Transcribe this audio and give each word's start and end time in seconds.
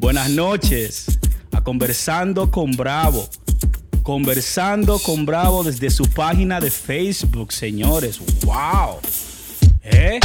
Buenas 0.00 0.30
noches 0.30 1.18
a 1.52 1.60
Conversando 1.60 2.50
con 2.50 2.72
Bravo. 2.72 3.28
Conversando 4.02 4.98
con 4.98 5.26
Bravo 5.26 5.62
desde 5.62 5.90
su 5.90 6.04
página 6.04 6.58
de 6.58 6.70
Facebook, 6.70 7.52
señores. 7.52 8.18
¡Wow! 8.46 8.98
¿Eh? 9.82 10.18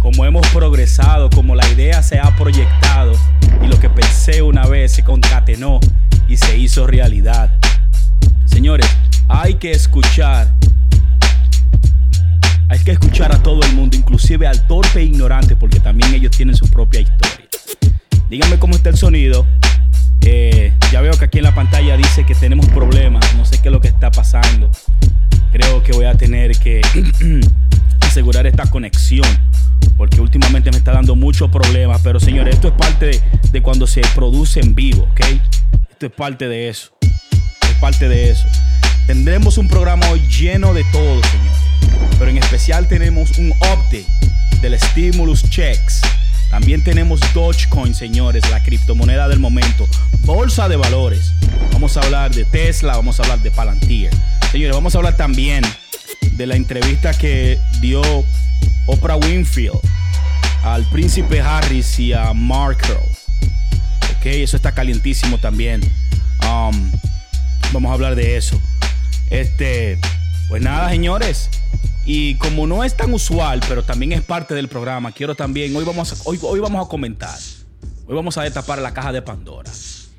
Como 0.00 0.26
hemos 0.26 0.46
progresado, 0.48 1.30
como 1.30 1.54
la 1.54 1.66
idea 1.70 2.02
se 2.02 2.18
ha 2.18 2.36
proyectado 2.36 3.12
y 3.64 3.68
lo 3.68 3.80
que 3.80 3.88
pensé 3.88 4.42
una 4.42 4.66
vez 4.66 4.92
se 4.92 5.02
concatenó 5.02 5.80
y 6.28 6.36
se 6.36 6.58
hizo 6.58 6.86
realidad. 6.86 7.58
Señores, 8.44 8.86
hay 9.28 9.54
que 9.54 9.70
escuchar. 9.70 10.58
Hay 12.68 12.78
que 12.80 12.90
escuchar 12.92 13.34
a 13.34 13.42
todo 13.42 13.62
el 13.62 13.72
mundo, 13.72 13.96
inclusive 13.96 14.46
al 14.46 14.66
torpe 14.66 15.00
e 15.00 15.04
ignorante, 15.04 15.56
porque 15.56 15.80
también 15.80 16.12
ellos 16.12 16.36
tienen 16.36 16.54
su 16.54 16.68
propia 16.68 17.00
historia. 17.00 17.39
Díganme 18.30 18.60
cómo 18.60 18.76
está 18.76 18.90
el 18.90 18.96
sonido. 18.96 19.44
Eh, 20.20 20.72
ya 20.92 21.00
veo 21.00 21.12
que 21.18 21.24
aquí 21.24 21.38
en 21.38 21.44
la 21.44 21.54
pantalla 21.54 21.96
dice 21.96 22.24
que 22.24 22.36
tenemos 22.36 22.68
problemas. 22.68 23.34
No 23.34 23.44
sé 23.44 23.60
qué 23.60 23.68
es 23.68 23.72
lo 23.72 23.80
que 23.80 23.88
está 23.88 24.12
pasando. 24.12 24.70
Creo 25.50 25.82
que 25.82 25.90
voy 25.90 26.04
a 26.04 26.14
tener 26.14 26.52
que 26.52 26.80
asegurar 28.02 28.46
esta 28.46 28.66
conexión. 28.66 29.26
Porque 29.96 30.20
últimamente 30.20 30.70
me 30.70 30.76
está 30.76 30.92
dando 30.92 31.16
muchos 31.16 31.50
problemas. 31.50 32.02
Pero 32.04 32.20
señores, 32.20 32.54
esto 32.54 32.68
es 32.68 32.74
parte 32.74 33.20
de, 33.50 33.62
cuando 33.62 33.88
se 33.88 34.00
produce 34.14 34.60
en 34.60 34.76
vivo, 34.76 35.08
¿ok? 35.10 35.20
Esto 35.90 36.06
es 36.06 36.12
parte 36.12 36.46
de 36.46 36.68
eso. 36.68 36.92
Es 37.02 37.74
parte 37.80 38.08
de 38.08 38.30
eso. 38.30 38.46
Tendremos 39.08 39.58
un 39.58 39.66
programa 39.66 40.08
hoy 40.08 40.20
lleno 40.28 40.72
de 40.72 40.84
todo, 40.92 41.20
señores. 41.24 41.58
Pero 42.16 42.30
en 42.30 42.38
especial 42.38 42.86
tenemos 42.86 43.36
un 43.38 43.50
update 43.50 44.06
del 44.62 44.78
Stimulus 44.78 45.42
Checks 45.50 46.00
también 46.50 46.82
tenemos 46.82 47.20
Dogecoin, 47.32 47.94
señores, 47.94 48.48
la 48.50 48.62
criptomoneda 48.62 49.28
del 49.28 49.38
momento. 49.38 49.88
Bolsa 50.24 50.68
de 50.68 50.76
valores. 50.76 51.32
Vamos 51.72 51.96
a 51.96 52.00
hablar 52.00 52.34
de 52.34 52.44
Tesla, 52.44 52.96
vamos 52.96 53.20
a 53.20 53.22
hablar 53.22 53.38
de 53.40 53.50
Palantir. 53.50 54.10
Señores, 54.50 54.74
vamos 54.74 54.94
a 54.94 54.98
hablar 54.98 55.16
también 55.16 55.64
de 56.32 56.46
la 56.46 56.56
entrevista 56.56 57.14
que 57.14 57.60
dio 57.80 58.02
Oprah 58.86 59.16
Winfield 59.16 59.78
al 60.64 60.84
príncipe 60.90 61.40
Harris 61.40 61.98
y 62.00 62.12
a 62.12 62.32
Markle. 62.32 62.96
Ok, 64.16 64.26
eso 64.26 64.56
está 64.56 64.72
calientísimo 64.72 65.38
también. 65.38 65.80
Um, 66.42 66.90
vamos 67.72 67.90
a 67.90 67.94
hablar 67.94 68.16
de 68.16 68.36
eso. 68.36 68.60
Este, 69.30 69.98
pues 70.48 70.60
nada, 70.62 70.90
señores. 70.90 71.48
Y 72.04 72.36
como 72.36 72.66
no 72.66 72.82
es 72.82 72.96
tan 72.96 73.12
usual, 73.12 73.60
pero 73.68 73.82
también 73.82 74.12
es 74.12 74.22
parte 74.22 74.54
del 74.54 74.68
programa, 74.68 75.12
quiero 75.12 75.34
también, 75.34 75.74
hoy 75.76 75.84
vamos 75.84 76.12
a, 76.12 76.28
hoy, 76.28 76.38
hoy 76.42 76.60
vamos 76.60 76.84
a 76.84 76.88
comentar, 76.88 77.38
hoy 78.06 78.14
vamos 78.14 78.36
a 78.38 78.42
destapar 78.42 78.80
la 78.80 78.94
caja 78.94 79.12
de 79.12 79.22
Pandora. 79.22 79.70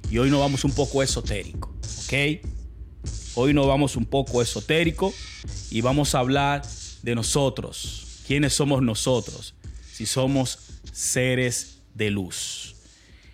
Y 0.09 0.17
hoy 0.17 0.29
nos 0.29 0.41
vamos 0.41 0.63
un 0.65 0.73
poco 0.73 1.02
esotérico, 1.02 1.73
¿ok? 2.05 2.45
Hoy 3.35 3.53
nos 3.53 3.65
vamos 3.65 3.95
un 3.95 4.05
poco 4.05 4.41
esotérico 4.41 5.13
y 5.69 5.81
vamos 5.81 6.15
a 6.15 6.19
hablar 6.19 6.63
de 7.02 7.15
nosotros. 7.15 8.21
¿Quiénes 8.27 8.53
somos 8.53 8.81
nosotros? 8.81 9.55
Si 9.91 10.05
somos 10.05 10.59
seres 10.91 11.79
de 11.93 12.11
luz. 12.11 12.75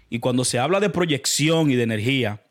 Y 0.09 0.19
cuando 0.19 0.45
se 0.45 0.59
habla 0.59 0.79
de 0.79 0.89
proyección 0.89 1.71
y 1.71 1.75
de 1.75 1.83
energía, 1.83 2.43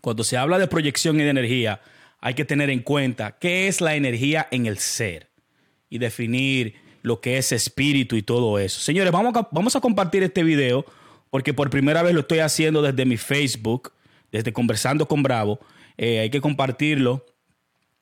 cuando 0.00 0.24
se 0.24 0.36
habla 0.36 0.58
de 0.58 0.66
proyección 0.66 1.20
y 1.20 1.22
de 1.22 1.30
energía, 1.30 1.80
hay 2.20 2.34
que 2.34 2.44
tener 2.44 2.70
en 2.70 2.80
cuenta 2.80 3.38
qué 3.38 3.68
es 3.68 3.80
la 3.80 3.94
energía 3.94 4.46
en 4.50 4.66
el 4.66 4.78
ser 4.78 5.30
y 5.88 5.98
definir 5.98 6.74
lo 7.02 7.20
que 7.20 7.38
es 7.38 7.52
espíritu 7.52 8.16
y 8.16 8.22
todo 8.22 8.58
eso. 8.58 8.80
Señores, 8.80 9.12
vamos 9.12 9.34
a, 9.36 9.48
vamos 9.50 9.74
a 9.76 9.80
compartir 9.80 10.22
este 10.22 10.42
video 10.42 10.84
porque 11.30 11.54
por 11.54 11.70
primera 11.70 12.02
vez 12.02 12.12
lo 12.12 12.20
estoy 12.20 12.40
haciendo 12.40 12.82
desde 12.82 13.04
mi 13.04 13.16
Facebook, 13.16 13.92
desde 14.30 14.52
Conversando 14.52 15.06
con 15.06 15.22
Bravo. 15.22 15.60
Eh, 15.96 16.20
hay 16.20 16.30
que 16.30 16.40
compartirlo 16.40 17.24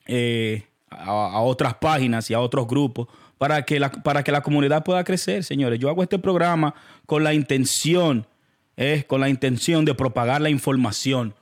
eh, 0.07 0.65
a, 0.91 1.41
otras 1.41 1.75
páginas 1.75 2.31
y 2.31 2.35
a 2.35 2.41
otros 2.41 2.67
grupos 2.67 3.09
para 3.37 3.63
que, 3.65 3.79
la, 3.79 3.91
para 3.91 4.25
que 4.25 4.33
la 4.33 4.41
comunidad 4.41 4.83
pueda 4.83 5.05
crecer, 5.05 5.45
señores. 5.45 5.79
Yo 5.79 5.89
hago 5.89 6.03
este 6.03 6.19
programa 6.19 6.75
con 7.07 7.23
la 7.23 7.35
intención, 7.35 8.27
eh, 8.77 9.05
con 9.07 9.21
la 9.21 9.29
intención 9.29 9.85
de 9.85 9.95
propagar 9.95 10.41
la 10.41 10.51
información, 10.51 11.35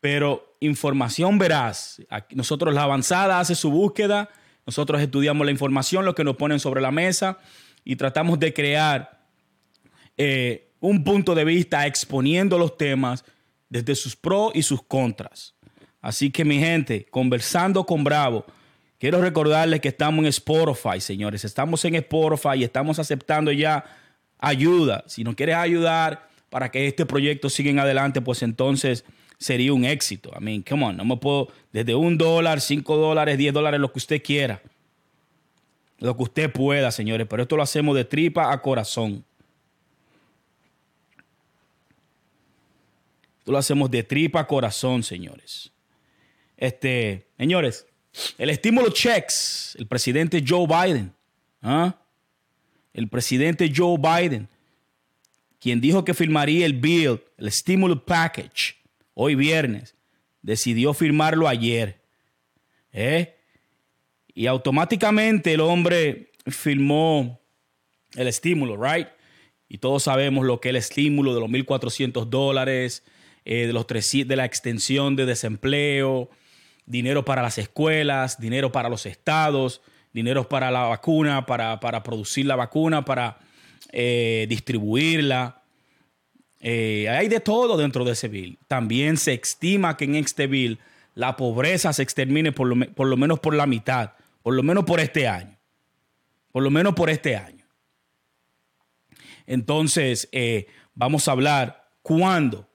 pero 0.00 0.45
información 0.60 1.38
veraz. 1.38 2.00
Nosotros 2.30 2.74
la 2.74 2.82
avanzada 2.82 3.40
hace 3.40 3.54
su 3.54 3.70
búsqueda, 3.70 4.28
nosotros 4.66 5.00
estudiamos 5.00 5.44
la 5.44 5.52
información, 5.52 6.04
lo 6.04 6.14
que 6.14 6.24
nos 6.24 6.36
ponen 6.36 6.60
sobre 6.60 6.80
la 6.80 6.90
mesa 6.90 7.38
y 7.84 7.96
tratamos 7.96 8.38
de 8.38 8.52
crear 8.52 9.26
eh, 10.16 10.70
un 10.80 11.04
punto 11.04 11.34
de 11.34 11.44
vista 11.44 11.86
exponiendo 11.86 12.58
los 12.58 12.76
temas 12.76 13.24
desde 13.68 13.94
sus 13.94 14.16
pros 14.16 14.52
y 14.54 14.62
sus 14.62 14.82
contras. 14.82 15.54
Así 16.00 16.30
que 16.30 16.44
mi 16.44 16.58
gente, 16.58 17.06
conversando 17.10 17.84
con 17.84 18.04
Bravo, 18.04 18.44
quiero 18.98 19.20
recordarles 19.20 19.80
que 19.80 19.88
estamos 19.88 20.20
en 20.20 20.26
Spotify, 20.26 21.00
señores. 21.00 21.44
Estamos 21.44 21.84
en 21.84 21.96
Spotify 21.96 22.58
y 22.58 22.64
estamos 22.64 22.98
aceptando 22.98 23.52
ya 23.52 23.84
ayuda. 24.38 25.04
Si 25.06 25.24
nos 25.24 25.34
quieres 25.34 25.56
ayudar 25.56 26.28
para 26.50 26.70
que 26.70 26.86
este 26.86 27.06
proyecto 27.06 27.50
siga 27.50 27.82
adelante, 27.82 28.20
pues 28.20 28.42
entonces 28.42 29.04
sería 29.38 29.72
un 29.72 29.84
éxito. 29.84 30.30
I 30.38 30.42
mean, 30.42 30.62
come 30.62 30.84
on, 30.84 30.96
no 30.96 31.04
me 31.04 31.16
puedo, 31.16 31.48
desde 31.72 31.94
un 31.94 32.16
dólar, 32.16 32.60
cinco 32.60 32.96
dólares, 32.96 33.38
diez 33.38 33.52
dólares, 33.52 33.80
lo 33.80 33.92
que 33.92 33.98
usted 33.98 34.22
quiera. 34.22 34.62
Lo 35.98 36.16
que 36.16 36.22
usted 36.24 36.52
pueda, 36.52 36.90
señores, 36.90 37.26
pero 37.28 37.42
esto 37.42 37.56
lo 37.56 37.62
hacemos 37.62 37.96
de 37.96 38.04
tripa 38.04 38.52
a 38.52 38.60
corazón. 38.60 39.24
Esto 43.38 43.52
lo 43.52 43.58
hacemos 43.58 43.90
de 43.90 44.02
tripa 44.02 44.40
a 44.40 44.46
corazón, 44.46 45.02
señores. 45.02 45.70
Este, 46.56 47.26
señores, 47.38 47.86
el 48.38 48.50
estímulo 48.50 48.90
checks, 48.90 49.76
el 49.78 49.86
presidente 49.86 50.42
Joe 50.46 50.66
Biden, 50.66 51.12
¿ah? 51.62 51.96
el 52.92 53.08
presidente 53.08 53.70
Joe 53.74 53.98
Biden, 53.98 54.48
quien 55.60 55.80
dijo 55.80 56.04
que 56.04 56.14
firmaría 56.14 56.66
el 56.66 56.74
bill, 56.74 57.20
el 57.36 57.52
stimulus 57.52 58.02
package, 58.02 58.76
hoy 59.18 59.34
viernes, 59.34 59.96
decidió 60.42 60.92
firmarlo 60.92 61.48
ayer. 61.48 62.02
¿eh? 62.92 63.34
Y 64.34 64.46
automáticamente 64.46 65.54
el 65.54 65.60
hombre 65.60 66.32
firmó 66.46 67.40
el 68.14 68.28
estímulo, 68.28 68.76
¿right? 68.76 69.08
Y 69.68 69.78
todos 69.78 70.02
sabemos 70.02 70.44
lo 70.44 70.60
que 70.60 70.68
es 70.68 70.70
el 70.70 70.76
estímulo 70.76 71.34
de 71.34 71.40
los 71.40 71.48
1.400 71.48 72.26
dólares, 72.26 73.04
eh, 73.46 73.66
de, 73.66 73.72
los 73.72 73.86
de 73.86 74.36
la 74.36 74.44
extensión 74.44 75.16
de 75.16 75.24
desempleo, 75.24 76.28
dinero 76.84 77.24
para 77.24 77.40
las 77.40 77.56
escuelas, 77.56 78.38
dinero 78.38 78.70
para 78.70 78.90
los 78.90 79.06
estados, 79.06 79.80
dinero 80.12 80.46
para 80.46 80.70
la 80.70 80.82
vacuna, 80.82 81.46
para, 81.46 81.80
producir 82.02 82.44
la 82.44 82.56
vacuna, 82.56 83.04
para 83.04 83.38
eh, 83.92 84.44
distribuirla. 84.48 85.55
Eh, 86.60 87.08
hay 87.08 87.28
de 87.28 87.40
todo 87.40 87.76
dentro 87.76 88.04
de 88.04 88.12
ese 88.12 88.28
bill. 88.28 88.58
También 88.66 89.16
se 89.16 89.34
estima 89.34 89.96
que 89.96 90.04
en 90.04 90.16
este 90.16 90.46
bill 90.46 90.78
la 91.14 91.36
pobreza 91.36 91.92
se 91.92 92.02
extermine 92.02 92.52
por 92.52 92.66
lo, 92.66 93.16
menos 93.16 93.40
por 93.40 93.54
la 93.54 93.66
mitad, 93.66 94.12
por 94.42 94.54
lo 94.54 94.62
menos 94.62 94.84
por 94.84 95.00
este 95.00 95.28
año. 95.28 95.56
Por 96.52 96.62
lo 96.62 96.70
menos 96.70 96.94
por 96.94 97.10
este 97.10 97.36
año. 97.36 97.64
Entonces, 99.46 100.28
eh, 100.32 100.66
vamos 100.94 101.28
a 101.28 101.32
hablar 101.32 101.90
cuándo. 102.02 102.68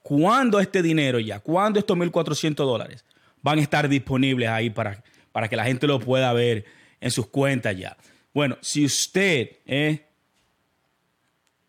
¿Cuándo 0.00 0.58
este 0.58 0.82
dinero 0.82 1.18
ya? 1.18 1.40
¿Cuándo 1.40 1.78
estos 1.78 1.96
1.400 1.96 2.54
dólares 2.54 3.04
van 3.42 3.58
a 3.58 3.62
estar 3.62 3.88
disponibles 3.88 4.48
ahí 4.48 4.70
para, 4.70 5.04
para 5.32 5.48
que 5.48 5.56
la 5.56 5.64
gente 5.64 5.86
lo 5.86 6.00
pueda 6.00 6.32
ver 6.32 6.64
en 7.00 7.10
sus 7.10 7.26
cuentas 7.26 7.76
ya? 7.76 7.96
Bueno, 8.32 8.56
si 8.60 8.84
usted 8.84 9.58
eh, 9.66 10.07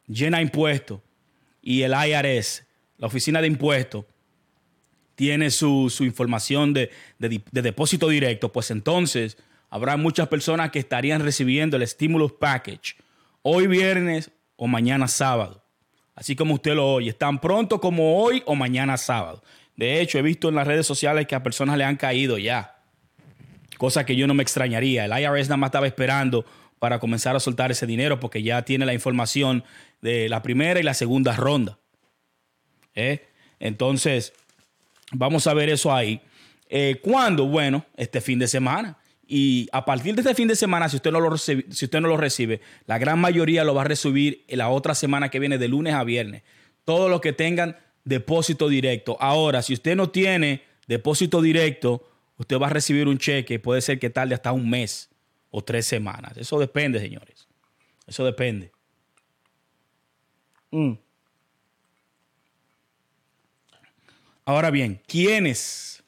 llena 0.09 0.42
impuestos 0.42 1.00
y 1.62 1.84
el 1.84 1.94
IRS, 1.94 2.66
la 2.98 3.07
oficina 3.07 3.42
de 3.42 3.48
impuestos, 3.48 4.06
tiene 5.16 5.51
su, 5.51 5.94
información 6.00 6.74
de, 6.74 6.92
depósito 7.18 8.10
directo, 8.10 8.51
pues 8.51 8.72
entonces 8.72 9.38
habrá 9.69 9.98
muchas 9.98 10.28
personas 10.28 10.72
que 10.72 10.80
estarían 10.80 11.22
recibiendo 11.22 11.78
el 11.78 11.88
stimulus 11.88 12.33
package 12.33 12.95
hoy 13.42 13.68
viernes 13.68 14.31
o 14.56 14.68
mañana 14.68 15.07
sábado. 15.07 15.63
Así 16.16 16.36
como 16.36 16.56
usted 16.56 16.75
lo 16.75 16.94
oye, 16.94 17.13
tan 17.13 17.39
pronto 17.39 17.80
como 17.80 18.22
hoy 18.22 18.44
o 18.45 18.56
mañana 18.56 18.98
sábado. 18.98 19.44
De 19.75 20.01
hecho, 20.01 20.19
he 20.19 20.22
visto 20.22 20.50
en 20.50 20.56
las 20.56 20.68
redes 20.68 20.86
sociales 20.86 21.28
que 21.28 21.36
a 21.36 21.44
personas 21.44 21.78
le 21.78 21.86
han 21.86 21.95
caído 21.95 22.38
ya. 22.38 22.81
Cosa 23.78 24.06
que 24.06 24.18
yo 24.18 24.28
no 24.28 24.33
me 24.33 24.44
extrañaría. 24.44 25.06
El 25.06 25.12
IRS 25.12 25.48
nada 25.48 25.57
más 25.57 25.69
estaba 25.69 25.88
esperando 25.88 26.45
para 26.80 27.00
comenzar 27.00 27.36
a 27.36 27.39
soltar 27.39 27.72
ese 27.72 27.86
dinero 27.86 28.19
porque 28.19 28.42
ya 28.42 28.63
tiene 28.63 28.86
la 28.86 28.94
información 28.94 29.63
de 30.01 30.30
la 30.30 30.42
primera 30.42 30.80
y 30.80 30.84
la 30.84 30.94
segunda 30.94 31.36
ronda. 31.36 31.80
¿Eh? 32.96 33.25
Entonces, 33.60 34.34
vamos 35.12 35.48
a 35.48 35.54
ver 35.54 35.69
eso 35.69 35.94
ahí. 35.94 36.22
Eh, 36.69 37.00
¿Cuándo? 37.01 37.46
Bueno, 37.48 37.86
este 37.98 38.22
fin 38.22 38.40
de 38.40 38.48
semana. 38.48 38.98
Y 39.28 39.68
a 39.72 39.86
partir 39.86 40.16
de 40.16 40.22
este 40.22 40.34
fin 40.34 40.48
de 40.48 40.56
semana, 40.56 40.90
si 40.90 40.96
usted 40.96 41.12
no 41.12 41.19
lo 41.19 41.30
recibe, 41.30 41.66
si 41.69 41.86
usted 41.86 42.01
no 42.01 42.07
lo 42.07 42.18
recibe 42.18 42.62
la 42.88 42.98
gran 42.98 43.19
mayoría 43.19 43.63
lo 43.63 43.75
va 43.75 43.81
a 43.81 43.86
recibir 43.86 44.44
la 44.48 44.69
otra 44.69 44.96
semana 44.96 45.30
que 45.30 45.40
viene, 45.40 45.60
de 45.60 45.68
lunes 45.68 45.94
a 45.94 46.04
viernes. 46.04 46.42
Todos 46.84 47.12
los 47.12 47.22
que 47.22 47.31
tengan 47.31 47.78
depósito 48.04 48.68
directo. 48.69 49.18
Ahora, 49.19 49.62
si 49.62 49.74
usted 49.74 49.95
no 49.95 50.10
tiene 50.10 50.63
depósito 50.88 51.44
directo, 51.44 52.10
usted 52.38 52.57
va 52.57 52.68
a 52.68 52.72
recibir 52.72 53.07
un 53.07 53.19
cheque, 53.19 53.60
puede 53.60 53.81
ser 53.81 54.00
que 54.00 54.10
tarde 54.10 54.34
hasta 54.34 54.52
un 54.52 54.68
mes 54.68 55.10
o 55.52 55.63
tres 55.63 55.86
semanas. 55.86 56.36
Eso 56.38 56.60
depende, 56.60 57.00
señores. 57.00 57.48
Eso 58.07 58.25
depende. 58.25 58.72
Mm. 60.71 60.94
Ahora 64.45 64.71
bien, 64.71 65.01
¿quiénes? 65.07 66.04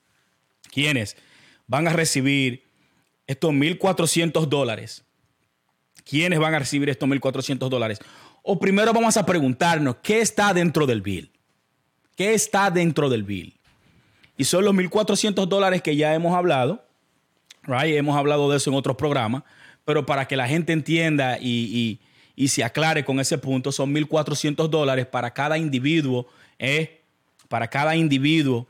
¿Quiénes 0.72 1.16
van 1.68 1.88
a 1.88 1.94
recibir 1.94 2.64
estos 3.28 3.52
1.400 3.52 4.46
dólares? 4.48 5.04
¿Quiénes 6.04 6.40
van 6.40 6.54
a 6.56 6.60
recibir 6.60 6.90
estos 6.90 7.08
1.400 7.08 7.70
dólares? 7.70 8.00
O 8.44 8.60
primero 8.60 8.94
vamos 8.94 9.18
a 9.18 9.26
preguntarnos, 9.26 9.98
¿qué 10.02 10.22
está 10.22 10.54
dentro 10.54 10.88
del 10.88 11.02
bill? 11.02 11.32
¿Qué 12.16 12.34
está 12.34 12.72
dentro 12.72 13.10
del 13.10 13.24
bill? 13.24 13.56
Y 14.38 14.46
son 14.46 14.66
los 14.66 14.74
1.400 14.74 15.46
dólares 15.46 15.82
que 15.82 15.96
ya 15.96 16.16
hemos 16.16 16.36
hablado, 16.36 16.84
right? 17.64 17.96
Hemos 17.96 18.18
hablado 18.18 18.50
de 18.50 18.58
eso 18.58 18.72
en 18.72 18.76
otros 18.76 18.96
programas, 18.96 19.44
pero 19.86 20.06
para 20.06 20.28
que 20.28 20.36
la 20.36 20.48
gente 20.48 20.74
entienda 20.74 21.38
y, 21.40 22.00
se 22.48 22.64
aclare 22.64 23.06
con 23.06 23.20
ese 23.20 23.38
punto, 23.38 23.72
son 23.72 23.94
1.400 23.94 24.68
dólares 24.68 25.06
para 25.06 25.32
cada 25.34 25.58
individuo, 25.58 26.28
eh, 26.60 27.02
para 27.48 27.68
cada 27.68 27.96
individuo 27.96 28.68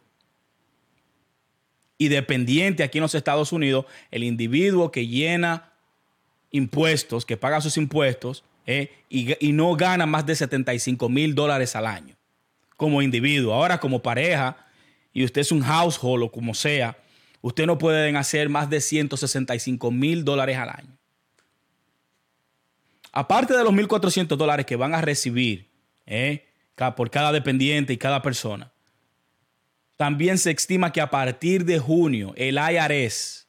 y 1.98 2.08
dependiente 2.08 2.84
aquí 2.84 2.98
en 2.98 3.04
los 3.04 3.16
Estados 3.16 3.52
Unidos, 3.52 3.86
el 4.10 4.24
individuo 4.24 4.92
que 4.92 5.08
llena 5.08 5.72
impuestos, 6.50 7.26
que 7.26 7.38
paga 7.38 7.62
sus 7.62 7.78
impuestos 7.78 8.44
eh, 8.66 8.92
y, 9.10 9.36
y, 9.46 9.54
no 9.54 9.76
gana 9.76 10.06
más 10.06 10.26
de 10.26 10.36
75 10.36 11.10
mil 11.10 11.34
dólares 11.36 11.76
al 11.76 11.86
año 11.86 12.16
como 12.78 13.02
individuo. 13.02 13.54
Ahora 13.54 13.80
como 13.80 14.02
pareja 14.02 14.58
y 15.14 15.24
usted 15.24 15.42
es 15.42 15.52
un 15.52 15.62
household 15.62 16.24
o 16.24 16.32
como 16.32 16.54
sea, 16.54 16.98
usted 17.42 17.66
no 17.66 17.78
puede 17.78 18.16
hacer 18.18 18.50
más 18.50 18.70
de 18.70 18.82
165 18.82 19.92
mil 19.92 20.26
dólares 20.26 20.58
al 20.58 20.70
año. 20.70 21.01
Aparte 23.12 23.56
de 23.56 23.64
los 23.64 23.74
1.400 23.74 24.38
dólares 24.38 24.66
que 24.66 24.76
van 24.76 24.94
a 24.94 25.02
recibir 25.02 25.70
eh, 26.06 26.46
por 26.96 27.10
cada 27.10 27.32
dependiente 27.32 27.94
y 27.94 27.98
cada 27.98 28.22
persona, 28.22 28.72
también 29.98 30.38
se 30.38 30.52
estima 30.52 30.92
que 30.92 31.02
a 31.02 31.10
partir 31.10 31.66
de 31.66 31.78
junio 31.78 32.34
el 32.36 32.58
IRS 32.58 33.48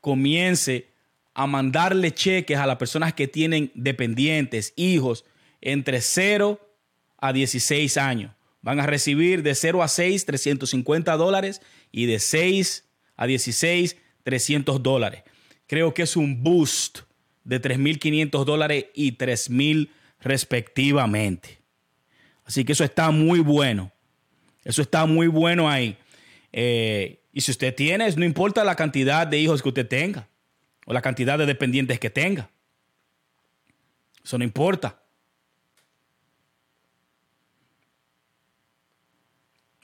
comience 0.00 0.92
a 1.32 1.46
mandarle 1.46 2.12
cheques 2.12 2.58
a 2.58 2.66
las 2.66 2.76
personas 2.76 3.14
que 3.14 3.26
tienen 3.26 3.70
dependientes, 3.74 4.74
hijos, 4.76 5.24
entre 5.60 6.00
0 6.00 6.60
a 7.16 7.32
16 7.32 7.96
años. 7.96 8.32
Van 8.60 8.80
a 8.80 8.86
recibir 8.86 9.42
de 9.42 9.54
0 9.54 9.82
a 9.82 9.88
6, 9.88 10.26
350 10.26 11.16
dólares 11.16 11.62
y 11.90 12.06
de 12.06 12.18
6 12.18 12.84
a 13.16 13.26
16, 13.26 13.96
300 14.24 14.82
dólares. 14.82 15.22
Creo 15.66 15.94
que 15.94 16.02
es 16.02 16.16
un 16.16 16.42
boost 16.42 17.00
de 17.44 17.60
3.500 17.60 18.44
dólares 18.44 18.86
y 18.94 19.12
3.000 19.12 19.88
respectivamente. 20.20 21.58
Así 22.44 22.64
que 22.64 22.72
eso 22.72 22.84
está 22.84 23.10
muy 23.10 23.40
bueno. 23.40 23.92
Eso 24.64 24.82
está 24.82 25.06
muy 25.06 25.26
bueno 25.26 25.68
ahí. 25.68 25.96
Eh, 26.52 27.20
y 27.32 27.40
si 27.40 27.50
usted 27.50 27.74
tiene, 27.74 28.10
no 28.10 28.24
importa 28.24 28.62
la 28.64 28.76
cantidad 28.76 29.26
de 29.26 29.38
hijos 29.38 29.62
que 29.62 29.68
usted 29.68 29.88
tenga 29.88 30.28
o 30.86 30.92
la 30.92 31.02
cantidad 31.02 31.38
de 31.38 31.46
dependientes 31.46 31.98
que 31.98 32.10
tenga. 32.10 32.50
Eso 34.24 34.38
no 34.38 34.44
importa. 34.44 35.02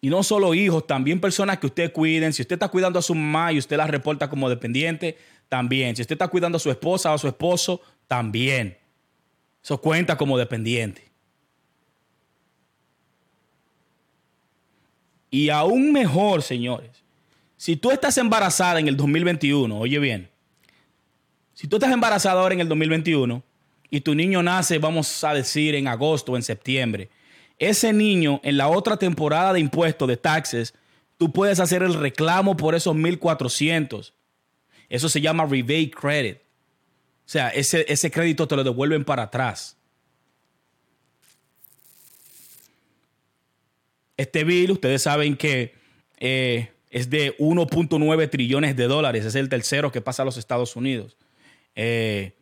Y 0.01 0.11
no 0.11 0.23
solo 0.23 0.55
hijos, 0.55 0.87
también 0.87 1.21
personas 1.21 1.59
que 1.59 1.67
usted 1.67 1.93
cuiden. 1.93 2.33
Si 2.33 2.43
usted 2.43 2.55
está 2.55 2.69
cuidando 2.69 3.01
a 3.01 3.03
su 3.03 3.15
mamá 3.15 3.53
y 3.53 3.59
usted 3.59 3.77
la 3.77 3.87
reporta 3.87 4.31
como 4.31 4.49
dependiente, 4.49 5.19
también. 5.49 5.97
Si 5.97 6.03
usted 6.03 6.15
está 6.15 6.29
cuidando 6.29 6.57
a 6.57 6.61
su 6.61 6.71
esposa 6.71 7.11
o 7.11 7.15
a 7.15 7.19
su 7.19 7.29
esposo, 7.29 7.81
también. 8.07 8.77
Eso 9.63 9.81
cuenta 9.81 10.17
como 10.17 10.39
dependiente. 10.39 11.09
Y 15.31 15.51
aún 15.51 15.93
mejor, 15.93 16.43
señores, 16.43 17.03
si 17.57 17.77
tú 17.77 17.91
estás 17.91 18.17
embarazada 18.19 18.81
en 18.81 18.89
el 18.89 18.97
2021, 18.97 19.79
oye 19.79 19.99
bien, 19.99 20.31
si 21.53 21.67
tú 21.67 21.77
estás 21.77 21.93
embarazada 21.93 22.41
ahora 22.41 22.55
en 22.55 22.61
el 22.61 22.69
2021 22.69 23.43
y 23.91 24.01
tu 24.01 24.15
niño 24.15 24.43
nace, 24.43 24.79
vamos 24.79 25.25
a 25.25 25.35
decir, 25.35 25.75
en 25.75 25.89
agosto 25.89 26.33
o 26.33 26.37
en 26.37 26.43
septiembre, 26.43 27.11
ese 27.59 27.93
niño 27.93 28.41
en 28.45 28.57
la 28.57 28.69
otra 28.69 28.97
temporada 28.97 29.53
de 29.53 29.61
impuestos, 29.61 30.07
de 30.09 30.17
taxes, 30.17 30.75
tú 31.17 31.33
puedes 31.33 31.59
hacer 31.59 31.83
el 31.83 31.95
reclamo 31.95 32.57
por 32.57 32.75
esos 32.75 32.95
1.400. 32.95 34.13
Eso 34.89 35.09
se 35.09 35.21
llama 35.21 35.47
rebate 35.47 35.91
credit. 35.91 36.39
O 36.39 37.31
sea, 37.31 37.49
ese, 37.51 37.85
ese 37.89 38.11
crédito 38.11 38.49
te 38.49 38.57
lo 38.57 38.65
devuelven 38.65 39.05
para 39.05 39.25
atrás. 39.25 39.77
Este 44.17 44.45
bill, 44.45 44.73
ustedes 44.73 45.03
saben 45.03 45.37
que 45.37 45.75
eh, 46.19 46.73
es 46.91 47.11
de 47.11 47.37
1.9 47.39 48.31
trillones 48.31 48.77
de 48.77 48.87
dólares. 48.89 49.25
Es 49.25 49.35
el 49.35 49.49
tercero 49.49 49.93
que 49.93 50.01
pasa 50.01 50.23
a 50.23 50.25
los 50.25 50.39
Estados 50.39 50.75
Unidos. 50.75 51.17
Eh, 51.75 52.33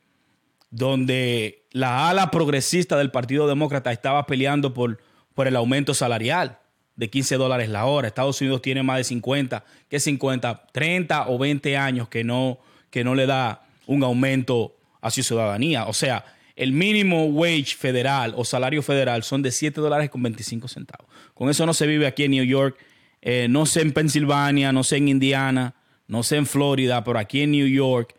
donde 0.71 1.67
la 1.73 2.09
ala 2.09 2.31
progresista 2.31 2.97
del 2.97 3.11
Partido 3.11 3.47
Demócrata 3.47 3.93
estaba 3.93 4.27
peleando 4.27 4.73
por, 4.73 5.03
por 5.35 5.47
el 5.47 5.57
aumento 5.57 5.95
salarial 5.95 6.59
de 6.97 7.11
15 7.11 7.37
dólares 7.37 7.69
la 7.69 7.85
hora. 7.85 8.09
Estados 8.09 8.41
Unidos 8.41 8.63
tiene 8.63 8.83
más 8.83 8.99
de 8.99 9.05
50, 9.05 9.65
¿qué 9.89 10.01
50? 10.01 10.67
30 10.73 11.29
o 11.29 11.39
20 11.39 11.77
años 11.77 12.09
que 12.09 12.25
no, 12.25 12.59
que 12.91 13.05
no 13.05 13.15
le 13.15 13.27
da 13.27 13.67
un 13.87 14.03
aumento 14.03 14.77
a 15.01 15.11
su 15.11 15.23
ciudadanía. 15.23 15.87
O 15.87 15.93
sea, 15.93 16.25
el 16.57 16.73
mínimo 16.73 17.27
wage 17.27 17.77
federal 17.79 18.33
o 18.37 18.45
salario 18.45 18.83
federal 18.83 19.23
son 19.23 19.43
de 19.43 19.53
7 19.53 19.81
dólares 19.81 20.11
con 20.11 20.23
25 20.23 20.69
centavos. 20.69 21.07
Con 21.35 21.51
eso 21.51 21.67
no 21.67 21.75
se 21.75 21.87
vive 21.87 22.07
aquí 22.07 22.25
en 22.25 22.31
New 22.33 22.45
York, 22.45 22.79
eh, 23.21 23.47
no 23.49 23.67
sé 23.67 23.83
en 23.83 23.93
Pensilvania, 23.93 24.73
no 24.73 24.83
sé 24.83 24.97
en 24.97 25.09
Indiana, 25.09 25.75
no 26.09 26.23
sé 26.23 26.37
en 26.37 26.47
Florida, 26.47 27.05
pero 27.05 27.19
aquí 27.19 27.43
en 27.43 27.51
New 27.51 27.67
York, 27.67 28.15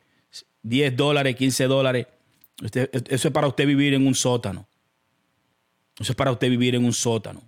10 0.62 0.96
dólares, 0.96 1.36
15 1.36 1.66
dólares. 1.66 2.08
eso 2.62 3.28
es 3.28 3.34
para 3.34 3.48
usted 3.48 3.66
vivir 3.66 3.94
en 3.94 4.06
un 4.06 4.14
sótano. 4.14 4.68
Eso 6.00 6.12
es 6.12 6.16
para 6.16 6.32
usted 6.32 6.50
vivir 6.50 6.76
en 6.76 6.86
un 6.86 6.94
sótano. 6.94 7.42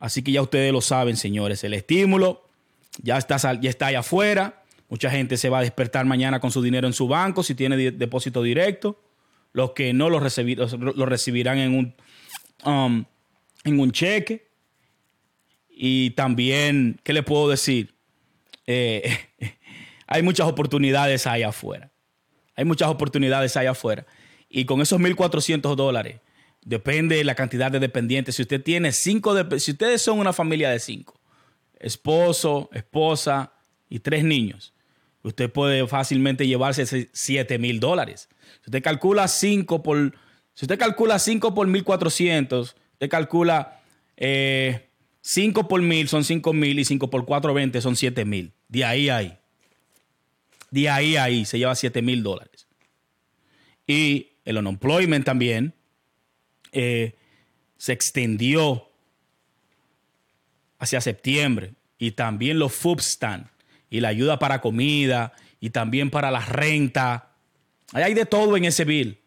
Así 0.00 0.22
que 0.22 0.32
ya 0.32 0.42
ustedes 0.42 0.72
lo 0.72 0.80
saben, 0.80 1.16
señores. 1.16 1.64
El 1.64 1.74
estímulo 1.74 2.44
ya 3.02 3.18
está, 3.18 3.36
ya 3.60 3.70
está 3.70 3.86
allá 3.86 4.00
afuera. 4.00 4.62
Mucha 4.88 5.10
gente 5.10 5.36
se 5.36 5.48
va 5.48 5.58
a 5.58 5.62
despertar 5.62 6.06
mañana 6.06 6.40
con 6.40 6.50
su 6.50 6.62
dinero 6.62 6.86
en 6.86 6.92
su 6.92 7.08
banco 7.08 7.42
si 7.42 7.54
tiene 7.54 7.76
depósito 7.90 8.42
directo. 8.42 9.00
Los 9.52 9.72
que 9.72 9.92
no 9.92 10.08
lo, 10.08 10.20
lo 10.20 11.06
recibirán 11.06 11.58
en 11.58 11.74
un, 11.74 11.94
um, 12.64 13.04
en 13.64 13.80
un 13.80 13.92
cheque. 13.92 14.48
Y 15.68 16.10
también, 16.10 17.00
¿qué 17.02 17.12
le 17.12 17.22
puedo 17.22 17.48
decir? 17.48 17.94
Eh, 18.66 19.16
hay 20.06 20.22
muchas 20.22 20.46
oportunidades 20.46 21.26
allá 21.26 21.48
afuera. 21.48 21.90
Hay 22.56 22.64
muchas 22.64 22.88
oportunidades 22.88 23.56
allá 23.56 23.70
afuera. 23.70 24.06
Y 24.48 24.64
con 24.64 24.80
esos 24.80 25.00
1.400 25.00 25.74
dólares, 25.76 26.20
depende 26.68 27.16
de 27.16 27.24
la 27.24 27.34
cantidad 27.34 27.72
de 27.72 27.80
dependientes. 27.80 28.36
Si 28.36 28.42
usted 28.42 28.62
tiene 28.62 28.92
cinco, 28.92 29.34
si 29.58 29.72
ustedes 29.72 30.02
son 30.02 30.18
una 30.18 30.34
familia 30.34 30.70
de 30.70 30.78
cinco, 30.78 31.18
esposo, 31.80 32.68
esposa 32.72 33.52
y 33.88 34.00
tres 34.00 34.22
niños, 34.22 34.74
usted 35.22 35.50
puede 35.50 35.86
fácilmente 35.86 36.46
llevarse 36.46 37.08
7 37.10 37.58
mil 37.58 37.80
dólares. 37.80 38.28
Si 38.60 38.66
usted 38.66 38.82
calcula 38.82 39.28
5 39.28 39.82
por, 39.82 40.14
si 40.52 40.66
usted 40.66 40.78
calcula 40.78 41.18
5 41.18 41.54
por 41.54 41.66
1400, 41.66 42.76
usted 42.92 43.08
calcula 43.08 43.80
5 44.16 44.18
eh, 44.18 44.88
por 45.68 45.80
mil 45.80 46.08
son 46.08 46.22
5 46.22 46.52
mil 46.52 46.78
y 46.78 46.84
5 46.84 47.08
por 47.08 47.24
420 47.24 47.80
son 47.80 47.96
7 47.96 48.24
mil. 48.26 48.52
De 48.68 48.84
ahí 48.84 49.08
ahí 49.08 49.38
de 50.70 50.88
ahí 50.88 51.16
ahí 51.16 51.44
se 51.44 51.58
lleva 51.58 51.74
7 51.74 52.02
mil 52.02 52.22
dólares. 52.22 52.66
Y 53.86 54.32
el 54.44 54.58
unemployment 54.58 55.24
también 55.24 55.74
eh, 56.72 57.14
se 57.76 57.92
extendió 57.92 58.88
hacia 60.78 61.00
septiembre. 61.00 61.74
Y 61.98 62.12
también 62.12 62.58
los 62.58 62.72
food 62.72 63.00
y 63.90 64.00
la 64.00 64.08
ayuda 64.08 64.38
para 64.38 64.60
comida 64.60 65.32
y 65.60 65.70
también 65.70 66.10
para 66.10 66.30
la 66.30 66.40
renta. 66.40 67.30
Ahí 67.92 68.04
hay 68.04 68.14
de 68.14 68.26
todo 68.26 68.56
en 68.56 68.64
ese 68.64 68.84
bill. 68.84 69.18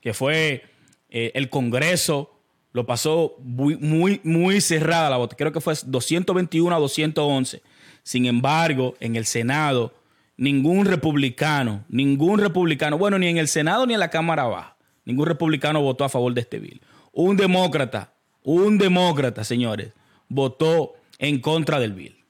Que 0.00 0.14
fue 0.14 0.64
eh, 1.10 1.32
el 1.34 1.50
Congreso 1.50 2.34
Lo 2.72 2.86
pasó 2.86 3.36
muy, 3.40 3.76
muy, 3.76 4.20
muy 4.24 4.60
cerrada 4.60 5.10
la 5.10 5.16
votación. 5.16 5.38
Creo 5.38 5.52
que 5.52 5.60
fue 5.60 5.74
221 5.86 6.74
a 6.74 6.78
211. 6.78 7.62
Sin 8.02 8.26
embargo, 8.26 8.96
en 9.00 9.16
el 9.16 9.26
Senado, 9.26 9.94
ningún 10.36 10.86
republicano, 10.86 11.84
ningún 11.88 12.40
republicano, 12.40 12.96
bueno, 12.96 13.18
ni 13.18 13.26
en 13.28 13.36
el 13.36 13.48
Senado 13.48 13.86
ni 13.86 13.94
en 13.94 14.00
la 14.00 14.10
Cámara 14.10 14.44
Baja, 14.44 14.77
ningún 15.08 15.26
republicano 15.26 15.80
votó 15.80 16.04
a 16.04 16.08
favor 16.10 16.34
de 16.34 16.42
este 16.42 16.58
bill. 16.58 16.82
Un 17.12 17.36
demócrata, 17.38 18.12
un 18.42 18.76
demócrata, 18.76 19.42
señores, 19.42 19.92
votó 20.28 20.94
en 21.18 21.40
contra 21.40 21.80
del 21.80 21.94
bill. 21.94 22.24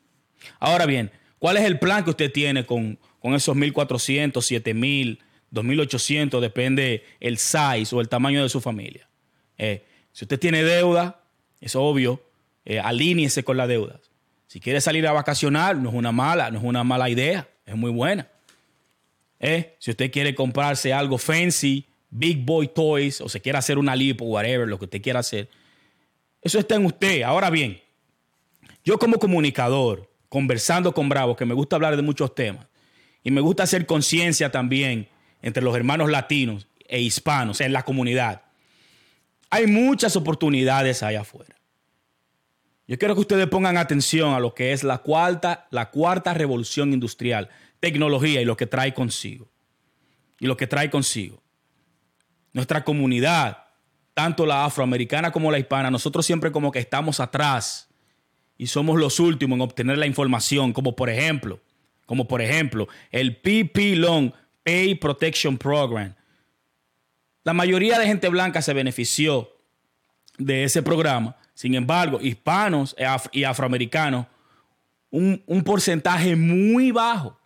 Ahora 0.60 0.86
bien, 0.86 1.10
¿cuál 1.40 1.56
es 1.56 1.64
el 1.64 1.80
plan 1.80 2.04
que 2.04 2.10
usted 2.10 2.32
tiene 2.32 2.64
con, 2.64 2.98
con 3.18 3.34
esos 3.34 3.56
1.400, 3.56 4.32
7.000, 4.32 5.18
2.800, 5.52 6.40
depende 6.40 7.04
el 7.18 7.38
size 7.38 7.94
o 7.94 8.00
el 8.00 8.08
tamaño 8.08 8.44
de 8.44 8.48
su 8.48 8.60
familia? 8.60 9.08
Eh, 9.58 9.84
si 10.12 10.24
usted 10.24 10.38
tiene 10.38 10.62
deuda, 10.62 11.24
es 11.60 11.74
obvio, 11.74 12.22
eh, 12.64 12.78
alíñese 12.78 13.42
con 13.42 13.56
las 13.56 13.66
deudas. 13.66 14.12
Si 14.46 14.60
quiere 14.60 14.80
salir 14.80 15.04
a 15.08 15.12
vacacionar, 15.12 15.76
no 15.76 15.88
es 15.88 15.94
una 15.96 16.12
mala, 16.12 16.52
no 16.52 16.58
es 16.58 16.64
una 16.64 16.84
mala 16.84 17.10
idea, 17.10 17.48
es 17.66 17.74
muy 17.74 17.90
buena. 17.90 18.28
Eh, 19.40 19.74
si 19.80 19.90
usted 19.90 20.12
quiere 20.12 20.36
comprarse 20.36 20.92
algo 20.92 21.18
fancy, 21.18 21.87
Big 22.10 22.44
Boy 22.44 22.68
Toys, 22.68 23.20
o 23.20 23.28
se 23.28 23.40
quiere 23.40 23.58
hacer 23.58 23.78
una 23.78 23.94
lipo, 23.94 24.24
whatever, 24.24 24.68
lo 24.68 24.78
que 24.78 24.86
usted 24.86 25.02
quiera 25.02 25.20
hacer, 25.20 25.48
eso 26.40 26.58
está 26.58 26.76
en 26.76 26.86
usted. 26.86 27.22
Ahora 27.22 27.50
bien, 27.50 27.80
yo 28.84 28.98
como 28.98 29.18
comunicador, 29.18 30.10
conversando 30.28 30.92
con 30.92 31.08
Bravo, 31.08 31.36
que 31.36 31.44
me 31.44 31.54
gusta 31.54 31.76
hablar 31.76 31.96
de 31.96 32.02
muchos 32.02 32.34
temas, 32.34 32.66
y 33.22 33.30
me 33.30 33.40
gusta 33.40 33.64
hacer 33.64 33.86
conciencia 33.86 34.50
también 34.50 35.08
entre 35.42 35.62
los 35.62 35.76
hermanos 35.76 36.10
latinos 36.10 36.66
e 36.86 37.00
hispanos 37.00 37.60
en 37.60 37.72
la 37.72 37.84
comunidad. 37.84 38.42
Hay 39.50 39.66
muchas 39.66 40.16
oportunidades 40.16 41.02
allá 41.02 41.22
afuera. 41.22 41.56
Yo 42.86 42.98
quiero 42.98 43.14
que 43.14 43.20
ustedes 43.20 43.46
pongan 43.48 43.76
atención 43.76 44.32
a 44.32 44.40
lo 44.40 44.54
que 44.54 44.72
es 44.72 44.82
la 44.82 44.98
cuarta, 44.98 45.66
la 45.70 45.90
cuarta 45.90 46.32
revolución 46.32 46.94
industrial, 46.94 47.50
tecnología 47.80 48.40
y 48.40 48.46
lo 48.46 48.56
que 48.56 48.66
trae 48.66 48.94
consigo. 48.94 49.50
Y 50.40 50.46
lo 50.46 50.56
que 50.56 50.66
trae 50.66 50.88
consigo. 50.88 51.42
Nuestra 52.52 52.84
comunidad, 52.84 53.58
tanto 54.14 54.46
la 54.46 54.64
afroamericana 54.64 55.30
como 55.30 55.50
la 55.50 55.58
hispana, 55.58 55.90
nosotros 55.90 56.26
siempre 56.26 56.50
como 56.50 56.72
que 56.72 56.78
estamos 56.78 57.20
atrás 57.20 57.88
y 58.56 58.66
somos 58.66 58.98
los 58.98 59.20
últimos 59.20 59.56
en 59.56 59.62
obtener 59.62 59.98
la 59.98 60.06
información, 60.06 60.72
como 60.72 60.96
por 60.96 61.08
ejemplo, 61.08 61.60
como 62.06 62.26
por 62.26 62.42
ejemplo, 62.42 62.88
el 63.10 63.36
PP 63.36 63.96
Long 63.96 64.32
Pay 64.64 64.96
Protection 64.96 65.56
Program, 65.56 66.14
la 67.44 67.54
mayoría 67.54 67.98
de 67.98 68.06
gente 68.06 68.28
blanca 68.28 68.60
se 68.60 68.74
benefició 68.74 69.50
de 70.36 70.64
ese 70.64 70.82
programa. 70.82 71.36
Sin 71.54 71.74
embargo, 71.74 72.20
hispanos 72.20 72.94
y 73.32 73.44
afroamericanos, 73.44 74.26
un, 75.10 75.62
porcentaje 75.64 76.36
muy 76.36 76.90
bajo 76.92 77.37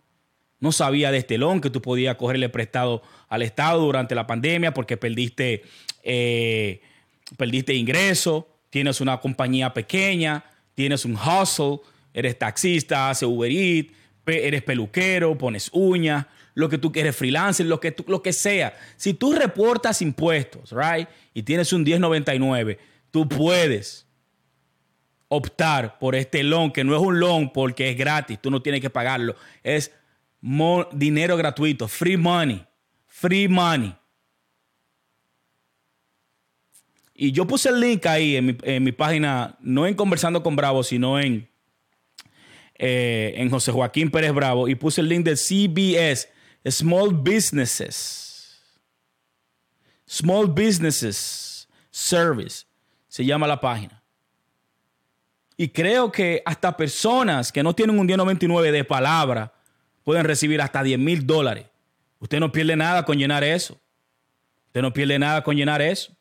no 0.63 0.71
sabía 0.71 1.11
de 1.11 1.17
este 1.17 1.37
loan 1.37 1.59
que 1.59 1.69
tú 1.69 1.81
podías 1.81 2.15
cogerle 2.15 2.47
prestado 2.47 3.03
al 3.27 3.41
Estado 3.41 3.81
durante 3.81 4.15
la 4.15 4.25
pandemia 4.25 4.73
porque 4.73 4.95
perdiste, 4.95 5.63
eh, 6.03 6.79
perdiste 7.35 7.73
ingreso, 7.73 8.47
tienes 8.69 9.01
una 9.01 9.19
compañía 9.19 9.73
pequeña, 9.73 10.45
tienes 10.73 11.03
un 11.03 11.15
hustle, 11.17 11.81
eres 12.13 12.39
taxista, 12.39 13.09
haces 13.09 13.27
Uber 13.27 13.51
Eats, 13.51 13.91
eres 14.25 14.61
peluquero, 14.61 15.37
pones 15.37 15.69
uñas, 15.73 16.27
lo 16.53 16.69
que 16.69 16.77
tú 16.77 16.93
quieres, 16.93 17.13
freelancer, 17.13 17.65
lo 17.65 17.81
que, 17.81 17.93
lo 18.07 18.23
que 18.23 18.31
sea. 18.31 18.73
Si 18.95 19.13
tú 19.13 19.33
reportas 19.33 20.01
impuestos, 20.01 20.71
right, 20.71 21.09
y 21.33 21.43
tienes 21.43 21.73
un 21.73 21.83
1099, 21.83 22.79
tú 23.11 23.27
puedes 23.27 24.07
optar 25.27 25.99
por 25.99 26.15
este 26.15 26.41
loan, 26.41 26.71
que 26.71 26.85
no 26.85 26.95
es 26.95 27.01
un 27.01 27.19
loan 27.19 27.51
porque 27.51 27.89
es 27.89 27.97
gratis, 27.97 28.39
tú 28.41 28.49
no 28.49 28.61
tienes 28.61 28.79
que 28.79 28.89
pagarlo. 28.89 29.35
Es 29.61 29.91
dinero 30.91 31.37
gratuito, 31.37 31.87
free 31.87 32.17
money, 32.17 32.65
free 33.07 33.47
money. 33.47 33.95
Y 37.15 37.31
yo 37.31 37.47
puse 37.47 37.69
el 37.69 37.79
link 37.79 38.05
ahí 38.05 38.35
en 38.35 38.45
mi, 38.47 38.57
en 38.63 38.83
mi 38.83 38.91
página, 38.91 39.55
no 39.61 39.87
en 39.87 39.93
Conversando 39.93 40.43
con 40.43 40.55
Bravo, 40.55 40.83
sino 40.83 41.19
en, 41.19 41.47
eh, 42.75 43.33
en 43.37 43.49
José 43.49 43.71
Joaquín 43.71 44.11
Pérez 44.11 44.33
Bravo, 44.33 44.67
y 44.67 44.75
puse 44.75 44.99
el 45.01 45.09
link 45.09 45.23
de 45.23 45.37
CBS 45.37 46.27
Small 46.69 47.13
Businesses. 47.13 48.61
Small 50.05 50.47
Businesses 50.47 51.69
Service 51.89 52.65
se 53.07 53.23
llama 53.23 53.47
la 53.47 53.61
página. 53.61 54.03
Y 55.55 55.69
creo 55.69 56.11
que 56.11 56.41
hasta 56.45 56.75
personas 56.75 57.51
que 57.51 57.63
no 57.63 57.73
tienen 57.73 57.97
un 57.97 58.07
día 58.07 58.17
99 58.17 58.71
de 58.71 58.83
palabra 58.83 59.53
pueden 60.03 60.25
recibir 60.25 60.61
hasta 60.61 60.83
10 60.83 60.99
mil 60.99 61.25
dólares. 61.25 61.65
Usted 62.19 62.39
no 62.39 62.51
pierde 62.51 62.75
nada 62.75 63.05
con 63.05 63.17
llenar 63.17 63.43
eso. 63.43 63.79
Usted 64.67 64.81
no 64.81 64.93
pierde 64.93 65.19
nada 65.19 65.43
con 65.43 65.55
llenar 65.55 65.81
eso. 65.81 66.15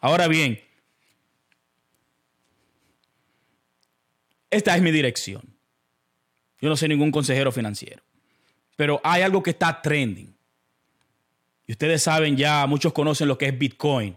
Ahora 0.00 0.28
bien, 0.28 0.60
esta 4.50 4.76
es 4.76 4.82
mi 4.82 4.90
dirección. 4.90 5.42
Yo 6.60 6.68
no 6.68 6.76
soy 6.76 6.88
ningún 6.88 7.10
consejero 7.10 7.52
financiero. 7.52 8.02
Pero 8.76 9.00
hay 9.04 9.22
algo 9.22 9.42
que 9.42 9.50
está 9.50 9.80
trending. 9.82 10.34
Y 11.66 11.72
ustedes 11.72 12.02
saben 12.02 12.36
ya, 12.36 12.66
muchos 12.66 12.92
conocen 12.92 13.28
lo 13.28 13.38
que 13.38 13.46
es 13.46 13.58
Bitcoin. 13.58 14.16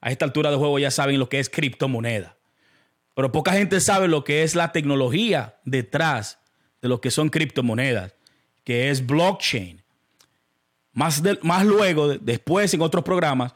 A 0.00 0.10
esta 0.10 0.24
altura 0.24 0.50
de 0.50 0.56
juego 0.56 0.78
ya 0.78 0.90
saben 0.90 1.18
lo 1.18 1.28
que 1.28 1.40
es 1.40 1.48
criptomoneda. 1.48 2.36
Pero 3.14 3.32
poca 3.32 3.52
gente 3.52 3.80
sabe 3.80 4.08
lo 4.08 4.24
que 4.24 4.42
es 4.42 4.54
la 4.54 4.72
tecnología 4.72 5.56
detrás 5.64 6.38
de 6.82 6.88
lo 6.88 7.00
que 7.00 7.10
son 7.10 7.30
criptomonedas, 7.30 8.14
que 8.64 8.90
es 8.90 9.04
blockchain. 9.04 9.82
Más, 10.92 11.22
más 11.42 11.64
luego, 11.64 12.16
después 12.18 12.72
en 12.74 12.82
otros 12.82 13.04
programas, 13.04 13.54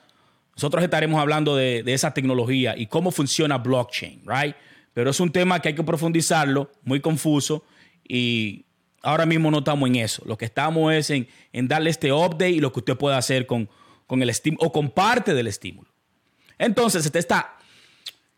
nosotros 0.55 0.83
estaremos 0.83 1.21
hablando 1.21 1.57
de, 1.57 1.83
de, 1.83 1.95
esa 1.95 2.13
tecnología 2.13 2.77
y 2.77 2.87
cómo 2.87 3.11
funciona 3.11 3.59
blockchain, 3.59 4.23
right? 4.27 4.55
Pero 4.93 5.11
es 5.11 5.21
un 5.21 5.31
tema 5.31 5.61
que 5.61 5.69
hay 5.69 5.75
que 5.75 5.85
profundizarlo, 5.85 6.73
muy 6.83 7.01
confuso 7.01 7.65
y 8.07 8.67
ahora 9.03 9.27
mismo 9.27 9.51
no 9.51 9.59
estamos 9.59 9.89
en 9.89 9.97
eso. 9.97 10.23
Lo 10.27 10.37
que 10.37 10.45
estamos 10.45 10.93
es 10.93 11.11
en, 11.11 11.29
darle 11.69 11.91
este 11.91 12.13
update 12.13 12.51
y 12.51 12.61
lo 12.61 12.73
que 12.73 12.81
usted 12.81 12.97
puede 12.97 13.17
hacer 13.17 13.47
con, 13.47 13.69
con 14.07 14.23
el 14.23 14.31
estímulo 14.31 14.67
o 14.67 14.73
con 14.73 14.91
parte 14.91 15.35
del 15.35 15.47
estímulo. 15.47 15.89
Entonces, 16.59 17.09
esta 17.15 17.57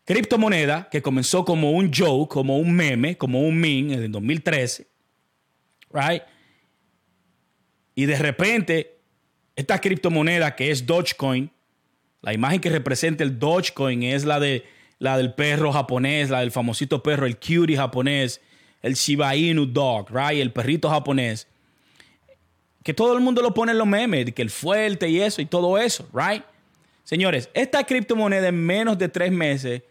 criptomoneda 0.05 0.89
que 0.89 1.01
comenzó 1.01 1.43
como 1.45 1.71
un 1.71 1.91
joke, 1.93 2.31
como 2.31 2.57
un 2.57 2.71
meme, 2.71 3.17
como 3.17 3.41
un 3.41 3.57
meme 3.57 3.93
en 3.93 4.03
el 4.03 4.11
2013, 4.11 4.87
right? 5.91 6.21
Y 7.95 8.05
de 8.05 8.17
repente, 8.17 8.99
esta 9.55 9.79
criptomoneda 9.79 10.55
que 10.55 10.71
es 10.71 10.85
Dogecoin, 10.85 11.51
la 12.21 12.33
imagen 12.33 12.59
que 12.59 12.69
representa 12.69 13.23
el 13.23 13.39
Dogecoin 13.39 14.03
es 14.03 14.25
la, 14.25 14.39
de, 14.39 14.65
la 14.99 15.17
del 15.17 15.33
perro 15.33 15.71
japonés, 15.71 16.29
la 16.29 16.41
del 16.41 16.51
famosito 16.51 17.01
perro, 17.01 17.25
el 17.25 17.37
cutie 17.37 17.75
japonés, 17.75 18.41
el 18.81 18.93
Shiba 18.93 19.35
Inu 19.35 19.65
dog, 19.65 20.09
right? 20.09 20.41
El 20.41 20.51
perrito 20.51 20.89
japonés. 20.89 21.47
Que 22.83 22.93
todo 22.93 23.13
el 23.13 23.21
mundo 23.21 23.41
lo 23.41 23.53
pone 23.53 23.73
en 23.73 23.77
los 23.77 23.87
memes, 23.87 24.33
que 24.33 24.41
el 24.41 24.49
fuerte 24.49 25.09
y 25.09 25.19
eso 25.21 25.41
y 25.41 25.45
todo 25.45 25.77
eso, 25.77 26.07
right? 26.13 26.43
Señores, 27.03 27.49
esta 27.53 27.83
criptomoneda 27.83 28.47
en 28.47 28.55
menos 28.55 28.97
de 28.97 29.09
tres 29.09 29.31
meses 29.31 29.83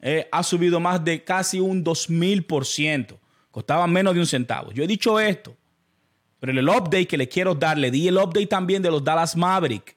eh, 0.00 0.28
ha 0.30 0.42
subido 0.42 0.80
más 0.80 1.04
de 1.04 1.22
casi 1.22 1.60
un 1.60 1.84
2000%. 1.84 3.18
Costaba 3.50 3.86
menos 3.86 4.14
de 4.14 4.20
un 4.20 4.26
centavo. 4.26 4.72
Yo 4.72 4.82
he 4.82 4.86
dicho 4.86 5.20
esto, 5.20 5.56
pero 6.44 6.60
el 6.60 6.68
update 6.68 7.06
que 7.06 7.16
le 7.16 7.26
quiero 7.26 7.54
dar, 7.54 7.78
le 7.78 7.90
di 7.90 8.06
el 8.06 8.18
update 8.18 8.48
también 8.48 8.82
de 8.82 8.90
los 8.90 9.02
Dallas 9.02 9.34
Maverick, 9.34 9.96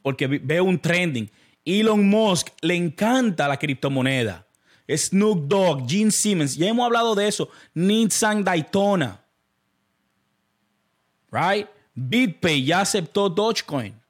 porque 0.00 0.26
veo 0.26 0.64
un 0.64 0.78
trending. 0.78 1.30
Elon 1.66 2.08
Musk 2.08 2.48
le 2.62 2.74
encanta 2.74 3.46
la 3.46 3.58
criptomoneda. 3.58 4.46
Snoop 4.88 5.46
Dogg, 5.46 5.86
Gene 5.86 6.10
Simmons, 6.10 6.56
ya 6.56 6.68
hemos 6.68 6.86
hablado 6.86 7.14
de 7.14 7.28
eso. 7.28 7.50
Nissan 7.74 8.42
Daytona. 8.42 9.22
Right? 11.30 11.66
BitPay 11.94 12.64
ya 12.64 12.80
aceptó 12.80 13.28
Dogecoin. 13.28 14.00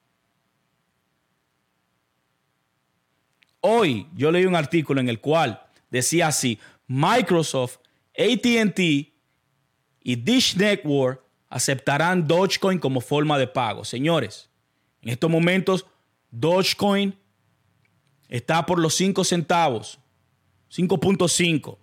Hoy 3.58 4.06
yo 4.14 4.30
leí 4.30 4.44
un 4.44 4.54
artículo 4.54 5.00
en 5.00 5.08
el 5.08 5.20
cual 5.20 5.60
decía 5.90 6.28
así, 6.28 6.60
Microsoft, 6.86 7.78
ATT 8.16 8.78
y 8.78 10.14
Dish 10.14 10.54
Network 10.54 11.25
aceptarán 11.56 12.26
Dogecoin 12.26 12.78
como 12.78 13.00
forma 13.00 13.38
de 13.38 13.46
pago. 13.46 13.84
Señores, 13.84 14.48
en 15.02 15.10
estos 15.10 15.30
momentos 15.30 15.86
Dogecoin 16.30 17.16
está 18.28 18.64
por 18.66 18.78
los 18.78 18.94
5 18.94 19.24
centavos. 19.24 19.98
5.5. 20.70 21.78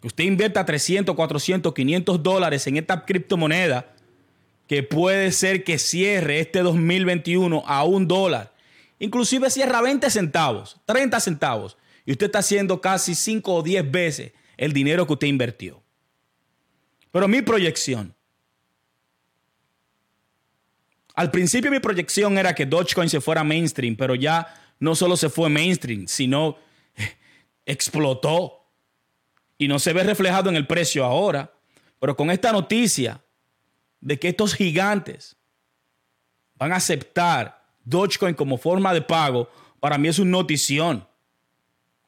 Que 0.00 0.06
usted 0.06 0.24
invierta 0.24 0.64
300, 0.64 1.14
400, 1.14 1.72
500 1.72 2.22
dólares 2.22 2.66
en 2.66 2.76
esta 2.76 3.04
criptomoneda 3.04 3.94
que 4.66 4.82
puede 4.82 5.32
ser 5.32 5.64
que 5.64 5.78
cierre 5.78 6.40
este 6.40 6.60
2021 6.62 7.62
a 7.66 7.84
un 7.84 8.06
dólar 8.06 8.52
Inclusive 9.00 9.50
cierra 9.50 9.80
20 9.80 10.08
centavos, 10.10 10.78
30 10.84 11.18
centavos. 11.20 11.76
Y 12.04 12.12
usted 12.12 12.26
está 12.26 12.40
haciendo 12.40 12.80
casi 12.80 13.14
5 13.14 13.52
o 13.52 13.62
10 13.62 13.90
veces 13.90 14.32
el 14.56 14.72
dinero 14.72 15.06
que 15.06 15.14
usted 15.14 15.26
invirtió. 15.26 15.82
Pero 17.10 17.26
mi 17.26 17.42
proyección. 17.42 18.14
Al 21.20 21.30
principio 21.30 21.70
mi 21.70 21.80
proyección 21.80 22.38
era 22.38 22.54
que 22.54 22.64
Dogecoin 22.64 23.10
se 23.10 23.20
fuera 23.20 23.44
mainstream, 23.44 23.94
pero 23.94 24.14
ya 24.14 24.54
no 24.78 24.94
solo 24.94 25.18
se 25.18 25.28
fue 25.28 25.50
mainstream, 25.50 26.08
sino 26.08 26.56
explotó. 27.66 28.64
Y 29.58 29.68
no 29.68 29.78
se 29.78 29.92
ve 29.92 30.02
reflejado 30.02 30.48
en 30.48 30.56
el 30.56 30.66
precio 30.66 31.04
ahora. 31.04 31.52
Pero 31.98 32.16
con 32.16 32.30
esta 32.30 32.52
noticia 32.52 33.20
de 34.00 34.18
que 34.18 34.28
estos 34.28 34.54
gigantes 34.54 35.36
van 36.54 36.72
a 36.72 36.76
aceptar 36.76 37.66
Dogecoin 37.84 38.34
como 38.34 38.56
forma 38.56 38.94
de 38.94 39.02
pago, 39.02 39.50
para 39.78 39.98
mí 39.98 40.08
es 40.08 40.18
una 40.18 40.30
notición. 40.30 41.06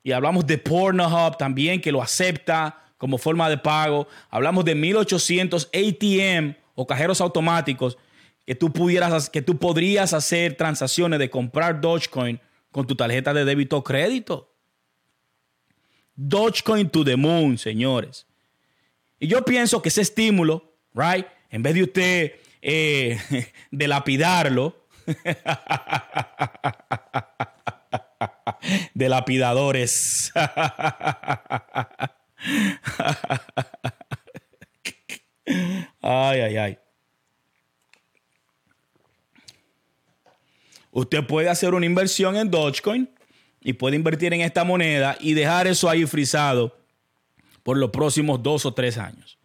Y 0.03 0.13
hablamos 0.13 0.47
de 0.47 0.57
Pornhub 0.57 1.37
también, 1.37 1.83
que 1.83 1.93
lo 1.93 2.01
acepta 2.01 2.83
como 2.97 3.19
forma 3.19 3.51
de 3.51 3.59
pago. 3.59 4.09
Hablamos 4.31 4.65
de 4.65 4.75
1800 4.75 5.67
ATM 5.67 6.55
o 6.75 6.87
cajeros 6.87 7.21
automáticos 7.21 7.99
que 8.47 8.55
tú, 8.55 8.73
pudieras, 8.73 9.29
que 9.31 9.43
tú 9.43 9.59
podrías 9.59 10.13
hacer 10.13 10.57
transacciones 10.57 11.19
de 11.19 11.31
comprar 11.31 11.81
Dogecoin 11.81 12.41
con 12.71 12.87
tu 12.87 12.95
tarjeta 12.97 13.35
de 13.35 13.45
débito 13.45 13.79
o 13.79 13.85
crédito. 13.85 14.53
Dogecoin 16.15 16.91
to 16.91 17.05
the 17.05 17.17
moon, 17.17 17.57
señores. 17.59 18.27
Y 19.19 19.29
yo 19.29 19.43
pienso 19.45 19.81
que 19.81 19.89
ese 19.89 20.03
estímulo, 20.03 20.75
right, 20.95 21.27
en 21.51 21.63
vez 21.63 21.75
de 21.75 21.83
usted 21.83 22.33
eh, 22.61 23.19
de 23.71 23.89
lapidarlo, 23.89 24.77
de 28.95 29.09
lapidadores. 29.09 30.33
ay, 36.03 36.41
ay, 36.41 36.57
ay. 36.57 36.79
Usted 40.93 41.27
puede 41.27 41.49
hacer 41.49 41.75
una 41.75 41.87
inversión 41.87 42.37
en 42.37 42.51
Dogecoin 42.51 43.09
y 43.63 43.73
puede 43.73 43.97
invertir 43.97 44.33
en 44.35 44.43
esta 44.43 44.63
moneda 44.63 45.17
y 45.19 45.33
dejar 45.33 45.67
eso 45.67 45.89
ahí 45.89 46.05
frisado 46.07 46.77
por 47.63 47.79
los 47.79 47.91
próximos 47.91 48.43
dos 48.43 48.67
o 48.67 48.75
tres 48.75 48.99
años. 48.99 49.39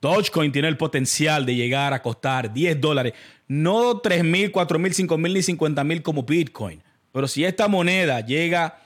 Dogecoin 0.00 0.52
tiene 0.52 0.68
el 0.68 0.78
potencial 0.78 1.44
de 1.44 1.54
llegar 1.54 1.92
a 1.92 2.00
costar 2.00 2.52
10 2.52 2.80
dólares, 2.80 3.12
no 3.48 3.98
3 3.98 4.24
mil, 4.24 4.50
4 4.50 4.78
mil, 4.78 4.94
5 4.94 5.18
mil 5.18 5.34
ni 5.34 5.42
50 5.42 5.84
mil 5.84 6.02
como 6.02 6.22
Bitcoin. 6.22 6.82
Pero 7.12 7.28
si 7.28 7.44
esta 7.44 7.68
moneda 7.68 8.20
llega 8.20 8.78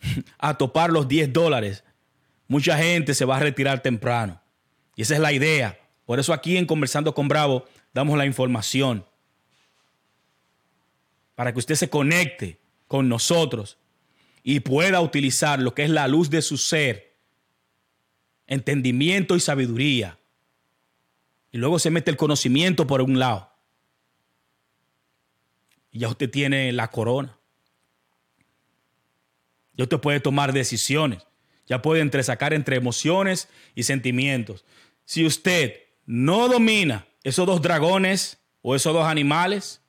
a 0.38 0.58
topar 0.58 0.90
los 0.90 1.08
10 1.08 1.32
dólares, 1.32 1.84
mucha 2.48 2.76
gente 2.76 3.14
se 3.14 3.24
va 3.24 3.36
a 3.36 3.40
retirar 3.40 3.80
temprano. 3.80 4.40
Y 4.94 5.02
esa 5.02 5.14
es 5.14 5.20
la 5.20 5.32
idea. 5.32 5.78
Por 6.04 6.20
eso 6.20 6.32
aquí 6.34 6.56
en 6.56 6.66
Conversando 6.66 7.14
con 7.14 7.28
Bravo 7.28 7.64
damos 7.94 8.18
la 8.18 8.26
información. 8.26 9.06
Para 11.34 11.52
que 11.52 11.58
usted 11.58 11.74
se 11.74 11.90
conecte 11.90 12.58
con 12.86 13.08
nosotros 13.08 13.78
y 14.42 14.60
pueda 14.60 15.00
utilizar 15.00 15.60
lo 15.60 15.74
que 15.74 15.84
es 15.84 15.90
la 15.90 16.06
luz 16.06 16.30
de 16.30 16.42
su 16.42 16.58
ser, 16.58 17.16
entendimiento 18.46 19.36
y 19.36 19.40
sabiduría. 19.40 20.18
Y 21.50 21.58
luego 21.58 21.78
se 21.78 21.90
mete 21.90 22.10
el 22.10 22.16
conocimiento 22.16 22.86
por 22.86 23.00
un 23.00 23.18
lado. 23.18 23.50
Y 25.90 26.00
ya 26.00 26.08
usted 26.08 26.30
tiene 26.30 26.72
la 26.72 26.90
corona. 26.90 27.38
Ya 29.76 29.84
usted 29.84 29.98
puede 29.98 30.20
tomar 30.20 30.52
decisiones. 30.52 31.26
Ya 31.66 31.80
puede 31.80 32.00
entre 32.00 32.22
sacar 32.22 32.52
entre 32.52 32.76
emociones 32.76 33.48
y 33.74 33.84
sentimientos. 33.84 34.64
Si 35.04 35.24
usted 35.24 35.80
no 36.06 36.48
domina 36.48 37.06
esos 37.22 37.46
dos 37.46 37.62
dragones 37.62 38.38
o 38.60 38.74
esos 38.74 38.92
dos 38.92 39.06
animales, 39.06 39.80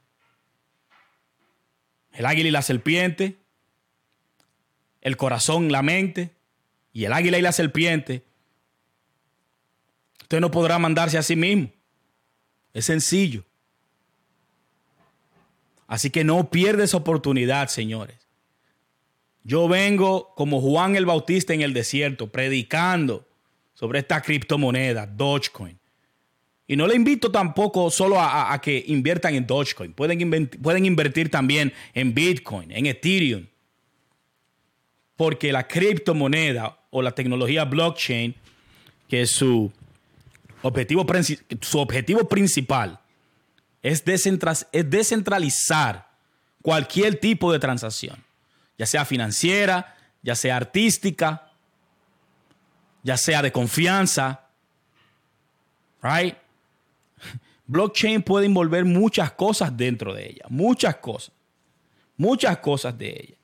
el 2.16 2.26
águila 2.26 2.50
y 2.50 2.52
la 2.52 2.62
serpiente, 2.62 3.38
el 5.02 5.18
corazón, 5.18 5.72
la 5.72 5.82
mente, 5.82 6.32
y 6.94 7.06
el 7.06 7.14
águila 7.14 7.38
y 7.38 7.42
la 7.42 7.52
serpiente, 7.52 8.24
usted 10.22 10.40
no 10.40 10.50
podrá 10.50 10.80
mandarse 10.80 11.18
a 11.18 11.24
sí 11.24 11.36
mismo. 11.36 11.70
Es 12.74 12.86
sencillo. 12.86 13.44
Así 15.88 16.10
que 16.10 16.24
no 16.24 16.50
pierdes 16.50 16.94
oportunidad, 16.94 17.68
señores. 17.68 18.18
Yo 19.44 19.68
vengo 19.68 20.34
como 20.36 20.60
Juan 20.60 20.96
el 20.96 21.06
Bautista 21.06 21.54
en 21.54 21.62
el 21.62 21.74
desierto, 21.74 22.32
predicando 22.32 23.28
sobre 23.76 24.00
esta 24.00 24.22
criptomoneda, 24.22 25.06
Dogecoin. 25.06 25.78
Y 26.68 26.76
no 26.76 26.88
le 26.88 26.96
invito 26.96 27.32
tampoco 27.32 27.92
solo 27.92 28.20
a, 28.20 28.60
que 28.60 28.84
inviertan 28.88 29.36
en 29.36 29.46
Dogecoin. 29.46 29.94
Pueden, 29.94 30.48
pueden 30.48 30.86
invertir 30.86 31.30
también 31.30 31.72
en 31.94 32.14
Bitcoin, 32.14 32.72
en 32.72 32.88
Ethereum. 32.88 33.46
Porque 35.16 35.52
la 35.52 35.68
criptomoneda 35.68 36.80
o 36.90 37.02
la 37.02 37.12
tecnología 37.12 37.66
blockchain, 37.66 38.36
que 39.08 39.22
es 39.22 39.32
su 39.32 39.72
objetivo, 40.64 41.06
su 41.62 41.80
objetivo 41.80 42.28
principal, 42.28 43.00
es, 43.84 44.04
es 44.72 44.90
descentralizar 44.90 46.10
cualquier 46.64 47.20
tipo 47.20 47.54
de 47.54 47.60
transacción, 47.60 48.18
ya 48.76 48.88
sea 48.88 49.06
financiera, 49.06 49.96
ya 50.24 50.34
sea 50.34 50.58
artística, 50.58 51.52
ya 53.04 53.18
sea 53.18 53.44
de 53.44 53.52
confianza. 53.52 54.42
Right? 56.02 56.36
Blockchain 57.68 58.22
puede 58.22 58.46
envolver 58.46 58.86
muchas 58.86 59.32
cosas 59.32 59.76
dentro 59.76 60.14
de 60.14 60.30
ella, 60.30 60.46
muchas 60.50 60.98
cosas, 60.98 61.34
muchas 62.16 62.58
cosas 62.60 62.98
de 62.98 63.10
ella. 63.10 63.38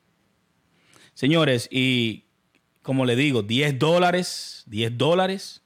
Señores, 1.14 1.68
y 1.70 2.24
como 2.82 3.04
le 3.04 3.16
digo, 3.16 3.42
10 3.42 3.78
dólares, 3.78 4.64
10 4.66 4.96
dólares 4.96 5.62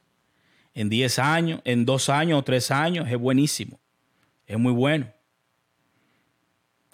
en 0.75 0.89
10 0.89 1.19
años, 1.19 1.61
en 1.65 1.85
2 1.85 2.09
años 2.09 2.39
o 2.39 2.45
3 2.45 2.71
años, 2.71 3.09
es 3.09 3.19
buenísimo, 3.19 3.79
es 4.47 4.59
muy 4.59 4.73
bueno. 4.73 5.13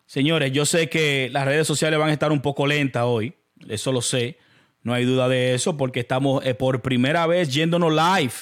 Señores, 0.07 0.53
yo 0.53 0.67
sé 0.67 0.89
que 0.89 1.31
las 1.33 1.47
redes 1.47 1.67
sociales 1.67 1.99
van 1.99 2.11
a 2.11 2.13
estar 2.13 2.33
un 2.33 2.43
poco 2.43 2.67
lentas 2.67 3.05
hoy, 3.05 3.35
eso 3.69 3.93
lo 3.93 4.03
sé, 4.03 4.37
no 4.83 4.93
hay 4.93 5.05
duda 5.05 5.29
de 5.29 5.55
eso, 5.55 5.77
porque 5.77 6.01
estamos 6.01 6.45
eh, 6.45 6.55
por 6.55 6.83
primera 6.83 7.27
vez 7.27 7.53
yéndonos 7.53 7.93
live 7.93 8.33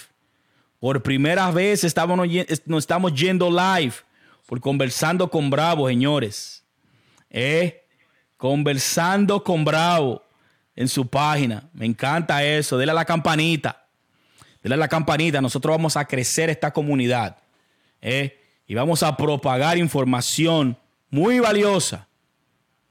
por 0.81 1.03
primera 1.03 1.51
vez 1.51 1.85
estamos, 1.85 2.19
nos 2.65 2.79
estamos 2.79 3.15
yendo 3.15 3.51
live 3.51 3.93
por 4.47 4.61
conversando 4.61 5.31
con 5.31 5.51
Bravo, 5.51 5.87
señores. 5.87 6.65
¿Eh? 7.29 7.87
Conversando 8.37 9.45
con 9.45 9.65
Bravo 9.65 10.25
en 10.75 10.89
su 10.89 11.07
página. 11.07 11.69
Me 11.75 11.87
encanta 11.87 12.43
eso. 12.43 12.79
Dele 12.79 12.93
a 12.93 12.95
la 12.95 13.05
campanita. 13.05 13.87
Dele 14.63 14.75
a 14.75 14.79
la 14.79 14.89
campanita. 14.89 15.41
Nosotros 15.41 15.77
vamos 15.77 15.97
a 15.97 16.07
crecer 16.07 16.49
esta 16.51 16.73
comunidad. 16.73 17.37
¿eh? 18.01 18.41
Y 18.67 18.75
vamos 18.75 19.03
a 19.03 19.17
propagar 19.17 19.77
información 19.77 20.77
muy 21.11 21.39
valiosa. 21.39 22.09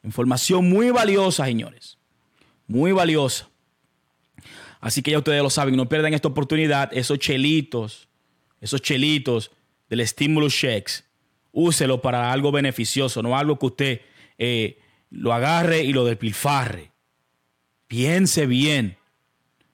Información 0.04 0.70
muy 0.70 0.92
valiosa, 0.92 1.46
señores. 1.46 1.98
Muy 2.68 2.92
valiosa. 2.92 3.50
Así 4.80 5.02
que 5.02 5.12
ya 5.12 5.18
ustedes 5.18 5.44
lo 5.44 5.50
saben, 5.50 5.76
no 5.76 5.90
pierdan 5.90 6.14
esta 6.14 6.30
oportunidad, 6.30 6.90
esos 6.94 7.20
chelitos, 7.20 8.08
esos 8.62 8.82
chelitos 8.82 9.52
del 9.90 10.08
stimulus 10.08 10.56
checks, 10.56 11.04
úselo 11.52 12.02
para 12.02 12.32
algo 12.32 12.52
beneficioso, 12.52 13.22
no 13.22 13.38
algo 13.38 13.60
que 13.60 13.66
usted 13.66 14.02
eh, 14.38 14.80
lo 15.10 15.34
agarre 15.34 15.84
y 15.84 15.92
lo 15.92 16.06
despilfarre. 16.06 16.92
Piense 17.88 18.46
bien, 18.46 18.98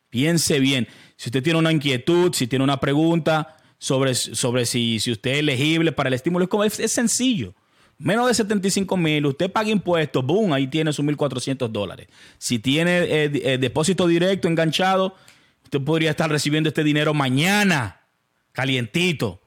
piense 0.09 0.59
bien. 0.59 0.87
Si 1.17 1.29
usted 1.29 1.43
tiene 1.43 1.59
una 1.59 1.71
inquietud, 1.71 2.33
si 2.33 2.47
tiene 2.47 2.63
una 2.63 2.79
pregunta 2.79 3.57
sobre, 3.77 4.15
sobre 4.15 4.65
si, 4.65 4.99
si 4.99 5.11
usted 5.11 5.31
es 5.31 5.39
elegible 5.39 5.91
para 5.91 6.07
el 6.07 6.13
estímulo, 6.13 6.47
es, 6.63 6.79
es 6.79 6.91
sencillo. 6.91 7.53
Menos 7.97 8.27
de 8.27 8.33
75 8.33 8.97
mil, 8.97 9.25
usted 9.25 9.49
paga 9.49 9.69
impuestos, 9.69 10.25
boom, 10.25 10.51
ahí 10.51 10.67
tiene 10.67 10.91
sus 10.91 11.05
1.400 11.05 11.69
dólares. 11.69 12.07
Si 12.37 12.59
tiene 12.59 12.97
eh, 13.03 13.31
eh, 13.33 13.57
depósito 13.57 14.05
directo 14.05 14.49
enganchado, 14.49 15.15
usted 15.63 15.81
podría 15.81 16.11
estar 16.11 16.29
recibiendo 16.29 16.67
este 16.67 16.83
dinero 16.83 17.13
mañana, 17.13 18.01
calientito, 18.51 19.41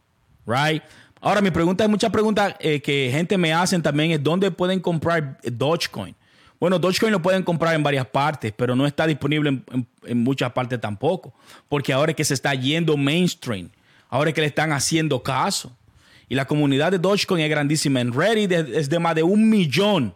right? 0.47 0.83
Ahora, 1.21 1.41
mi 1.41 1.51
pregunta 1.51 1.85
es 1.85 1.91
muchas 1.91 2.11
preguntas 2.11 2.55
eh, 2.61 2.81
que 2.81 3.11
gente 3.13 3.37
me 3.37 3.53
hacen 3.53 3.83
también 3.83 4.13
es 4.13 4.23
dónde 4.23 4.51
pueden 4.51 4.81
comprar 4.81 5.39
Dogecoin. 5.43 6.15
Bueno, 6.61 6.79
Dogecoin 6.79 7.13
lo 7.13 7.23
pueden 7.23 7.43
comprar 7.43 7.75
en 7.75 7.83
varias 7.83 8.07
partes, 8.07 8.53
pero 8.57 8.75
no 8.75 8.87
está 8.87 9.07
disponible 9.07 9.63
en, 10.05 10.23
muchas 10.23 10.53
partes 10.53 10.81
tampoco, 10.81 11.35
porque 11.69 11.93
ahora 11.93 12.13
es 12.13 12.17
que 12.17 12.25
se 12.25 12.35
está 12.35 12.55
yendo 12.55 12.97
mainstream, 12.97 13.71
ahora 14.09 14.31
es 14.31 14.35
que 14.35 14.41
le 14.41 14.47
están 14.47 14.73
haciendo 14.73 15.23
caso. 15.23 15.77
Y 16.29 16.35
la 16.35 16.47
comunidad 16.47 16.93
de 16.93 16.99
Dogecoin 16.99 17.43
es 17.43 17.51
grandísima. 17.51 18.01
En 18.01 18.13
Reddit 18.13 18.53
es 18.53 18.89
de 18.89 18.99
más 18.99 19.15
de 19.15 19.23
un 19.23 19.49
millón 19.49 20.15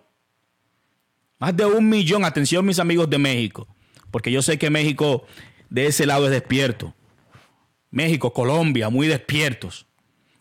Más 1.38 1.56
de 1.56 1.64
un 1.64 1.88
millón. 1.88 2.24
Atención, 2.24 2.64
mis 2.64 2.78
amigos 2.78 3.08
de 3.08 3.18
México. 3.18 3.66
Porque 4.10 4.30
yo 4.30 4.42
sé 4.42 4.58
que 4.58 4.68
México 4.68 5.26
de 5.70 5.86
ese 5.86 6.04
lado 6.06 6.26
es 6.26 6.30
despierto. 6.30 6.94
México, 7.90 8.32
Colombia, 8.32 8.90
muy 8.90 9.06
despiertos. 9.06 9.86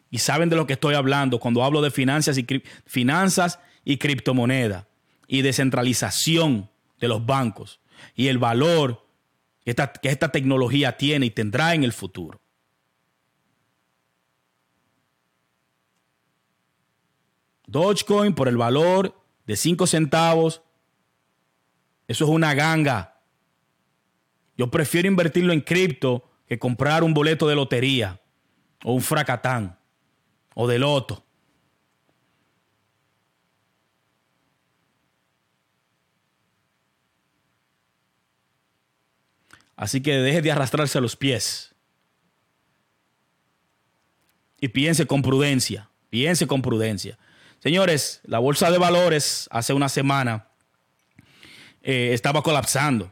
Y 0.09 0.17
saben 0.17 0.49
de 0.49 0.57
lo 0.57 0.67
que 0.67 0.73
estoy 0.73 0.95
hablando 0.95 1.39
cuando 1.39 1.63
hablo 1.63 1.81
de 1.81 1.89
finanzas 1.89 2.37
y, 2.37 2.45
finanzas 2.85 3.59
y 3.85 3.97
criptomoneda 3.97 4.87
y 5.27 5.41
descentralización 5.41 6.69
de 6.99 7.07
los 7.07 7.25
bancos 7.25 7.79
y 8.13 8.27
el 8.27 8.37
valor 8.37 9.05
que 9.63 9.71
esta, 9.71 9.93
que 9.93 10.09
esta 10.09 10.29
tecnología 10.29 10.97
tiene 10.97 11.27
y 11.27 11.29
tendrá 11.29 11.73
en 11.73 11.85
el 11.85 11.93
futuro. 11.93 12.40
Dogecoin 17.71 18.35
por 18.35 18.47
el 18.47 18.57
valor 18.57 19.15
de 19.47 19.55
5 19.55 19.87
centavos 19.87 20.61
eso 22.11 22.25
es 22.25 22.29
una 22.29 22.53
ganga. 22.53 23.21
Yo 24.57 24.69
prefiero 24.69 25.07
invertirlo 25.07 25.53
en 25.53 25.61
cripto 25.61 26.29
que 26.45 26.59
comprar 26.59 27.05
un 27.05 27.13
boleto 27.13 27.47
de 27.47 27.55
lotería 27.55 28.19
o 28.83 28.91
un 28.91 29.01
fracatán 29.01 29.79
o 30.53 30.67
de 30.67 30.77
loto. 30.77 31.23
Así 39.77 40.01
que 40.01 40.11
deje 40.11 40.41
de 40.41 40.51
arrastrarse 40.51 40.97
a 40.97 41.01
los 41.01 41.15
pies. 41.15 41.73
Y 44.59 44.67
piense 44.67 45.07
con 45.07 45.21
prudencia. 45.21 45.89
Piense 46.09 46.45
con 46.45 46.61
prudencia. 46.61 47.17
Señores, 47.61 48.21
la 48.23 48.39
bolsa 48.39 48.71
de 48.71 48.79
valores 48.79 49.47
hace 49.51 49.73
una 49.73 49.87
semana 49.87 50.47
eh, 51.83 52.09
estaba 52.11 52.41
colapsando. 52.41 53.11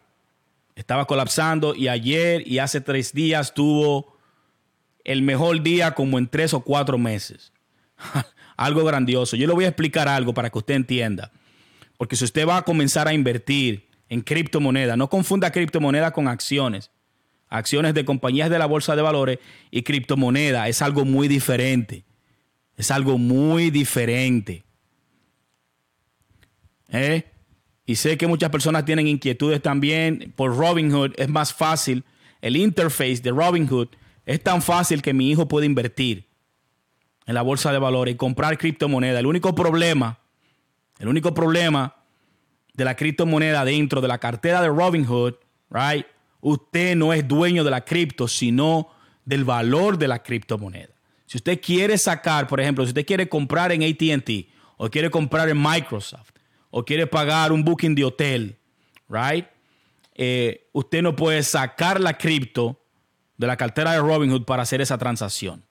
Estaba 0.76 1.06
colapsando 1.06 1.76
y 1.76 1.88
ayer 1.88 2.48
y 2.48 2.58
hace 2.58 2.82
tres 2.82 3.14
días 3.14 3.54
tuvo 3.54 4.18
el 5.04 5.22
mejor 5.22 5.62
día 5.62 5.94
como 5.94 6.18
en 6.18 6.28
tres 6.28 6.56
o 6.56 6.62
cuatro 6.62 6.98
meses. 6.98 7.54
algo 8.58 8.84
grandioso. 8.84 9.36
Yo 9.36 9.46
le 9.46 9.54
voy 9.54 9.66
a 9.66 9.68
explicar 9.68 10.08
algo 10.08 10.34
para 10.34 10.50
que 10.50 10.58
usted 10.58 10.74
entienda. 10.74 11.32
Porque 11.98 12.16
si 12.16 12.26
usted 12.26 12.48
va 12.48 12.58
a 12.58 12.64
comenzar 12.64 13.08
a 13.08 13.14
invertir 13.14 13.88
en 14.10 14.22
criptomonedas, 14.22 14.98
no 14.98 15.12
confunda 15.12 15.52
criptomonedas 15.52 16.12
con 16.12 16.28
acciones. 16.28 16.90
Acciones 17.50 17.94
de 17.94 18.04
compañías 18.04 18.50
de 18.50 18.58
la 18.58 18.66
bolsa 18.66 18.96
de 18.96 19.04
valores 19.04 19.38
y 19.70 19.84
criptomoneda 19.84 20.68
es 20.70 20.82
algo 20.82 21.06
muy 21.06 21.28
diferente. 21.28 22.04
Es 22.80 22.92
algo 22.92 23.18
muy 23.18 23.72
diferente. 23.72 24.64
¿Eh? 26.88 27.26
Y 27.86 27.98
sé 27.98 28.18
que 28.18 28.26
muchas 28.26 28.50
personas 28.52 28.86
tienen 28.86 29.06
inquietudes 29.06 29.62
también 29.62 30.32
por 30.34 30.56
Robinhood. 30.56 31.12
Es 31.18 31.28
más 31.28 31.54
fácil. 31.54 32.06
El 32.40 32.56
interface 32.56 33.18
de 33.18 33.32
Robinhood 33.32 33.90
es 34.26 34.42
tan 34.42 34.62
fácil 34.62 35.02
que 35.02 35.14
mi 35.14 35.30
hijo 35.30 35.46
puede 35.50 35.66
invertir 35.66 36.30
en 37.26 37.34
la 37.34 37.42
bolsa 37.42 37.74
de 37.74 37.80
valores 37.80 38.14
y 38.14 38.18
comprar 38.18 38.58
criptomoneda. 38.58 39.20
El 39.20 39.26
único 39.26 39.54
problema, 39.54 40.20
el 41.00 41.10
único 41.10 41.34
problema 41.34 41.98
de 42.76 42.86
la 42.86 42.96
criptomoneda 42.96 43.66
dentro 43.66 44.00
de 44.00 44.08
la 44.08 44.20
cartera 44.20 44.62
de 44.62 44.70
Robinhood, 44.70 45.34
right? 45.70 46.06
Usted 46.40 46.96
no 46.96 47.12
es 47.12 47.28
dueño 47.28 47.66
de 47.66 47.72
la 47.72 47.84
cripto, 47.84 48.30
sino 48.30 48.88
del 49.26 49.44
valor 49.44 49.98
de 49.98 50.08
la 50.08 50.24
criptomoneda. 50.24 50.99
Si 51.30 51.38
usted 51.38 51.62
quiere 51.62 51.96
sacar, 52.00 52.48
por 52.48 52.60
ejemplo, 52.60 52.84
si 52.84 52.90
usted 52.90 53.06
quiere 53.06 53.30
comprar 53.30 53.72
en 53.72 53.84
ATT 53.84 54.48
o 54.78 54.90
quiere 54.90 55.12
comprar 55.12 55.48
en 55.48 55.62
Microsoft 55.62 56.32
o 56.72 56.84
quiere 56.84 57.06
pagar 57.06 57.52
un 57.52 57.64
booking 57.64 57.94
de 57.94 58.04
hotel, 58.04 58.58
right? 59.08 59.46
Eh, 60.16 60.68
usted 60.72 61.04
no 61.04 61.16
puede 61.16 61.44
sacar 61.44 62.02
la 62.02 62.18
cripto 62.18 62.84
de 63.38 63.46
la 63.46 63.56
cartera 63.58 63.92
de 63.92 64.00
Robinhood 64.00 64.44
para 64.46 64.64
hacer 64.64 64.82
esa 64.82 64.98
transacción. 64.98 65.64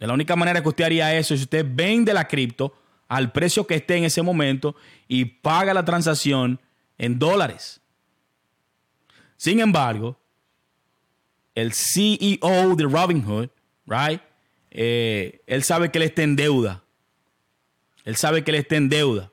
La 0.00 0.12
única 0.12 0.34
manera 0.34 0.60
que 0.60 0.70
usted 0.70 0.86
haría 0.86 1.16
eso 1.16 1.34
es 1.34 1.40
si 1.40 1.44
usted 1.44 1.64
vende 1.64 2.12
la 2.12 2.26
cripto 2.26 2.74
al 3.06 3.30
precio 3.30 3.64
que 3.64 3.76
esté 3.76 3.94
en 3.94 4.04
ese 4.06 4.22
momento 4.22 4.74
y 5.06 5.24
paga 5.24 5.72
la 5.72 5.84
transacción 5.84 6.60
en 6.98 7.16
dólares. 7.16 7.80
Sin 9.36 9.60
embargo, 9.60 10.18
el 11.54 11.72
CEO 11.72 12.74
de 12.74 12.84
Robinhood, 12.90 13.50
right? 13.86 14.20
Eh, 14.80 15.42
él 15.48 15.64
sabe 15.64 15.90
que 15.90 15.98
él 15.98 16.04
está 16.04 16.22
en 16.22 16.36
deuda. 16.36 16.84
Él 18.04 18.14
sabe 18.14 18.44
que 18.44 18.52
él 18.52 18.58
está 18.58 18.76
en 18.76 18.88
deuda 18.88 19.32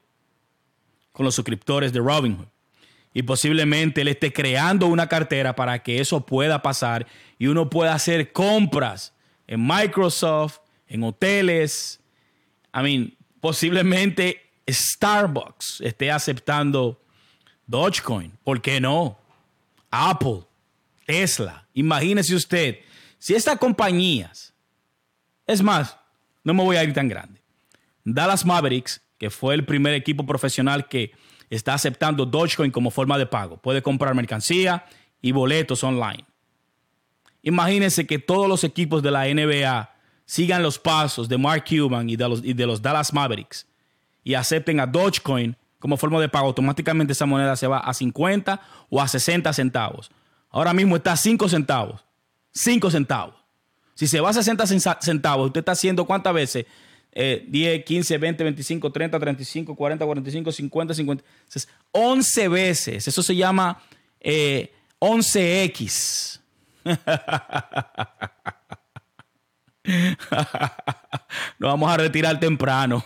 con 1.12 1.23
los 1.23 1.36
suscriptores 1.36 1.93
de 1.93 1.99
Robinhood. 1.99 2.47
Y 3.13 3.21
posiblemente 3.21 4.01
él 4.01 4.08
esté 4.08 4.34
creando 4.34 4.88
una 4.88 5.08
cartera 5.08 5.55
para 5.55 5.84
que 5.84 5.99
eso 5.99 6.25
pueda 6.25 6.63
pasar 6.63 7.05
y 7.38 7.45
uno 7.45 7.69
pueda 7.69 7.93
hacer 7.93 8.31
compras 8.31 9.13
en 9.45 9.65
Microsoft, 9.65 10.62
en 10.88 11.03
hoteles. 11.03 11.99
I 12.73 12.81
mean, 12.81 13.13
posiblemente 13.39 14.41
Starbucks 14.67 15.79
esté 15.81 16.10
aceptando 16.10 16.99
Dogecoin. 17.67 18.31
¿Por 18.43 18.63
qué 18.63 18.81
no? 18.81 19.15
Apple, 19.91 20.39
Tesla. 21.05 21.67
Imagínese 21.75 22.34
usted, 22.34 22.79
si 23.19 23.36
estas 23.36 23.60
compañías, 23.60 24.54
es 25.47 25.62
más, 25.62 25.97
no 26.43 26.53
me 26.53 26.63
voy 26.63 26.77
a 26.77 26.84
ir 26.84 26.93
tan 26.93 27.08
grande. 27.08 27.41
Dallas 28.03 28.45
Mavericks 28.45 29.01
que 29.17 29.29
fue 29.29 29.55
el 29.55 29.65
primer 29.65 29.93
equipo 29.93 30.25
profesional 30.25 30.88
que 30.88 31.12
está 31.49 31.73
aceptando 31.73 32.25
Dogecoin 32.25 32.71
como 32.71 32.91
forma 32.91 33.17
de 33.17 33.25
pago. 33.25 33.58
Puede 33.58 33.81
comprar 33.81 34.15
mercancía 34.15 34.86
y 35.21 35.31
boletos 35.31 35.84
online. 35.84 36.25
Imagínense 37.41 38.08
que 38.08 38.19
todos 38.19 38.47
los 38.47 38.63
equipos 38.63 39.03
de 39.03 39.12
la 39.12 39.25
NBA 39.25 39.91
sigan 40.25 40.63
los 40.63 40.79
pasos 40.79 41.29
de 41.29 41.38
Mark 41.38 41.65
Cuban 41.69 42.10
y 42.10 42.15
de 42.15 42.27
los, 42.27 42.43
y 42.43 42.53
de 42.53 42.65
los 42.65 42.81
Dallas 42.81 43.13
Mavericks 43.13 43.67
y 44.23 44.34
acepten 44.34 44.79
a 44.79 44.88
Dogecoin 44.88 45.55
como 45.79 45.97
forma 45.97 46.19
de 46.19 46.27
pago. 46.27 46.47
Automáticamente 46.47 47.13
esa 47.13 47.27
moneda 47.27 47.55
se 47.55 47.67
va 47.67 47.77
a 47.77 47.93
50 47.93 48.60
o 48.89 49.01
a 49.01 49.08
60 49.08 49.53
centavos. 49.53 50.10
Ahora 50.49 50.73
mismo 50.73 50.95
está 50.95 51.12
a 51.12 51.17
5 51.17 51.47
centavos. 51.47 52.03
5 52.53 52.89
centavos. 52.89 53.36
Si 53.95 54.08
se 54.08 54.19
va 54.19 54.29
a 54.29 54.34
60 54.34 54.67
centavos, 55.01 55.47
usted 55.47 55.62
está 55.62 55.71
haciendo 55.71 56.05
cuántas 56.05 56.34
veces 56.34 56.65
10, 57.15 57.86
15, 57.86 58.17
20, 58.17 58.43
25, 58.43 58.91
30, 58.91 59.19
35, 59.19 59.75
40, 59.75 60.05
45, 60.05 60.51
50, 60.51 60.93
50. 60.93 61.23
11 61.91 62.47
veces. 62.49 63.08
Eso 63.08 63.23
se 63.23 63.36
llama 63.36 63.81
11X. 64.99 66.41
Eh, 66.84 66.97
Nos 71.60 71.71
vamos 71.71 71.91
a 71.91 71.97
retirar 71.97 72.39
temprano 72.39 73.03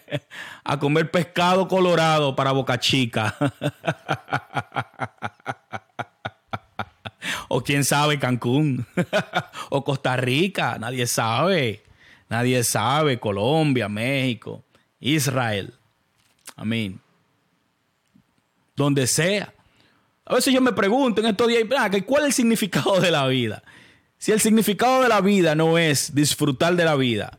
a 0.64 0.78
comer 0.78 1.10
pescado 1.10 1.66
colorado 1.68 2.36
para 2.36 2.52
Boca 2.52 2.78
Chica. 2.78 3.34
o 7.48 7.62
quién 7.62 7.84
sabe, 7.84 8.18
Cancún. 8.18 8.86
o 9.70 9.84
Costa 9.84 10.16
Rica, 10.16 10.78
nadie 10.78 11.06
sabe. 11.06 11.82
Nadie 12.28 12.64
sabe. 12.64 13.18
Colombia, 13.18 13.88
México, 13.88 14.64
Israel. 15.00 15.74
Amén. 16.56 17.00
Donde 18.76 19.06
sea. 19.06 19.52
A 20.26 20.34
veces 20.34 20.54
yo 20.54 20.60
me 20.60 20.72
pregunto 20.72 21.20
en 21.20 21.28
estos 21.28 21.48
días, 21.48 21.64
¿cuál 22.06 22.22
es 22.22 22.28
el 22.28 22.32
significado 22.32 23.00
de 23.00 23.10
la 23.10 23.26
vida? 23.26 23.62
Si 24.16 24.32
el 24.32 24.40
significado 24.40 25.02
de 25.02 25.08
la 25.08 25.20
vida 25.20 25.54
no 25.54 25.76
es 25.76 26.14
disfrutar 26.14 26.76
de 26.76 26.84
la 26.84 26.96
vida, 26.96 27.38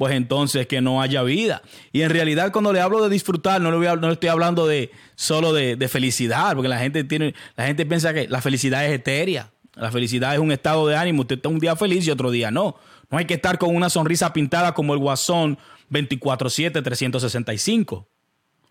pues 0.00 0.14
entonces 0.14 0.66
que 0.66 0.80
no 0.80 1.00
haya 1.02 1.22
vida. 1.22 1.60
Y 1.92 2.00
en 2.00 2.08
realidad 2.08 2.52
cuando 2.52 2.72
le 2.72 2.80
hablo 2.80 3.02
de 3.02 3.10
disfrutar, 3.10 3.60
no 3.60 3.70
le, 3.70 3.96
no 3.96 4.10
estoy 4.10 4.30
hablando 4.30 4.66
de 4.66 4.90
solo 5.14 5.52
de, 5.52 5.76
felicidad, 5.88 6.54
porque 6.54 6.70
la 6.70 6.78
gente, 6.78 7.04
tiene, 7.04 7.34
la 7.54 7.66
gente 7.66 7.84
piensa 7.84 8.14
que 8.14 8.26
la 8.26 8.40
felicidad 8.40 8.86
es 8.86 8.92
etérea. 8.92 9.50
La 9.74 9.92
felicidad 9.92 10.32
es 10.32 10.40
un 10.40 10.52
estado 10.52 10.86
de 10.86 10.96
ánimo. 10.96 11.20
Usted 11.20 11.36
está 11.36 11.50
un 11.50 11.58
día 11.58 11.76
feliz 11.76 12.06
y 12.06 12.10
otro 12.10 12.30
día 12.30 12.50
no. 12.50 12.76
No 13.10 13.18
hay 13.18 13.26
que 13.26 13.34
estar 13.34 13.58
con 13.58 13.76
una 13.76 13.90
sonrisa 13.90 14.32
pintada 14.32 14.72
como 14.72 14.94
el 14.94 15.00
Guasón 15.00 15.58
24-7-365. 15.90 18.06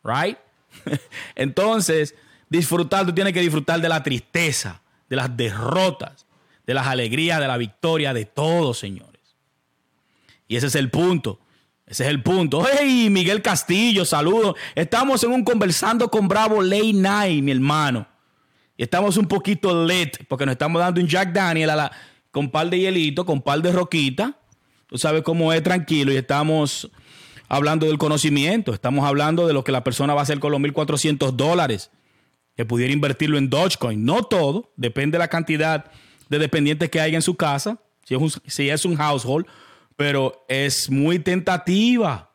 Right? 0.03 0.39
Entonces, 1.35 2.15
disfrutar, 2.49 3.05
tú 3.05 3.13
tienes 3.13 3.33
que 3.33 3.41
disfrutar 3.41 3.79
de 3.79 3.89
la 3.89 4.01
tristeza, 4.01 4.81
de 5.07 5.15
las 5.15 5.37
derrotas, 5.37 6.25
de 6.65 6.73
las 6.73 6.87
alegrías, 6.87 7.39
de 7.39 7.47
la 7.47 7.57
victoria, 7.57 8.15
de 8.15 8.25
todo, 8.25 8.73
señores. 8.73 9.08
Y 10.49 10.57
ese 10.57 10.67
es 10.67 10.75
el 10.75 10.89
punto. 10.89 11.39
Ese 11.85 12.03
es 12.03 12.09
el 12.09 12.21
punto. 12.23 12.65
¡Hey, 12.69 13.07
Miguel 13.09 13.41
Castillo! 13.41 14.03
Saludos. 14.03 14.55
Estamos 14.73 15.23
en 15.23 15.31
un 15.31 15.43
conversando 15.43 16.09
con 16.09 16.27
Bravo 16.27 16.61
Late 16.61 16.93
Night, 16.93 17.43
mi 17.43 17.51
hermano. 17.51 18.07
Y 18.75 18.83
estamos 18.83 19.15
un 19.17 19.27
poquito 19.27 19.85
lit 19.85 20.17
porque 20.27 20.47
nos 20.47 20.53
estamos 20.53 20.81
dando 20.81 20.99
un 20.99 21.07
Jack 21.07 21.31
Daniel 21.33 21.69
a 21.69 21.75
la, 21.75 21.91
con 22.31 22.49
par 22.49 22.67
de 22.69 22.79
hielito, 22.79 23.25
con 23.25 23.41
par 23.41 23.61
de 23.61 23.71
roquita. 23.71 24.39
Tú 24.87 24.97
sabes 24.97 25.21
cómo 25.21 25.53
es 25.53 25.61
tranquilo 25.61 26.11
y 26.11 26.17
estamos 26.17 26.89
hablando 27.47 27.85
del 27.85 27.99
conocimiento, 27.99 28.73
estamos 28.73 29.05
hablando 29.05 29.45
de 29.45 29.53
lo 29.53 29.63
que 29.63 29.71
la 29.71 29.83
persona 29.83 30.15
va 30.15 30.21
a 30.21 30.23
hacer 30.23 30.39
con 30.39 30.51
los 30.51 30.59
1.400 30.61 31.31
dólares, 31.31 31.91
que 32.55 32.65
pudiera 32.65 32.91
invertirlo 32.91 33.37
en 33.37 33.51
Dogecoin. 33.51 34.03
No 34.03 34.23
todo, 34.23 34.71
depende 34.77 35.17
de 35.17 35.19
la 35.19 35.27
cantidad 35.27 35.91
de 36.27 36.39
dependientes 36.39 36.89
que 36.89 36.99
haya 36.99 37.17
en 37.17 37.21
su 37.21 37.35
casa, 37.35 37.79
si 38.03 38.15
es 38.15 38.41
si 38.47 38.69
es 38.69 38.85
un 38.85 38.95
household, 38.95 39.45
pero 39.99 40.45
es 40.47 40.89
muy 40.89 41.19
tentativa. 41.19 42.31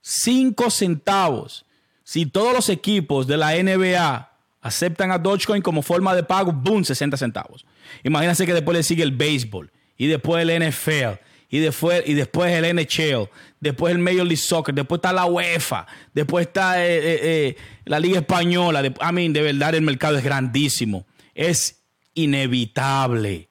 5 0.00 0.70
centavos. 0.70 1.64
Si 2.02 2.26
todos 2.26 2.52
los 2.52 2.68
equipos 2.68 3.28
de 3.28 3.36
la 3.36 3.52
NBA 3.52 4.28
aceptan 4.60 5.12
a 5.12 5.18
Dogecoin 5.18 5.62
como 5.62 5.82
forma 5.82 6.16
de 6.16 6.24
pago, 6.24 6.50
boom, 6.50 6.84
60 6.84 7.16
centavos. 7.16 7.64
Imagínense 8.02 8.44
que 8.44 8.54
después 8.54 8.76
le 8.76 8.82
sigue 8.82 9.04
el 9.04 9.12
béisbol 9.12 9.70
y 9.96 10.08
después 10.08 10.42
el 10.44 10.68
NFL 10.68 11.22
y 11.48 11.60
después, 11.60 12.02
y 12.06 12.14
después 12.14 12.52
el 12.52 12.74
NHL, 12.74 13.28
después 13.60 13.94
el 13.94 14.00
Major 14.00 14.26
League 14.26 14.36
Soccer, 14.36 14.74
después 14.74 14.98
está 14.98 15.12
la 15.12 15.26
UEFA, 15.26 15.86
después 16.12 16.48
está 16.48 16.84
eh, 16.84 16.96
eh, 16.96 17.20
eh, 17.22 17.56
la 17.84 18.00
Liga 18.00 18.18
Española. 18.18 18.82
De, 18.82 18.88
I 18.88 19.28
de 19.28 19.42
verdad 19.42 19.76
el 19.76 19.82
mercado 19.82 20.18
es 20.18 20.24
grandísimo. 20.24 21.06
Es 21.36 21.84
inevitable. 22.14 23.49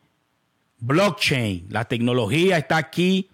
Blockchain, 0.79 1.67
la 1.69 1.85
tecnología 1.85 2.57
está 2.57 2.77
aquí 2.77 3.29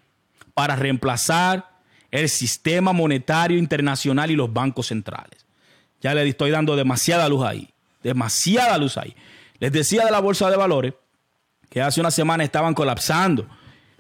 para 0.54 0.76
reemplazar 0.76 1.70
el 2.12 2.30
sistema 2.30 2.94
monetario 2.94 3.58
internacional 3.58 4.32
y 4.32 4.36
los 4.36 4.52
bancos 4.52 4.88
centrales. 4.88 5.46
Ya 6.02 6.14
le 6.14 6.28
estoy 6.28 6.52
dando 6.52 6.76
demasiada 6.76 7.28
luz 7.30 7.46
ahí, 7.46 7.70
demasiada 8.02 8.78
luz 8.78 8.98
ahí. 8.98 9.16
Les 9.60 9.72
decía 9.72 10.06
de 10.06 10.12
la 10.12 10.20
bolsa 10.20 10.50
de 10.50 10.58
valores 10.58 10.94
que 11.70 11.82
hace 11.82 12.00
una 12.00 12.12
semana 12.12 12.44
estaban 12.44 12.74
colapsando. 12.74 13.48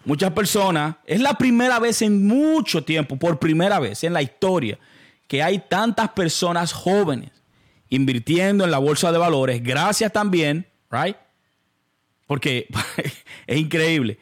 Muchas 0.05 0.31
personas, 0.31 0.95
es 1.05 1.19
la 1.19 1.33
primera 1.33 1.79
vez 1.79 2.01
en 2.01 2.25
mucho 2.25 2.83
tiempo, 2.83 3.17
por 3.17 3.39
primera 3.39 3.79
vez 3.79 4.03
en 4.03 4.13
la 4.13 4.21
historia, 4.21 4.77
que 5.27 5.41
hay 5.41 5.59
tantas 5.59 6.09
personas 6.09 6.73
jóvenes 6.73 7.31
invirtiendo 7.89 8.63
en 8.63 8.71
la 8.71 8.77
bolsa 8.77 9.11
de 9.11 9.17
valores, 9.17 9.63
gracias 9.63 10.11
también, 10.13 10.67
right? 10.91 11.17
Porque 12.27 12.67
es 13.47 13.57
increíble. 13.57 14.17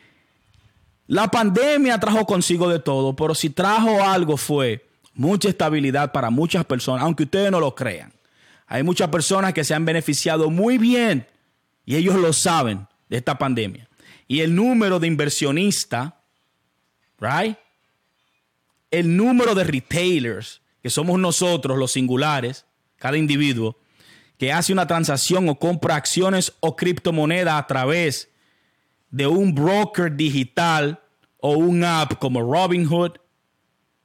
La 1.07 1.29
pandemia 1.29 1.99
trajo 1.99 2.25
consigo 2.25 2.69
de 2.69 2.79
todo, 2.79 3.15
pero 3.15 3.35
si 3.35 3.49
trajo 3.49 4.03
algo 4.03 4.37
fue 4.37 4.85
mucha 5.13 5.49
estabilidad 5.49 6.11
para 6.11 6.29
muchas 6.29 6.65
personas, 6.65 7.03
aunque 7.03 7.23
ustedes 7.23 7.51
no 7.51 7.59
lo 7.59 7.75
crean. 7.75 8.13
Hay 8.67 8.83
muchas 8.83 9.09
personas 9.09 9.53
que 9.53 9.63
se 9.63 9.73
han 9.73 9.85
beneficiado 9.85 10.49
muy 10.49 10.77
bien 10.77 11.27
y 11.85 11.95
ellos 11.95 12.15
lo 12.15 12.33
saben 12.33 12.87
de 13.09 13.17
esta 13.17 13.37
pandemia. 13.37 13.87
Y 14.27 14.39
el 14.39 14.55
número 14.55 14.99
de 14.99 15.07
inversionistas, 15.07 16.13
right? 17.19 17.57
El 18.89 19.15
número 19.15 19.53
de 19.53 19.63
retailers, 19.65 20.61
que 20.81 20.89
somos 20.89 21.19
nosotros 21.19 21.77
los 21.77 21.91
singulares, 21.91 22.65
cada 22.97 23.17
individuo, 23.17 23.77
que 24.37 24.51
hace 24.51 24.73
una 24.73 24.87
transacción 24.87 25.47
o 25.49 25.55
compra 25.55 25.95
acciones 25.95 26.53
o 26.59 26.75
criptomonedas 26.75 27.55
a 27.55 27.67
través 27.67 28.29
de 29.09 29.27
un 29.27 29.53
broker 29.53 30.15
digital 30.15 30.99
o 31.39 31.51
un 31.51 31.83
app 31.83 32.17
como 32.19 32.41
Robinhood, 32.41 33.13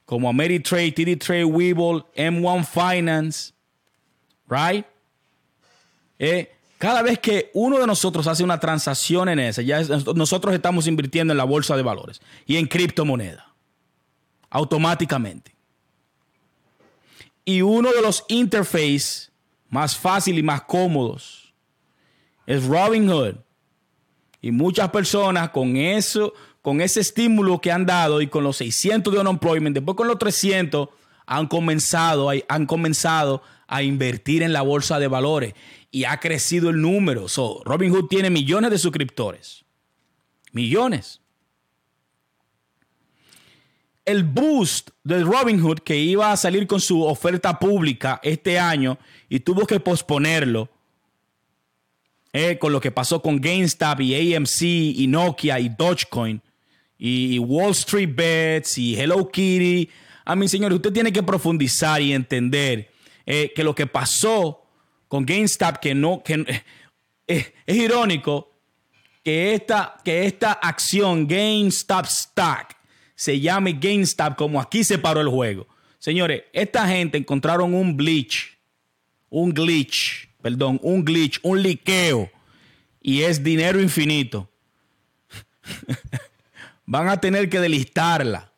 como 0.04 0.28
Ameritrade, 0.28 0.92
TD 0.92 1.16
Trade, 1.18 1.44
Webull, 1.44 2.04
M1 2.14 2.64
Finance, 2.66 3.52
right? 4.48 4.84
Eh, 6.18 6.50
cada 6.78 7.02
vez 7.02 7.18
que 7.18 7.50
uno 7.54 7.78
de 7.78 7.86
nosotros 7.86 8.26
hace 8.26 8.44
una 8.44 8.60
transacción 8.60 9.28
en 9.28 9.40
esa, 9.40 9.62
ya 9.62 9.80
nosotros 10.14 10.54
estamos 10.54 10.86
invirtiendo 10.86 11.32
en 11.32 11.38
la 11.38 11.44
bolsa 11.44 11.76
de 11.76 11.82
valores 11.82 12.20
y 12.46 12.56
en 12.56 12.66
criptomoneda, 12.66 13.52
automáticamente. 14.50 15.54
Y 17.44 17.62
uno 17.62 17.92
de 17.92 18.02
los 18.02 18.24
interfaces 18.28 19.27
más 19.68 19.96
fáciles 19.96 20.40
y 20.40 20.42
más 20.42 20.62
cómodos 20.62 21.48
es 22.48 22.64
Robinhood. 22.64 23.34
Y 24.40 24.52
muchas 24.52 24.88
personas 24.88 25.50
con 25.50 25.76
eso, 25.76 26.32
con 26.62 26.80
ese 26.80 27.00
estímulo 27.00 27.60
que 27.60 27.70
han 27.70 27.84
dado 27.84 28.22
y 28.22 28.28
con 28.28 28.42
los 28.42 28.56
600 28.56 29.12
de 29.12 29.20
unemployment, 29.20 29.74
después 29.74 29.96
con 29.96 30.08
los 30.08 30.18
300, 30.18 30.88
han 31.26 31.46
comenzado, 31.46 32.30
han 32.48 32.66
comenzado 32.66 33.42
a 33.66 33.82
invertir 33.82 34.42
en 34.42 34.54
la 34.54 34.62
bolsa 34.62 34.98
de 34.98 35.08
valores 35.08 35.52
y 35.90 36.04
ha 36.04 36.18
crecido 36.20 36.70
el 36.70 36.80
número. 36.80 37.28
So, 37.28 37.60
Robinhood 37.66 38.08
tiene 38.08 38.30
millones 38.30 38.70
de 38.70 38.78
suscriptores. 38.78 39.66
Millones. 40.52 41.20
El 44.06 44.24
boost 44.24 44.88
de 45.04 45.22
Robinhood 45.22 45.80
que 45.80 45.98
iba 45.98 46.32
a 46.32 46.36
salir 46.38 46.66
con 46.66 46.80
su 46.80 47.02
oferta 47.02 47.58
pública 47.58 48.20
este 48.22 48.58
año 48.58 48.96
y 49.28 49.40
tuvo 49.40 49.66
que 49.66 49.80
posponerlo 49.80 50.70
eh, 52.32 52.58
con 52.58 52.72
lo 52.72 52.80
que 52.80 52.90
pasó 52.90 53.22
con 53.22 53.40
GameStop 53.40 54.00
y 54.00 54.34
AMC 54.34 54.62
y 54.62 55.06
Nokia 55.06 55.60
y 55.60 55.68
Dogecoin 55.68 56.42
y 56.98 57.38
Wall 57.38 57.70
Street 57.70 58.10
Bets 58.14 58.78
y 58.78 58.98
Hello 58.98 59.28
Kitty. 59.30 59.88
A 60.24 60.36
mi 60.36 60.48
señor, 60.48 60.72
usted 60.72 60.92
tiene 60.92 61.12
que 61.12 61.22
profundizar 61.22 62.02
y 62.02 62.12
entender 62.12 62.90
eh, 63.24 63.52
que 63.54 63.64
lo 63.64 63.74
que 63.74 63.86
pasó 63.86 64.62
con 65.06 65.24
GameStop, 65.24 65.78
que 65.78 65.94
no, 65.94 66.22
que 66.22 66.62
eh, 67.26 67.54
es 67.66 67.76
irónico 67.76 68.52
que 69.24 69.54
esta, 69.54 69.96
que 70.04 70.26
esta 70.26 70.52
acción 70.52 71.26
GameStop 71.26 72.06
Stock 72.06 72.74
se 73.14 73.40
llame 73.40 73.72
GameStop 73.72 74.36
como 74.36 74.60
aquí 74.60 74.84
se 74.84 74.98
paró 74.98 75.20
el 75.20 75.28
juego. 75.28 75.66
Señores, 75.98 76.44
esta 76.52 76.86
gente 76.88 77.18
encontraron 77.18 77.74
un 77.74 77.96
glitch, 77.96 78.57
un 79.30 79.52
glitch, 79.52 80.28
perdón, 80.42 80.78
un 80.82 81.04
glitch, 81.04 81.38
un 81.42 81.62
liqueo 81.62 82.30
y 83.02 83.22
es 83.22 83.42
dinero 83.42 83.80
infinito. 83.80 84.48
van 86.86 87.08
a 87.08 87.20
tener 87.20 87.48
que 87.50 87.60
delistarla 87.60 88.50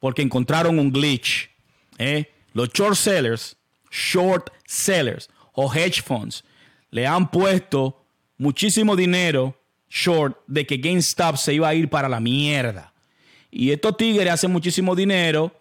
porque 0.00 0.22
encontraron 0.22 0.78
un 0.78 0.90
glitch. 0.90 1.50
¿eh? 1.98 2.30
Los 2.54 2.70
short 2.70 2.96
sellers, 2.96 3.56
short 3.90 4.50
sellers 4.66 5.28
o 5.52 5.72
hedge 5.72 6.02
funds 6.02 6.42
le 6.90 7.06
han 7.06 7.30
puesto 7.30 8.00
muchísimo 8.38 8.96
dinero 8.96 9.54
short 9.90 10.38
de 10.46 10.64
que 10.64 10.76
GameStop 10.78 11.36
se 11.36 11.54
iba 11.54 11.68
a 11.68 11.74
ir 11.74 11.88
para 11.88 12.08
la 12.08 12.20
mierda. 12.20 12.92
Y 13.50 13.70
estos 13.70 13.96
tigres 13.96 14.32
hacen 14.32 14.50
muchísimo 14.50 14.94
dinero 14.96 15.52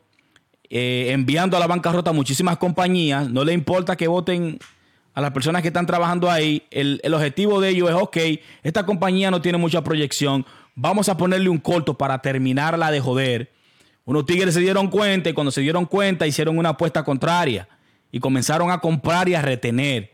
eh, 0.75 1.11
enviando 1.11 1.55
a 1.55 1.59
la 1.59 1.67
bancarrota 1.67 2.09
a 2.09 2.13
muchísimas 2.13 2.57
compañías. 2.57 3.29
No 3.29 3.45
le 3.45 3.53
importa 3.53 3.95
que 3.95 4.07
voten 4.07 4.57
a 5.13 5.21
las 5.21 5.31
personas 5.31 5.61
que 5.61 5.69
están 5.69 5.85
trabajando 5.85 6.29
ahí. 6.29 6.63
El, 6.71 6.99
el 7.03 7.13
objetivo 7.13 7.61
de 7.61 7.69
ellos 7.69 7.89
es, 7.89 7.95
ok, 7.95 8.17
esta 8.63 8.85
compañía 8.85 9.31
no 9.31 9.41
tiene 9.41 9.57
mucha 9.57 9.83
proyección 9.83 10.45
vamos 10.75 11.09
a 11.09 11.17
ponerle 11.17 11.49
un 11.49 11.59
corto 11.59 11.97
para 11.97 12.21
terminarla 12.21 12.91
de 12.91 12.99
joder. 12.99 13.51
Unos 14.05 14.25
tigres 14.25 14.53
se 14.53 14.59
dieron 14.59 14.89
cuenta 14.89 15.29
y 15.29 15.33
cuando 15.33 15.51
se 15.51 15.61
dieron 15.61 15.85
cuenta 15.85 16.27
hicieron 16.27 16.57
una 16.57 16.69
apuesta 16.69 17.03
contraria 17.03 17.67
y 18.11 18.19
comenzaron 18.19 18.69
a 18.71 18.79
comprar 18.79 19.29
y 19.29 19.35
a 19.35 19.41
retener, 19.41 20.11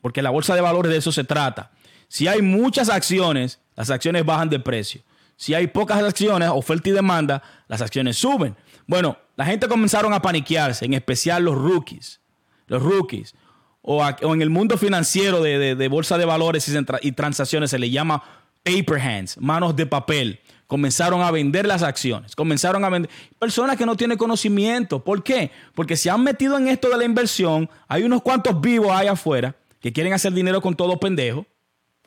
porque 0.00 0.22
la 0.22 0.30
bolsa 0.30 0.54
de 0.54 0.60
valores 0.60 0.92
de 0.92 0.98
eso 0.98 1.12
se 1.12 1.24
trata. 1.24 1.72
Si 2.08 2.28
hay 2.28 2.42
muchas 2.42 2.88
acciones, 2.88 3.60
las 3.74 3.90
acciones 3.90 4.24
bajan 4.24 4.48
de 4.48 4.60
precio. 4.60 5.02
Si 5.36 5.54
hay 5.54 5.66
pocas 5.66 6.02
acciones, 6.02 6.50
oferta 6.50 6.88
y 6.88 6.92
demanda, 6.92 7.42
las 7.66 7.80
acciones 7.80 8.16
suben. 8.16 8.54
Bueno, 8.92 9.16
la 9.36 9.46
gente 9.46 9.68
comenzaron 9.68 10.12
a 10.12 10.20
paniquearse, 10.20 10.84
en 10.84 10.92
especial 10.92 11.42
los 11.42 11.54
rookies. 11.54 12.20
Los 12.66 12.82
rookies. 12.82 13.34
O, 13.80 14.06
en 14.06 14.42
el 14.42 14.50
mundo 14.50 14.76
financiero 14.76 15.40
de, 15.40 15.88
bolsa 15.88 16.18
de 16.18 16.26
valores 16.26 16.68
y, 16.68 16.76
y 17.08 17.12
transacciones 17.12 17.70
se 17.70 17.78
le 17.78 17.88
llama 17.88 18.22
paper 18.62 19.00
hands, 19.00 19.38
manos 19.38 19.74
de 19.76 19.86
papel. 19.86 20.40
Comenzaron 20.66 21.22
a 21.22 21.30
vender 21.30 21.66
las 21.66 21.82
acciones, 21.82 22.36
comenzaron 22.36 22.84
a 22.84 22.90
vender. 22.90 23.10
Personas 23.38 23.78
que 23.78 23.86
no 23.86 23.96
tienen 23.96 24.18
conocimiento. 24.18 25.02
¿Por 25.02 25.22
qué? 25.22 25.50
Porque 25.74 25.96
se 25.96 26.10
han 26.10 26.22
metido 26.22 26.58
en 26.58 26.68
esto 26.68 26.90
de 26.90 26.98
la 26.98 27.04
inversión. 27.04 27.70
Hay 27.88 28.02
unos 28.02 28.20
cuantos 28.20 28.60
vivos 28.60 28.90
ahí 28.92 29.06
afuera 29.06 29.56
que 29.80 29.90
quieren 29.90 30.12
hacer 30.12 30.34
dinero 30.34 30.60
con 30.60 30.76
todo 30.76 31.00
pendejo, 31.00 31.46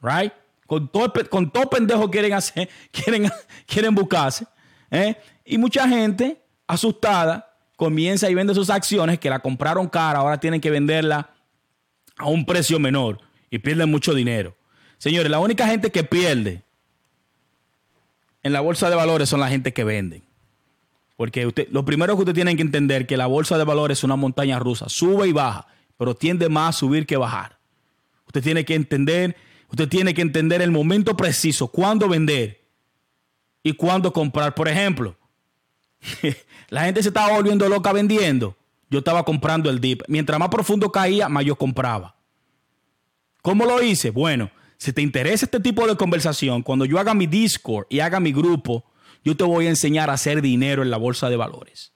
right? 0.03 0.31
Con 0.67 0.87
todo, 0.87 1.11
con 1.31 1.49
todo 1.49 1.67
pendejo 1.67 2.11
quieren 2.11 2.33
hacer, 2.33 2.69
quieren, 2.91 3.31
quieren 3.65 3.95
buscarse. 3.95 4.45
¿eh? 4.91 5.17
Y 5.45 5.57
mucha 5.57 5.87
gente 5.87 6.44
asustada 6.67 7.55
comienza 7.75 8.29
y 8.29 8.35
vende 8.35 8.55
sus 8.55 8.69
acciones 8.69 9.19
que 9.19 9.29
la 9.29 9.39
compraron 9.39 9.87
cara, 9.87 10.19
ahora 10.19 10.39
tienen 10.39 10.61
que 10.61 10.69
venderla 10.69 11.29
a 12.17 12.27
un 12.27 12.45
precio 12.45 12.79
menor 12.79 13.19
y 13.49 13.59
pierden 13.59 13.91
mucho 13.91 14.13
dinero. 14.13 14.55
Señores, 14.97 15.29
la 15.29 15.39
única 15.39 15.67
gente 15.67 15.91
que 15.91 16.03
pierde 16.03 16.63
en 18.43 18.53
la 18.53 18.61
bolsa 18.61 18.89
de 18.89 18.95
valores 18.95 19.29
son 19.29 19.39
la 19.39 19.49
gente 19.49 19.73
que 19.73 19.83
venden. 19.83 20.23
Porque 21.17 21.45
usted, 21.45 21.67
lo 21.71 21.85
primero 21.85 22.15
que 22.15 22.21
usted 22.21 22.33
tiene 22.33 22.55
que 22.55 22.61
entender 22.61 23.07
que 23.07 23.17
la 23.17 23.27
bolsa 23.27 23.57
de 23.57 23.63
valores 23.63 23.99
es 23.99 24.03
una 24.03 24.15
montaña 24.15 24.59
rusa, 24.59 24.89
sube 24.89 25.27
y 25.27 25.31
baja, 25.31 25.67
pero 25.97 26.15
tiende 26.15 26.49
más 26.49 26.75
a 26.75 26.79
subir 26.79 27.05
que 27.05 27.17
bajar. 27.17 27.57
Usted 28.27 28.43
tiene 28.43 28.65
que 28.65 28.75
entender, 28.75 29.35
usted 29.69 29.87
tiene 29.87 30.13
que 30.13 30.21
entender 30.21 30.61
el 30.61 30.71
momento 30.71 31.15
preciso, 31.15 31.67
cuándo 31.67 32.09
vender 32.09 32.61
y 33.63 33.73
cuándo 33.73 34.11
comprar. 34.11 34.53
Por 34.55 34.67
ejemplo, 34.67 35.17
la 36.69 36.85
gente 36.85 37.01
se 37.01 37.09
estaba 37.09 37.33
volviendo 37.33 37.67
loca 37.69 37.93
vendiendo. 37.93 38.55
Yo 38.89 38.99
estaba 38.99 39.23
comprando 39.23 39.69
el 39.69 39.79
dip. 39.79 40.03
Mientras 40.07 40.39
más 40.39 40.49
profundo 40.49 40.91
caía, 40.91 41.27
más 41.29 41.45
yo 41.45 41.55
compraba. 41.55 42.15
¿Cómo 43.41 43.65
lo 43.65 43.81
hice? 43.81 44.11
Bueno, 44.11 44.51
si 44.77 44.93
te 44.93 45.01
interesa 45.01 45.45
este 45.45 45.59
tipo 45.59 45.87
de 45.87 45.95
conversación, 45.95 46.61
cuando 46.61 46.85
yo 46.85 46.99
haga 46.99 47.13
mi 47.13 47.27
Discord 47.27 47.87
y 47.89 47.99
haga 47.99 48.19
mi 48.19 48.31
grupo, 48.31 48.83
yo 49.23 49.35
te 49.35 49.43
voy 49.43 49.65
a 49.67 49.69
enseñar 49.69 50.09
a 50.09 50.13
hacer 50.13 50.41
dinero 50.41 50.83
en 50.83 50.91
la 50.91 50.97
bolsa 50.97 51.29
de 51.29 51.35
valores. 51.35 51.93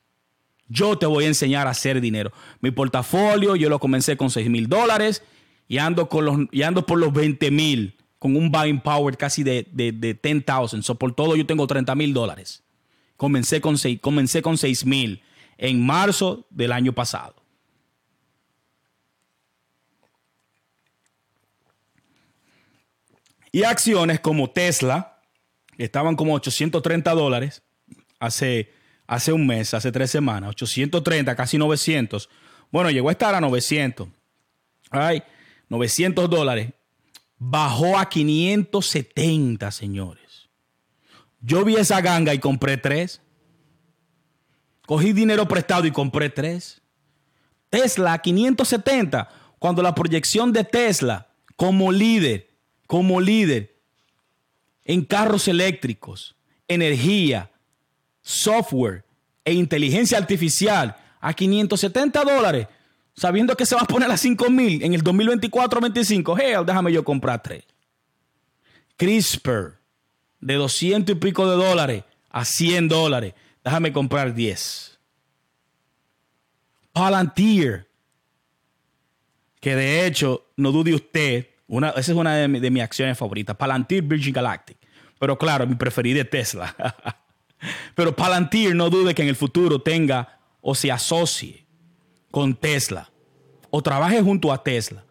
Yo 0.67 0.97
te 0.97 1.05
voy 1.05 1.25
a 1.25 1.27
enseñar 1.27 1.67
a 1.67 1.71
hacer 1.71 2.01
dinero. 2.01 2.31
Mi 2.61 2.71
portafolio, 2.71 3.55
yo 3.55 3.69
lo 3.69 3.79
comencé 3.79 4.17
con 4.17 4.29
6 4.29 4.49
mil 4.49 4.67
dólares 4.67 5.23
y 5.67 5.79
ando, 5.79 6.09
y 6.51 6.61
ando 6.61 6.85
por 6.85 6.99
los 6.99 7.11
20 7.11 7.51
mil, 7.51 7.95
con 8.19 8.35
un 8.35 8.51
buying 8.51 8.81
power 8.81 9.17
casi 9.17 9.43
de, 9.43 9.67
de, 9.71 9.91
de 9.91 10.13
10,000. 10.13 10.83
So, 10.83 10.95
por 10.95 11.13
todo 11.13 11.35
yo 11.35 11.45
tengo 11.45 11.65
30 11.65 11.95
mil 11.95 12.13
dólares. 12.13 12.63
Comencé 13.19 13.59
con 13.59 13.77
6 13.77 13.99
comencé 13.99 14.41
con 14.41 14.55
mil 14.85 15.21
en 15.57 15.85
marzo 15.85 16.47
del 16.49 16.71
año 16.71 16.93
pasado. 16.93 17.35
Y 23.51 23.63
acciones 23.63 24.21
como 24.21 24.49
Tesla, 24.51 25.19
estaban 25.77 26.15
como 26.15 26.33
830 26.33 27.11
dólares 27.11 27.61
hace, 28.19 28.71
hace 29.05 29.33
un 29.33 29.45
mes, 29.45 29.73
hace 29.73 29.91
tres 29.91 30.11
semanas, 30.11 30.51
830, 30.51 31.35
casi 31.35 31.57
900. 31.57 32.29
Bueno, 32.71 32.89
llegó 32.89 33.09
a 33.09 33.11
estar 33.11 33.35
a 33.35 33.41
900. 33.41 34.07
Ay, 34.91 35.23
900 35.67 36.29
dólares. 36.29 36.71
Bajó 37.37 37.99
a 37.99 38.07
570, 38.07 39.71
señores. 39.71 40.18
Yo 41.41 41.63
vi 41.63 41.75
esa 41.75 42.01
ganga 42.01 42.33
y 42.33 42.39
compré 42.39 42.77
tres. 42.77 43.21
Cogí 44.85 45.13
dinero 45.13 45.47
prestado 45.47 45.85
y 45.85 45.91
compré 45.91 46.29
tres. 46.29 46.81
Tesla 47.69 48.17
570, 48.17 49.29
cuando 49.59 49.81
la 49.81 49.93
proyección 49.93 50.51
de 50.51 50.63
Tesla 50.63 51.27
como 51.55 51.91
líder, 51.91 52.49
como 52.87 53.21
líder 53.21 53.75
en 54.85 55.05
carros 55.05 55.47
eléctricos, 55.47 56.35
energía, 56.67 57.51
software 58.21 59.05
e 59.45 59.53
inteligencia 59.53 60.17
artificial 60.17 60.95
a 61.19 61.33
570 61.33 62.23
dólares, 62.23 62.67
sabiendo 63.13 63.55
que 63.55 63.65
se 63.65 63.75
va 63.75 63.81
a 63.81 63.85
poner 63.85 64.09
a 64.09 64.17
5 64.17 64.49
mil 64.49 64.81
en 64.81 64.93
el 64.93 65.03
2024-25, 65.03 66.41
hell, 66.41 66.65
déjame 66.65 66.91
yo 66.91 67.03
comprar 67.03 67.43
tres. 67.43 67.65
CRISPR 68.97 69.78
de 70.39 70.55
200 70.55 71.15
y 71.15 71.19
pico 71.19 71.49
de 71.49 71.55
dólares 71.55 72.03
a 72.29 72.45
100 72.45 72.87
dólares, 72.87 73.33
déjame 73.63 73.91
comprar 73.91 74.33
10. 74.33 74.99
Palantir, 76.91 77.87
que 79.59 79.75
de 79.75 80.05
hecho, 80.05 80.45
no 80.55 80.71
dude 80.71 80.93
usted, 80.93 81.47
una, 81.67 81.89
esa 81.89 82.11
es 82.11 82.17
una 82.17 82.35
de, 82.35 82.47
de 82.47 82.71
mis 82.71 82.83
acciones 82.83 83.17
favoritas, 83.17 83.55
Palantir 83.55 84.03
Virgin 84.03 84.33
Galactic. 84.33 84.77
Pero 85.19 85.37
claro, 85.37 85.67
mi 85.67 85.75
preferida 85.75 86.21
es 86.21 86.29
Tesla. 86.29 86.75
Pero 87.95 88.15
Palantir 88.15 88.75
no 88.75 88.89
dude 88.89 89.13
que 89.13 89.21
en 89.21 89.27
el 89.27 89.35
futuro 89.35 89.81
tenga 89.81 90.39
o 90.61 90.73
se 90.73 90.91
asocie 90.91 91.65
con 92.31 92.55
Tesla 92.55 93.09
o 93.69 93.81
trabaje 93.81 94.21
junto 94.21 94.51
a 94.51 94.63
Tesla. 94.63 95.03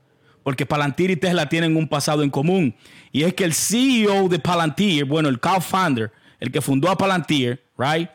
Porque 0.48 0.64
Palantir 0.64 1.10
y 1.10 1.16
Tesla 1.16 1.46
tienen 1.46 1.76
un 1.76 1.86
pasado 1.86 2.22
en 2.22 2.30
común. 2.30 2.74
Y 3.12 3.24
es 3.24 3.34
que 3.34 3.44
el 3.44 3.52
CEO 3.52 4.30
de 4.30 4.38
Palantir, 4.38 5.04
bueno, 5.04 5.28
el 5.28 5.40
co-founder, 5.40 6.10
el 6.40 6.50
que 6.50 6.62
fundó 6.62 6.88
a 6.88 6.96
Palantir, 6.96 7.62
right? 7.76 8.08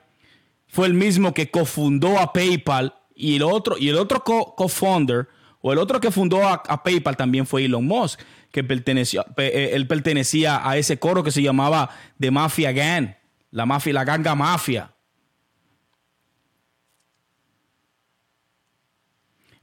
Fue 0.66 0.88
el 0.88 0.96
mismo 0.96 1.32
que 1.32 1.52
cofundó 1.52 2.18
a 2.18 2.34
PayPal 2.34 2.96
y 3.14 3.36
el 3.36 3.44
otro, 3.44 3.78
y 3.78 3.90
el 3.90 3.98
otro 3.98 4.24
co-founder 4.24 5.28
o 5.62 5.74
el 5.74 5.78
otro 5.78 6.00
que 6.00 6.10
fundó 6.10 6.44
a, 6.48 6.64
PayPal 6.84 7.16
también 7.16 7.46
fue 7.46 7.66
Elon 7.66 7.86
Musk, 7.86 8.20
que 8.52 8.64
perteneció, 8.64 9.24
eh, 9.38 9.70
él 9.74 9.86
pertenecía 9.86 10.68
a 10.68 10.76
ese 10.76 10.98
coro 10.98 11.24
que 11.24 11.30
se 11.30 11.44
llamaba 11.44 11.92
The 12.20 12.32
Mafia 12.32 12.72
Gang, 12.72 13.14
la 13.52 13.68
mafia, 13.68 13.94
la 13.94 14.06
ganga 14.06 14.34
mafia. 14.34 14.92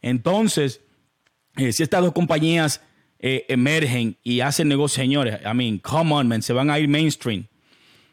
Entonces, 0.00 0.82
eh, 1.56 1.72
si 1.72 1.82
estas 1.82 2.02
dos 2.02 2.12
compañías 2.12 2.80
eh, 3.18 3.44
emergen 3.48 4.16
y 4.22 4.40
hacen 4.40 4.68
negocios, 4.68 5.02
señores, 5.02 5.38
I 5.44 5.54
mean, 5.54 5.78
come 5.78 6.14
on, 6.14 6.28
man, 6.28 6.42
se 6.42 6.52
van 6.52 6.70
a 6.70 6.78
ir 6.78 6.88
mainstream. 6.88 7.46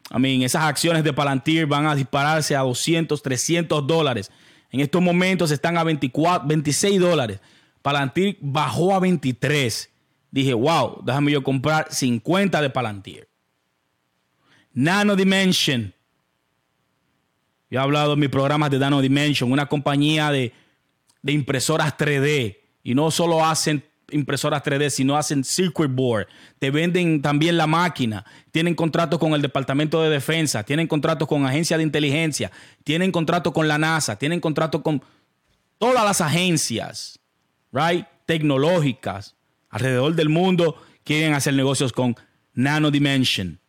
I 0.10 0.19
mean, 0.19 0.41
esas 0.41 0.63
acciones 0.63 1.04
de 1.04 1.13
Palantir 1.13 1.65
van 1.65 1.86
a 1.86 1.95
dispararse 1.95 2.56
a 2.56 2.62
200, 2.62 3.21
300 3.21 3.86
dólares. 3.86 4.32
En 4.71 4.80
estos 4.80 5.02
momentos 5.02 5.52
están 5.52 5.78
a 5.78 5.84
24, 5.84 6.47
26 6.47 7.00
dólares. 7.00 7.39
Palantir 7.82 8.38
bajó 8.41 8.93
a 8.93 9.00
23. 9.00 9.89
Dije, 10.32 10.54
wow, 10.54 11.02
déjame 11.04 11.32
yo 11.32 11.43
comprar 11.43 11.88
50 11.89 12.62
de 12.62 12.69
Palantir. 12.69 13.28
Nano 14.73 15.15
Dimension. 15.15 15.93
Yo 17.69 17.80
he 17.80 17.84
hablado 17.84 18.13
en 18.13 18.19
mis 18.19 18.30
programas 18.30 18.71
de 18.71 18.80
Nano 18.80 19.02
Dimension, 19.02 19.52
una 19.52 19.65
compañía 19.65 20.32
de, 20.32 20.54
de 21.21 21.32
impresoras 21.32 21.97
3D. 21.97 22.57
Y 22.88 22.95
no 22.95 23.12
solo 23.12 23.43
hacen 23.43 23.84
impresoras 24.12 24.63
3D, 24.63 24.89
sino 24.89 25.17
hacen 25.17 25.43
circuit 25.43 25.91
board. 25.91 26.26
Te 26.58 26.71
venden 26.71 27.21
también 27.21 27.58
la 27.58 27.67
máquina. 27.67 28.23
Tienen 28.52 28.76
contratos 28.76 29.19
con 29.19 29.34
el 29.34 29.41
Departamento 29.41 30.02
de 30.02 30.10
Defensa. 30.10 30.63
Tienen 30.63 30.88
contratos 30.88 31.28
con 31.28 31.45
agencias 31.45 31.80
de 31.80 31.84
inteligencia. 31.84 32.50
Tienen 32.86 33.12
contratos 33.12 33.52
con 33.52 33.67
la 33.67 33.78
NASA. 33.78 34.17
Tienen 34.17 34.39
contratos 34.39 34.84
con 34.84 35.04
todas 35.78 36.06
las 36.06 36.21
agencias 36.21 37.19
right, 37.73 38.06
tecnológicas 38.26 39.36
alrededor 39.69 40.15
del 40.15 40.30
mundo 40.30 40.82
quieren 41.04 41.34
hacer 41.34 41.56
negocios 41.56 41.91
con 41.91 42.15
Nano 42.54 42.89
Dimension. 42.89 43.60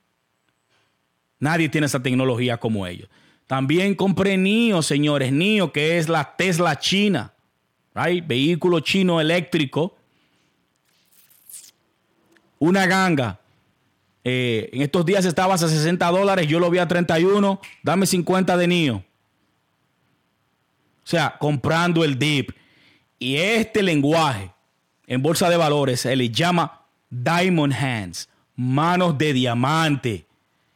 Nadie 1.40 1.68
tiene 1.68 1.88
esa 1.88 2.04
tecnología 2.04 2.59
como 2.59 2.87
ellos. 2.87 3.09
También 3.48 3.96
compré 3.96 4.37
NIO, 4.37 4.81
señores, 4.81 5.33
NIO, 5.33 5.72
que 5.72 5.98
es 5.98 6.09
la 6.09 6.37
Tesla 6.37 6.78
china, 6.78 7.35
right? 8.02 8.26
vehículo 8.26 8.80
chino 8.80 9.20
eléctrico. 9.20 9.96
Una 12.58 12.87
ganga. 12.87 13.40
Eh, 14.24 14.70
en 14.72 14.82
estos 14.82 15.06
días 15.06 15.24
estabas 15.24 15.62
a 15.62 15.68
60 15.68 16.06
dólares, 16.11 16.46
yo 16.48 16.61
lo 16.61 16.70
vi 16.70 16.78
a 16.78 16.88
31, 16.88 17.61
dame 17.82 18.06
50 18.06 18.56
de 18.56 18.66
NIO. 18.66 18.96
O 18.96 19.02
sea, 21.04 21.37
comprando 21.38 22.04
el 22.04 22.18
DIP. 22.18 22.50
Y 23.18 23.37
este 23.37 23.82
lenguaje 23.82 24.50
en 25.06 25.22
bolsa 25.22 25.48
de 25.48 25.56
valores 25.56 26.00
se 26.00 26.14
le 26.14 26.28
llama 26.28 26.82
Diamond 27.11 27.72
Hands, 27.72 28.28
manos 28.54 29.16
de 29.16 29.32
diamante. 29.32 30.26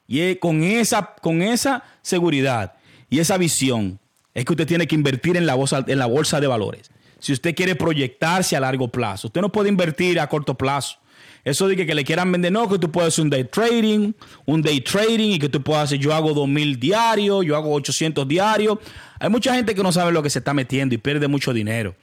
Y 0.09 0.37
con 0.37 0.63
esa, 0.63 1.15
con 1.21 1.43
esa 1.43 1.85
seguridad 2.01 2.75
y 3.11 3.19
esa 3.19 3.37
visión 3.37 3.99
es 4.35 4.45
que 4.45 4.53
usted 4.53 4.67
tiene 4.67 4.87
que 4.87 4.95
invertir 4.95 5.37
en 5.37 5.47
la, 5.47 5.55
bolsa, 5.55 5.85
en 5.87 5.99
la 5.99 6.07
bolsa 6.07 6.41
de 6.41 6.47
valores. 6.47 6.91
Si 7.23 7.33
usted 7.33 7.55
quiere 7.55 7.77
proyectarse 7.77 8.57
a 8.57 8.61
largo 8.61 8.89
plazo, 8.89 9.29
usted 9.29 9.41
no 9.41 9.53
puede 9.53 9.69
invertir 9.69 10.19
a 10.19 10.27
corto 10.27 10.57
plazo. 10.57 10.99
Eso 11.45 11.69
de 11.69 11.77
que, 11.77 11.95
le 11.95 12.03
quieran 12.03 12.33
vender, 12.33 12.51
no, 12.51 12.69
que 12.69 12.81
tú 12.81 12.91
puedes 12.91 13.15
hacer 13.15 13.23
un 13.23 13.31
day 13.31 13.45
trading, 13.45 14.13
un 14.45 14.61
day 14.61 14.81
trading 14.81 15.31
y 15.31 15.39
que 15.39 15.49
tú 15.49 15.63
puedas 15.63 15.85
hacer, 15.85 16.01
yo 16.01 16.13
hago 16.13 16.35
2000 16.35 16.81
diarios, 16.81 17.47
yo 17.47 17.57
hago 17.57 17.73
800 17.75 18.27
diarios. 18.27 18.79
Hay 19.21 19.31
mucha 19.31 19.55
gente 19.55 19.73
que 19.73 19.85
no 19.85 19.93
sabe 19.93 20.11
lo 20.11 20.21
que 20.21 20.31
se 20.31 20.41
está 20.41 20.53
metiendo 20.53 20.97
y 20.97 20.99
pierde 20.99 21.29
mucho 21.29 21.53
dinero. 21.53 21.95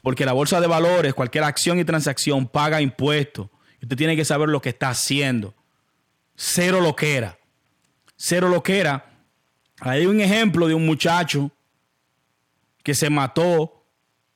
Porque 0.00 0.24
la 0.24 0.32
bolsa 0.32 0.60
de 0.60 0.68
valores, 0.68 1.12
cualquier 1.12 1.42
acción 1.42 1.80
y 1.80 1.84
transacción 1.84 2.46
paga 2.46 2.80
impuestos. 2.80 3.48
Usted 3.82 3.96
tiene 3.96 4.14
que 4.14 4.24
saber 4.24 4.48
lo 4.48 4.62
que 4.62 4.68
está 4.68 4.90
haciendo. 4.90 5.56
Cero 6.36 6.80
lo 6.80 6.94
que 6.94 7.16
era. 7.16 7.36
Cero 8.14 8.48
lo 8.48 8.62
que 8.62 8.78
era. 8.78 9.10
Hay 9.80 10.06
un 10.06 10.20
ejemplo 10.20 10.68
de 10.68 10.74
un 10.74 10.86
muchacho 10.86 11.50
que 12.84 12.94
se 12.94 13.10
mató. 13.10 13.77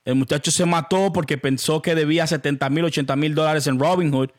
El 0.04 0.16
muchacho 0.16 0.50
se 0.50 0.66
mató 0.66 1.12
porque 1.12 1.38
pensó 1.38 1.80
que 1.82 1.94
debía 1.94 2.26
70 2.26 2.68
mil, 2.70 2.84
80 2.84 3.14
mil 3.16 3.34
dólares 3.34 3.66
en 3.66 3.78
Robinhood 3.78 4.30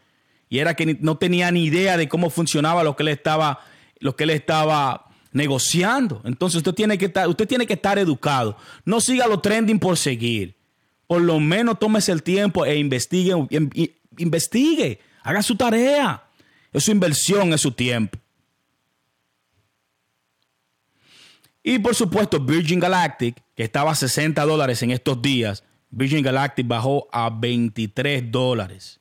y 0.50 0.60
era 0.60 0.76
que 0.76 0.98
no 1.00 1.18
tenía 1.18 1.52
ni 1.52 1.66
idea 1.66 1.98
de 1.98 2.10
cómo 2.10 2.30
funcionaba 2.30 2.84
lo 2.84 2.96
que 2.96 3.04
él 3.04 3.10
estaba, 3.10 3.60
lo 4.00 4.16
que 4.16 4.26
estaba 4.34 5.10
negociando. 5.32 6.22
Entonces 6.26 6.58
usted 6.58 6.74
tiene 6.74 6.98
que 6.98 7.06
estar, 7.06 7.28
usted 7.28 7.48
tiene 7.48 7.66
que 7.66 7.74
estar 7.74 7.98
educado. 7.98 8.58
No 8.86 9.02
siga 9.02 9.28
lo 9.28 9.40
trending 9.40 9.80
por 9.80 9.98
seguir 9.98 10.56
por 11.14 11.22
lo 11.22 11.40
menos 11.40 11.78
tómese 11.78 12.12
el 12.12 12.24
tiempo 12.24 12.66
e 12.66 12.76
investigue, 12.78 13.34
investigue, 14.18 15.00
haga 15.22 15.44
su 15.44 15.56
tarea. 15.56 16.24
Es 16.72 16.86
su 16.86 16.92
inversión, 16.92 17.54
es 17.54 17.62
su 17.62 17.72
tiempo. 17.72 18.18
Y 21.64 21.80
por 21.80 21.96
supuesto, 21.96 22.42
Virgin 22.42 22.80
Galactic, 22.80 23.42
que 23.56 23.64
estaba 23.64 23.92
a 23.92 23.96
60 23.96 24.44
dólares 24.44 24.84
en 24.84 24.92
estos 24.92 25.22
días, 25.22 25.64
Virgin 25.90 26.22
Galactic 26.22 26.68
bajó 26.68 27.08
a 27.12 27.30
23 27.30 28.30
dólares. 28.30 29.00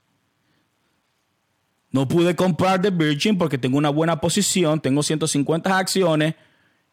No 1.90 2.06
pude 2.06 2.36
comprar 2.36 2.80
de 2.80 2.90
Virgin 2.90 3.36
porque 3.36 3.58
tengo 3.58 3.76
una 3.76 3.90
buena 3.90 4.20
posición, 4.20 4.80
tengo 4.80 5.02
150 5.02 5.76
acciones 5.76 6.34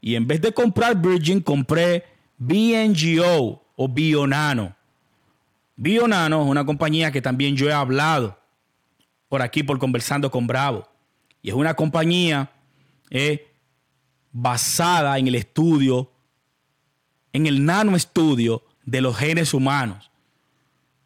Y 0.01 0.15
en 0.15 0.28
vez 0.28 0.41
de 0.41 0.53
comprar 0.53 1.01
Virgin, 1.01 1.41
compré 1.41 2.03
BNGO 2.38 3.63
o 3.76 3.88
Bionano. 3.88 4.76
Bionano 5.76 6.41
es 6.41 6.47
una 6.47 6.65
compañía 6.65 7.11
que 7.11 7.22
también 7.22 7.55
yo 7.55 7.70
he 7.70 7.74
hablado 7.74 8.38
por 9.28 9.41
aquí, 9.41 9.63
por 9.63 9.78
conversando 9.78 10.32
con 10.32 10.47
Bravo. 10.47 10.89
Y 11.41 11.49
es 11.49 11.55
una 11.55 11.74
compañía 11.76 12.51
eh, 13.09 13.49
basada 14.32 15.18
en 15.18 15.28
el 15.28 15.36
estudio, 15.36 16.12
en 17.34 17.48
el 17.48 17.66
nano 17.66 17.96
estudio 17.96 18.64
de 18.86 19.02
los 19.02 19.18
genes 19.18 19.54
humanos. 19.54 20.10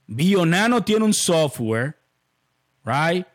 Bionano 0.08 0.84
tiene 0.84 1.06
un 1.06 1.14
software, 1.14 1.98
right? 2.84 3.26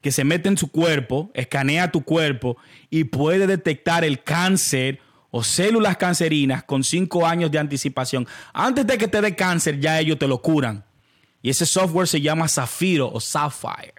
Que 0.00 0.12
se 0.12 0.24
mete 0.24 0.48
en 0.48 0.56
su 0.56 0.70
cuerpo, 0.70 1.30
escanea 1.34 1.90
tu 1.90 2.02
cuerpo 2.02 2.56
y 2.90 3.04
puede 3.04 3.46
detectar 3.46 4.04
el 4.04 4.22
cáncer 4.22 5.00
o 5.30 5.42
células 5.42 5.96
cancerinas 5.96 6.64
con 6.64 6.84
cinco 6.84 7.26
años 7.26 7.50
de 7.50 7.58
anticipación. 7.58 8.26
Antes 8.52 8.86
de 8.86 8.98
que 8.98 9.08
te 9.08 9.20
dé 9.20 9.34
cáncer, 9.34 9.80
ya 9.80 9.98
ellos 9.98 10.18
te 10.18 10.28
lo 10.28 10.40
curan. 10.40 10.84
Y 11.42 11.50
ese 11.50 11.66
software 11.66 12.08
se 12.08 12.20
llama 12.20 12.48
Zafiro 12.48 13.10
o 13.12 13.20
Sapphire. 13.20 13.94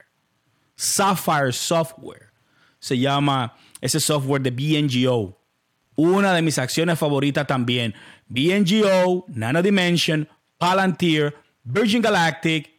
Sapphire 0.76 1.52
Software. 1.52 2.32
Se 2.80 2.98
llama 2.98 3.56
ese 3.82 4.00
software 4.00 4.42
de 4.42 4.52
BNGO. 4.52 5.38
Una 5.96 6.34
de 6.34 6.42
mis 6.42 6.58
acciones 6.58 7.00
favoritas 7.00 7.48
también. 7.48 7.94
BNGO, 8.28 9.26
Nano 9.30 9.62
Dimension, 9.62 10.28
Palantir, 10.58 11.34
Virgin 11.64 12.02
Galactic. 12.02 12.72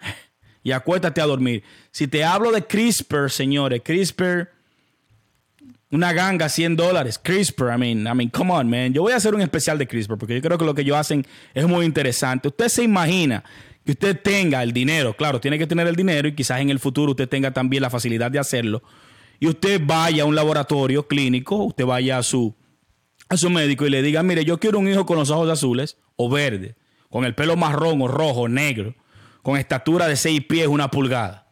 Y 0.62 0.72
acuéstate 0.72 1.20
a 1.20 1.26
dormir. 1.26 1.62
Si 1.92 2.08
te 2.08 2.24
hablo 2.24 2.50
de 2.50 2.66
CRISPR, 2.66 3.30
señores, 3.30 3.82
CRISPR, 3.84 4.50
una 5.92 6.12
ganga, 6.12 6.48
100 6.48 6.74
dólares. 6.74 7.20
CRISPR, 7.22 7.72
I 7.72 7.78
mean, 7.78 8.06
I 8.06 8.14
mean, 8.14 8.30
come 8.30 8.52
on, 8.52 8.68
man. 8.68 8.92
Yo 8.92 9.02
voy 9.02 9.12
a 9.12 9.16
hacer 9.16 9.34
un 9.34 9.40
especial 9.42 9.78
de 9.78 9.86
CRISPR 9.86 10.18
porque 10.18 10.34
yo 10.34 10.42
creo 10.42 10.58
que 10.58 10.64
lo 10.64 10.74
que 10.74 10.82
ellos 10.82 10.96
hacen 10.96 11.24
es 11.54 11.66
muy 11.68 11.86
interesante. 11.86 12.48
Usted 12.48 12.68
se 12.68 12.82
imagina 12.82 13.44
que 13.84 13.92
usted 13.92 14.20
tenga 14.20 14.62
el 14.64 14.72
dinero, 14.72 15.14
claro, 15.14 15.40
tiene 15.40 15.58
que 15.58 15.66
tener 15.68 15.86
el 15.86 15.94
dinero 15.94 16.26
y 16.26 16.34
quizás 16.34 16.60
en 16.60 16.70
el 16.70 16.80
futuro 16.80 17.12
usted 17.12 17.28
tenga 17.28 17.52
también 17.52 17.82
la 17.82 17.90
facilidad 17.90 18.32
de 18.32 18.40
hacerlo. 18.40 18.82
Y 19.40 19.48
usted 19.48 19.80
vaya 19.84 20.22
a 20.22 20.26
un 20.26 20.34
laboratorio 20.34 21.06
clínico, 21.06 21.56
usted 21.56 21.84
vaya 21.84 22.18
a 22.18 22.22
su, 22.22 22.54
a 23.28 23.36
su 23.36 23.50
médico 23.50 23.86
y 23.86 23.90
le 23.90 24.02
diga, 24.02 24.22
mire, 24.22 24.44
yo 24.44 24.58
quiero 24.58 24.78
un 24.78 24.88
hijo 24.88 25.06
con 25.06 25.18
los 25.18 25.30
ojos 25.30 25.48
azules 25.50 25.98
o 26.16 26.28
verdes 26.30 26.74
con 27.10 27.24
el 27.24 27.34
pelo 27.34 27.56
marrón 27.56 28.02
o 28.02 28.08
rojo, 28.08 28.48
negro, 28.48 28.94
con 29.42 29.56
estatura 29.56 30.06
de 30.06 30.16
seis 30.16 30.44
pies, 30.44 30.66
una 30.66 30.90
pulgada. 30.90 31.46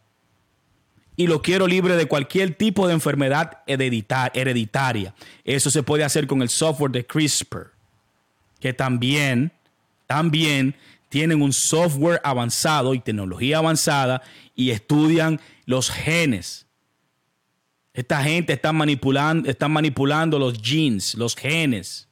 Y 1.15 1.27
lo 1.27 1.41
quiero 1.41 1.65
libre 1.65 1.95
de 1.95 2.07
cualquier 2.07 2.55
tipo 2.55 2.87
de 2.87 2.93
enfermedad 2.93 3.63
hereditaria. 3.65 5.15
Eso 5.43 5.71
se 5.71 5.81
puede 5.81 6.03
hacer 6.03 6.27
con 6.27 6.41
el 6.41 6.49
software 6.49 6.91
de 6.91 7.05
CRISPR, 7.05 7.71
que 8.59 8.73
también, 8.73 9.53
también 10.07 10.75
tienen 11.09 11.41
un 11.41 11.53
software 11.53 12.19
avanzado 12.23 12.93
y 12.93 12.99
tecnología 12.99 13.59
avanzada 13.59 14.21
y 14.55 14.71
estudian 14.71 15.39
los 15.65 15.89
genes. 15.89 16.64
Esta 17.95 18.21
gente 18.21 18.51
está 18.51 18.73
manipulando, 18.73 19.49
manipulando 19.69 20.37
los 20.37 20.61
genes, 20.61 21.15
los 21.15 21.33
genes 21.33 22.09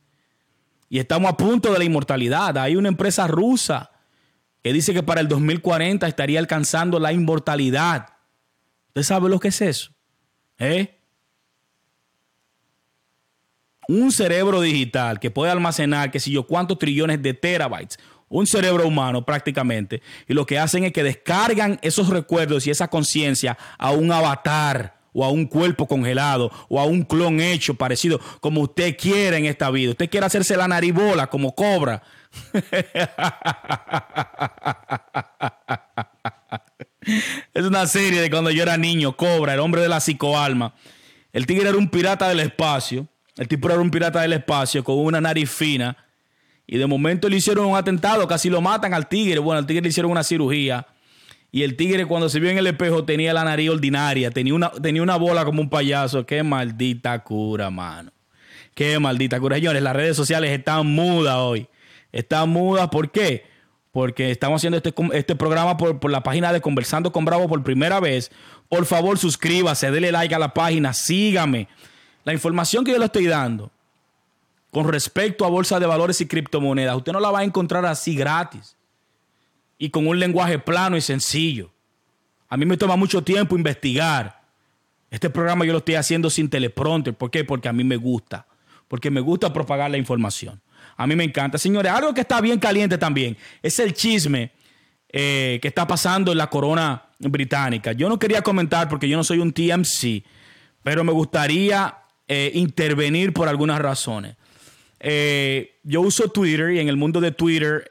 y 0.94 1.00
estamos 1.00 1.32
a 1.32 1.36
punto 1.36 1.74
de 1.74 1.80
la 1.80 1.84
inmortalidad. 1.84 2.56
Hay 2.58 2.76
una 2.76 2.88
empresa 2.88 3.26
rusa 3.26 3.90
que 4.62 4.72
dice 4.72 4.94
que 4.94 5.02
para 5.02 5.22
el 5.22 5.28
2040 5.28 6.08
estaría 6.08 6.40
alcanzando 6.40 7.00
la 7.00 7.12
inmortalidad. 7.12 8.10
¿Usted 8.90 9.02
sabe 9.02 9.28
lo 9.28 9.40
que 9.40 9.48
es 9.48 9.60
eso? 9.60 9.92
¿Eh? 10.60 11.00
Un 13.88 14.12
cerebro 14.12 14.62
digital 14.62 15.20
que 15.20 15.32
puede 15.32 15.52
almacenar, 15.52 16.12
qué 16.12 16.20
sé 16.20 16.30
yo, 16.30 16.46
cuántos 16.46 16.78
trillones 16.78 17.24
de 17.24 17.34
terabytes. 17.34 17.98
Un 18.30 18.46
cerebro 18.46 18.88
humano 18.88 19.26
prácticamente. 19.26 20.04
Y 20.28 20.34
lo 20.36 20.46
que 20.46 20.60
hacen 20.60 20.84
es 20.84 20.94
que 20.94 21.04
descargan 21.04 21.80
esos 21.82 22.10
recuerdos 22.10 22.68
y 22.68 22.70
esa 22.70 22.88
conciencia 22.88 23.58
a 23.80 23.90
un 23.90 24.12
avatar 24.12 24.93
o 25.14 25.24
a 25.24 25.30
un 25.30 25.46
cuerpo 25.46 25.88
congelado 25.88 26.52
o 26.68 26.80
a 26.80 26.86
un 26.86 27.04
clon 27.04 27.40
hecho 27.40 27.76
parecido 27.76 28.20
como 28.42 28.62
usted 28.62 28.98
quiera 28.98 29.38
en 29.38 29.46
esta 29.46 29.70
vida. 29.70 29.92
Usted 29.92 30.10
quiere 30.10 30.26
hacerse 30.26 30.58
la 30.58 30.68
naribola 30.68 31.28
como 31.28 31.54
cobra. 31.56 32.02
es 37.54 37.64
una 37.64 37.86
serie 37.88 38.22
de 38.22 38.30
cuando 38.30 38.52
yo 38.52 38.64
era 38.64 38.78
niño, 38.78 39.16
Cobra, 39.16 39.54
el 39.54 39.60
hombre 39.60 39.82
de 39.82 39.90
la 39.90 40.00
psicoalma. 40.00 40.74
El 41.32 41.46
tigre 41.46 41.70
era 41.70 41.78
un 41.78 41.90
pirata 41.90 42.30
del 42.30 42.40
espacio. 42.40 43.08
El 43.38 43.48
tipo 43.48 43.70
era 43.70 43.80
un 43.80 43.92
pirata 43.92 44.22
del 44.22 44.34
espacio 44.34 44.84
con 44.84 44.98
una 44.98 45.22
nariz 45.22 45.50
fina. 45.50 45.98
Y 46.66 46.78
de 46.78 46.88
momento 46.88 47.30
le 47.30 47.38
hicieron 47.38 47.66
un 47.66 47.76
atentado, 47.76 48.28
casi 48.28 48.50
lo 48.50 48.62
matan 48.62 48.94
al 48.94 49.08
tigre. 49.08 49.40
Bueno, 49.40 49.60
al 49.60 49.66
tigre 49.66 49.84
le 49.84 49.90
hicieron 49.90 50.12
una 50.12 50.24
cirugía 50.24 50.88
y 51.56 51.62
el 51.62 51.78
tigre 51.78 52.08
cuando 52.08 52.30
se 52.30 52.40
vio 52.40 52.50
en 52.50 52.58
el 52.58 52.66
espejo 52.66 53.06
tenía 53.06 53.32
la 53.32 53.44
nariz 53.44 53.70
ordinaria, 53.70 54.32
tenía 54.32 54.56
una, 54.56 54.72
tenía 54.72 55.04
una 55.04 55.18
bola 55.18 55.46
como 55.46 55.62
un 55.62 55.70
payaso. 55.70 56.26
Qué 56.26 56.42
maldita 56.42 57.24
cura, 57.24 57.70
mano. 57.70 58.12
Qué 58.74 58.98
maldita 58.98 59.40
cura. 59.40 59.58
Señores, 59.58 59.84
las 59.84 59.96
redes 59.96 60.18
sociales 60.18 60.50
están 60.50 60.88
mudas 60.88 61.36
hoy. 61.36 61.68
Están 62.12 62.50
mudas, 62.50 62.90
¿por 62.90 63.12
qué? 63.12 63.46
Porque 63.92 64.32
estamos 64.32 64.62
haciendo 64.62 64.78
este, 64.78 64.96
este 65.12 65.36
programa 65.36 65.78
por, 65.78 66.00
por, 66.00 66.10
la 66.10 66.24
página 66.24 66.52
de 66.52 66.60
Conversando 66.60 67.12
con 67.12 67.24
Bravo 67.24 67.48
por 67.48 67.62
primera 67.62 68.00
vez. 68.00 68.32
Por 68.68 68.88
favor, 68.88 69.20
suscríbase, 69.20 69.92
dele 69.92 70.12
like 70.12 70.34
a 70.34 70.40
la 70.40 70.56
página, 70.56 70.92
sígame. 70.92 71.68
La 72.24 72.34
información 72.34 72.84
que 72.84 72.94
yo 72.94 72.98
le 72.98 73.06
estoy 73.06 73.28
dando 73.28 73.70
con 74.72 74.88
respecto 74.88 75.46
a 75.46 75.50
bolsa 75.50 75.80
de 75.80 75.86
valores 75.86 76.20
y 76.20 76.26
criptomonedas, 76.26 76.96
usted 76.96 77.12
no 77.12 77.20
la 77.20 77.30
va 77.30 77.42
a 77.42 77.44
encontrar 77.44 77.86
así 77.86 78.16
gratis 78.16 78.76
y 79.84 79.90
con 79.90 80.08
un 80.08 80.18
lenguaje 80.18 80.60
plano 80.60 80.96
y 80.96 81.02
sencillo. 81.02 81.70
A 82.48 82.56
mí 82.56 82.66
me 82.66 82.78
toma 82.78 82.96
mucho 82.96 83.22
tiempo 83.22 83.58
investigar. 83.58 84.42
Este 85.12 85.30
programa 85.30 85.66
yo 85.66 85.74
lo 85.74 85.80
estoy 85.80 85.96
haciendo 85.96 86.30
sin 86.30 86.50
teleprompter. 86.50 87.14
¿Por 87.14 87.30
qué? 87.30 87.44
Porque 87.44 87.68
a 87.68 87.74
mí 87.74 87.84
me 87.84 87.98
gusta. 87.98 88.48
Porque 88.88 89.12
me 89.12 89.20
gusta 89.20 89.52
propagar 89.52 89.92
la 89.92 89.98
información. 89.98 90.62
A 90.96 91.06
mí 91.06 91.18
me 91.18 91.26
encanta. 91.26 91.58
Señores, 91.58 91.92
algo 91.92 92.14
que 92.14 92.22
está 92.22 92.40
bien 92.40 92.60
caliente 92.60 92.98
también 92.98 93.36
es 93.62 93.78
el 93.78 93.94
chisme 93.94 94.54
eh, 95.10 95.60
que 95.62 95.68
está 95.68 95.86
pasando 95.86 96.32
en 96.32 96.38
la 96.38 96.50
corona 96.50 97.04
británica. 97.20 97.92
Yo 97.92 98.08
no 98.08 98.18
quería 98.18 98.42
comentar 98.42 98.88
porque 98.88 99.10
yo 99.10 99.18
no 99.18 99.26
soy 99.26 99.40
un 99.40 99.52
TMC, 99.52 100.24
pero 100.82 101.04
me 101.04 101.12
gustaría 101.12 101.94
eh, 102.30 102.52
intervenir 102.54 103.34
por 103.34 103.50
algunas 103.50 103.82
razones. 103.82 104.38
Eh, 105.02 105.82
yo 105.84 106.00
uso 106.00 106.30
Twitter 106.30 106.72
y 106.72 106.80
en 106.80 106.88
el 106.88 106.96
mundo 106.96 107.20
de 107.20 107.34
Twitter 107.34 107.86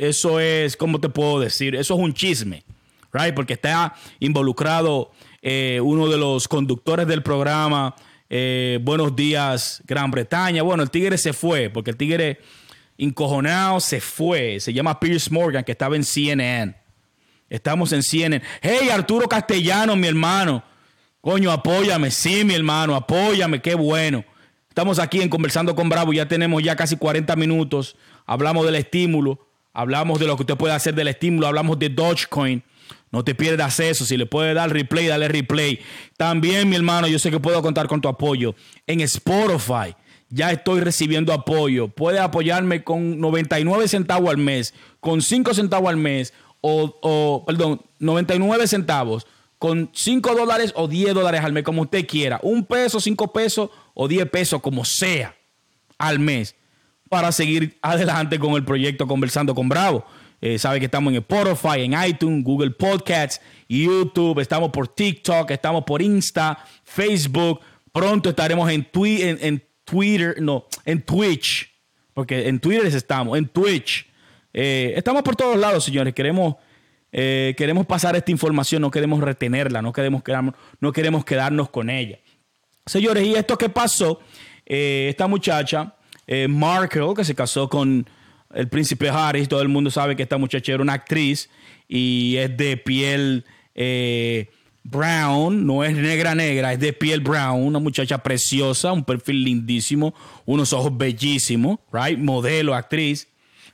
eso 0.00 0.40
es, 0.40 0.78
¿cómo 0.78 0.98
te 0.98 1.10
puedo 1.10 1.40
decir? 1.40 1.76
Eso 1.76 1.92
es 1.92 2.00
un 2.00 2.14
chisme, 2.14 2.64
right? 3.12 3.34
Porque 3.34 3.52
está 3.52 3.94
involucrado 4.18 5.12
eh, 5.42 5.78
uno 5.82 6.08
de 6.08 6.16
los 6.16 6.48
conductores 6.48 7.06
del 7.06 7.22
programa, 7.22 7.94
eh, 8.30 8.78
Buenos 8.80 9.14
Días 9.14 9.82
Gran 9.86 10.10
Bretaña. 10.10 10.62
Bueno, 10.62 10.82
el 10.82 10.90
tigre 10.90 11.18
se 11.18 11.34
fue, 11.34 11.68
porque 11.68 11.90
el 11.90 11.98
tigre 11.98 12.40
encojonado 12.96 13.78
se 13.78 14.00
fue. 14.00 14.58
Se 14.58 14.72
llama 14.72 14.98
Pierce 14.98 15.30
Morgan, 15.30 15.64
que 15.64 15.72
estaba 15.72 15.96
en 15.96 16.04
CNN. 16.04 16.74
Estamos 17.50 17.92
en 17.92 18.02
CNN. 18.02 18.42
Hey, 18.62 18.88
Arturo 18.90 19.28
Castellano, 19.28 19.96
mi 19.96 20.06
hermano. 20.06 20.64
Coño, 21.20 21.52
apóyame. 21.52 22.10
Sí, 22.10 22.42
mi 22.42 22.54
hermano, 22.54 22.96
apóyame. 22.96 23.60
Qué 23.60 23.74
bueno. 23.74 24.24
Estamos 24.70 24.98
aquí 24.98 25.20
en 25.20 25.28
Conversando 25.28 25.74
con 25.74 25.90
Bravo. 25.90 26.14
Ya 26.14 26.26
tenemos 26.26 26.62
ya 26.62 26.74
casi 26.74 26.96
40 26.96 27.36
minutos. 27.36 27.96
Hablamos 28.24 28.64
del 28.64 28.76
estímulo. 28.76 29.49
Hablamos 29.72 30.18
de 30.18 30.26
lo 30.26 30.36
que 30.36 30.42
usted 30.42 30.56
puede 30.56 30.74
hacer 30.74 30.94
del 30.94 31.08
estímulo, 31.08 31.46
hablamos 31.46 31.78
de 31.78 31.88
Dogecoin. 31.88 32.62
No 33.12 33.24
te 33.24 33.34
pierdas 33.34 33.80
eso. 33.80 34.04
Si 34.04 34.16
le 34.16 34.26
puedes 34.26 34.54
dar 34.54 34.72
replay, 34.72 35.06
dale 35.06 35.28
replay. 35.28 35.80
También, 36.16 36.68
mi 36.68 36.76
hermano, 36.76 37.08
yo 37.08 37.18
sé 37.18 37.30
que 37.30 37.40
puedo 37.40 37.60
contar 37.62 37.88
con 37.88 38.00
tu 38.00 38.08
apoyo. 38.08 38.54
En 38.86 39.00
Spotify 39.00 39.94
ya 40.28 40.52
estoy 40.52 40.80
recibiendo 40.80 41.32
apoyo. 41.32 41.88
Puedes 41.88 42.20
apoyarme 42.20 42.84
con 42.84 43.18
99 43.20 43.88
centavos 43.88 44.30
al 44.30 44.38
mes, 44.38 44.74
con 45.00 45.22
5 45.22 45.54
centavos 45.54 45.88
al 45.88 45.96
mes, 45.96 46.32
o, 46.60 46.98
o 47.02 47.44
perdón, 47.46 47.82
99 47.98 48.68
centavos, 48.68 49.26
con 49.58 49.90
5 49.92 50.34
dólares 50.34 50.72
o 50.76 50.86
10 50.86 51.14
dólares 51.14 51.42
al 51.42 51.52
mes, 51.52 51.64
como 51.64 51.82
usted 51.82 52.06
quiera. 52.06 52.38
Un 52.42 52.64
peso, 52.64 53.00
5 53.00 53.32
pesos 53.32 53.70
o 53.94 54.06
10 54.06 54.30
pesos, 54.30 54.60
como 54.60 54.84
sea, 54.84 55.34
al 55.98 56.20
mes 56.20 56.54
para 57.10 57.32
seguir 57.32 57.76
adelante 57.82 58.38
con 58.38 58.54
el 58.54 58.64
proyecto 58.64 59.06
Conversando 59.06 59.52
con 59.52 59.68
Bravo. 59.68 60.06
Eh, 60.40 60.60
sabe 60.60 60.78
que 60.78 60.84
estamos 60.84 61.12
en 61.12 61.18
Spotify, 61.18 61.80
en 61.80 61.92
iTunes, 62.08 62.44
Google 62.44 62.70
Podcasts, 62.70 63.42
YouTube, 63.68 64.38
estamos 64.38 64.70
por 64.70 64.86
TikTok, 64.86 65.50
estamos 65.50 65.82
por 65.84 66.00
Insta, 66.00 66.64
Facebook. 66.84 67.60
Pronto 67.92 68.30
estaremos 68.30 68.70
en, 68.70 68.84
Twitter, 69.84 70.40
no, 70.40 70.66
en 70.84 71.02
Twitch, 71.02 71.68
porque 72.14 72.46
en 72.46 72.60
Twitter 72.60 72.86
estamos, 72.86 73.36
en 73.36 73.48
Twitch. 73.48 74.06
Eh, 74.54 74.94
estamos 74.96 75.22
por 75.22 75.34
todos 75.34 75.58
lados, 75.58 75.84
señores. 75.84 76.14
Queremos, 76.14 76.54
eh, 77.10 77.56
queremos 77.58 77.86
pasar 77.86 78.14
esta 78.14 78.30
información, 78.30 78.82
no 78.82 78.90
queremos 78.92 79.20
retenerla, 79.20 79.82
no 79.82 79.92
queremos, 79.92 80.22
quedarnos, 80.22 80.54
no 80.78 80.92
queremos 80.92 81.24
quedarnos 81.24 81.70
con 81.70 81.90
ella. 81.90 82.20
Señores, 82.86 83.26
¿y 83.26 83.34
esto 83.34 83.58
qué 83.58 83.68
pasó? 83.68 84.20
Esta 84.64 85.26
muchacha, 85.26 85.96
eh, 86.32 86.46
Markle, 86.46 87.12
que 87.16 87.24
se 87.24 87.34
casó 87.34 87.68
con 87.68 88.08
el 88.54 88.68
príncipe 88.68 89.08
Harris, 89.08 89.48
todo 89.48 89.62
el 89.62 89.68
mundo 89.68 89.90
sabe 89.90 90.14
que 90.14 90.22
esta 90.22 90.38
muchacha 90.38 90.72
era 90.72 90.80
una 90.80 90.92
actriz 90.92 91.50
y 91.88 92.36
es 92.36 92.56
de 92.56 92.76
piel 92.76 93.44
eh, 93.74 94.48
brown, 94.84 95.66
no 95.66 95.82
es 95.82 95.92
negra 95.96 96.36
negra, 96.36 96.72
es 96.72 96.78
de 96.78 96.92
piel 96.92 97.18
brown, 97.18 97.64
una 97.64 97.80
muchacha 97.80 98.18
preciosa, 98.18 98.92
un 98.92 99.02
perfil 99.02 99.42
lindísimo, 99.42 100.14
unos 100.46 100.72
ojos 100.72 100.96
bellísimos, 100.96 101.80
right? 101.92 102.16
Modelo, 102.16 102.76
actriz. 102.76 103.26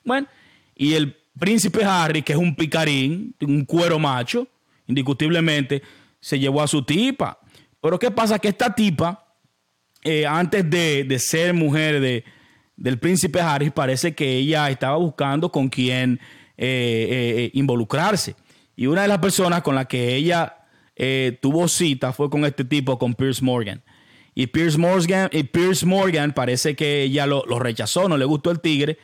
Bueno, 0.02 0.26
y 0.74 0.94
el 0.94 1.14
príncipe 1.38 1.84
Harry, 1.84 2.22
que 2.22 2.32
es 2.32 2.38
un 2.38 2.57
picarín, 2.57 3.34
un 3.42 3.66
cuero 3.66 3.98
macho, 3.98 4.48
indiscutiblemente, 4.86 5.82
se 6.20 6.38
llevó 6.38 6.62
a 6.62 6.68
su 6.68 6.82
tipa. 6.82 7.38
Pero 7.82 7.98
¿qué 7.98 8.11
pasa? 8.11 8.38
Que 8.38 8.48
esta 8.48 8.74
tipa, 8.74 9.26
eh, 10.02 10.24
antes 10.24 10.70
de, 10.70 11.18
ser 11.18 11.52
mujer 11.52 12.00
de, 12.00 12.24
del 12.76 12.98
príncipe 12.98 13.40
Harry, 13.40 13.70
parece 13.70 14.14
que 14.14 14.36
ella 14.36 14.70
estaba 14.70 14.96
buscando 14.96 15.50
con 15.50 15.68
quién 15.68 16.20
eh, 16.56 17.50
involucrarse. 17.54 18.36
Y 18.76 18.86
una 18.86 19.02
de 19.02 19.08
las 19.08 19.18
personas 19.18 19.62
con 19.62 19.74
las 19.74 19.86
que 19.86 20.14
ella 20.14 20.56
eh, 20.96 21.38
tuvo 21.42 21.68
cita 21.68 22.12
fue 22.12 22.30
con 22.30 22.44
este 22.44 22.64
tipo, 22.64 22.98
con 22.98 23.14
Pierce 23.14 23.42
Morgan. 23.42 23.82
Y 24.34 24.46
Pierce 24.48 24.78
Morgan, 24.78 25.30
y 25.32 25.44
Pierce 25.44 25.86
Morgan 25.86 26.32
parece 26.32 26.74
que 26.74 27.02
ella 27.02 27.26
lo, 27.26 27.42
rechazó, 27.58 28.08
no 28.08 28.18
le 28.18 28.24
gustó 28.24 28.50
el 28.50 28.60
tigre. 28.60 28.98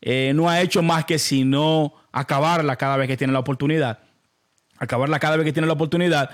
Eh, 0.00 0.32
no 0.34 0.48
ha 0.48 0.60
hecho 0.60 0.82
más 0.82 1.04
que 1.04 1.18
sino 1.18 1.94
acabarla 2.12 2.76
cada 2.76 2.96
vez 2.96 3.08
que 3.08 3.16
tiene 3.16 3.32
la 3.32 3.40
oportunidad. 3.40 4.00
Acabarla 4.78 5.18
cada 5.18 5.36
vez 5.36 5.44
que 5.44 5.52
tiene 5.52 5.66
la 5.66 5.72
oportunidad. 5.72 6.30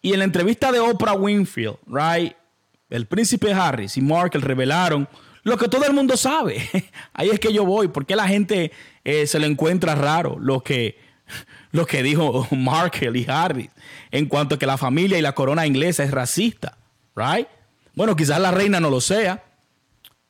Y 0.00 0.12
en 0.12 0.20
la 0.20 0.24
entrevista 0.24 0.70
de 0.70 0.78
Oprah 0.78 1.14
Winfield, 1.14 1.78
right, 1.86 2.34
el 2.90 3.06
príncipe 3.06 3.52
Harris 3.52 3.96
y 3.96 4.00
Markle 4.00 4.40
revelaron 4.40 5.08
lo 5.48 5.56
que 5.56 5.68
todo 5.68 5.84
el 5.84 5.92
mundo 5.92 6.16
sabe. 6.16 6.68
Ahí 7.12 7.30
es 7.30 7.40
que 7.40 7.52
yo 7.52 7.64
voy, 7.64 7.88
porque 7.88 8.16
la 8.16 8.28
gente 8.28 8.72
eh, 9.04 9.26
se 9.26 9.38
lo 9.38 9.46
encuentra 9.46 9.94
raro, 9.94 10.36
lo 10.38 10.62
que 10.62 10.98
lo 11.72 11.86
que 11.86 12.02
dijo 12.02 12.46
Markle 12.56 13.18
y 13.18 13.26
Harris 13.28 13.70
en 14.10 14.26
cuanto 14.26 14.54
a 14.54 14.58
que 14.58 14.66
la 14.66 14.78
familia 14.78 15.18
y 15.18 15.22
la 15.22 15.34
corona 15.34 15.66
inglesa 15.66 16.04
es 16.04 16.10
racista, 16.10 16.78
right? 17.14 17.48
Bueno, 17.94 18.16
quizás 18.16 18.40
la 18.40 18.50
reina 18.50 18.80
no 18.80 18.90
lo 18.90 19.00
sea, 19.00 19.44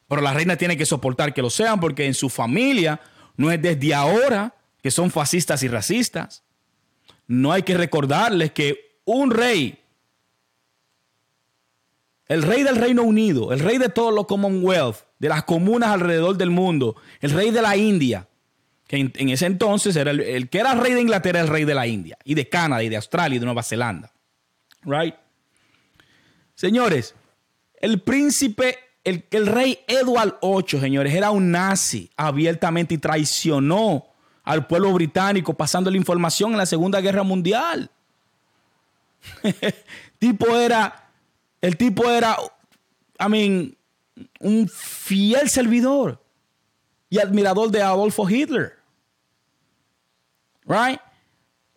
pero 0.09 0.23
la 0.23 0.33
reina 0.33 0.57
tiene 0.57 0.77
que 0.77 0.87
soportar 0.87 1.35
que 1.35 1.43
lo 1.43 1.51
sean 1.51 1.81
porque 1.81 2.07
en 2.07 2.15
su 2.15 2.29
familia 2.31 3.01
no 3.37 3.53
es 3.53 3.61
desde 3.61 3.95
ahora 3.95 4.55
que 4.83 4.91
son 4.91 5.11
fascistas 5.11 5.63
y 5.63 5.69
racistas. 5.69 6.43
No 7.27 7.53
hay 7.53 7.63
que 7.63 7.77
recordarles 7.77 8.53
que 8.53 9.01
un 9.05 9.31
rey, 9.31 9.79
el 12.27 12.43
rey 12.43 12.63
del 12.63 12.77
Reino 12.77 13.03
Unido, 13.03 13.53
el 13.53 13.61
rey 13.61 13.79
de 13.79 13.91
todos 13.91 14.15
los 14.15 14.27
Commonwealth, 14.27 15.08
de 15.19 15.29
las 15.29 15.45
comunas 15.45 15.91
alrededor 15.91 16.37
del 16.37 16.51
mundo, 16.51 16.97
el 17.21 17.31
rey 17.31 17.51
de 17.51 17.63
la 17.63 17.77
India, 17.77 18.29
que 18.87 18.97
en, 18.97 19.29
ese 19.29 19.47
entonces 19.47 19.95
era 19.97 20.11
el, 20.11 20.49
que 20.49 20.59
era 20.59 20.75
rey 20.75 20.95
de 20.95 21.01
Inglaterra, 21.01 21.41
el 21.41 21.49
rey 21.49 21.65
de 21.65 21.75
la 21.75 21.87
India, 21.87 22.17
y 22.25 22.35
de 22.35 22.49
Canadá, 22.49 22.83
y 22.83 22.89
de 22.89 22.97
Australia, 22.97 23.37
y 23.37 23.39
de 23.39 23.45
Nueva 23.45 23.63
Zelanda. 23.63 24.13
Right? 24.83 25.15
Señores, 26.55 27.15
el 27.81 28.01
príncipe, 28.01 28.79
el, 29.05 29.25
el 29.31 29.47
rey 29.47 29.79
Edward 29.87 30.39
VIII, 30.43 30.81
señores, 30.81 31.15
era 31.15 31.31
un 31.31 31.51
nazi 31.51 32.11
abiertamente 32.17 32.95
y 32.95 32.99
traicionó 32.99 34.07
al 34.45 34.67
pueblo 34.67 34.93
británico 34.93 35.53
pasando 35.53 35.91
la 35.91 35.99
información 35.99 36.53
en 36.53 36.59
la 36.59 36.67
Segunda 36.67 37.01
Guerra 37.03 37.23
Mundial. 37.23 37.91
tipo 40.19 40.57
era, 40.57 41.11
el 41.61 41.77
tipo 41.77 42.11
era, 42.11 42.37
I 43.21 43.29
mean, 43.29 43.78
un 44.41 44.69
fiel 44.69 45.49
servidor 45.49 46.23
y 47.11 47.19
admirador 47.19 47.71
de 47.71 47.83
Adolfo 47.83 48.29
Hitler. 48.29 48.75
Right? 50.65 51.01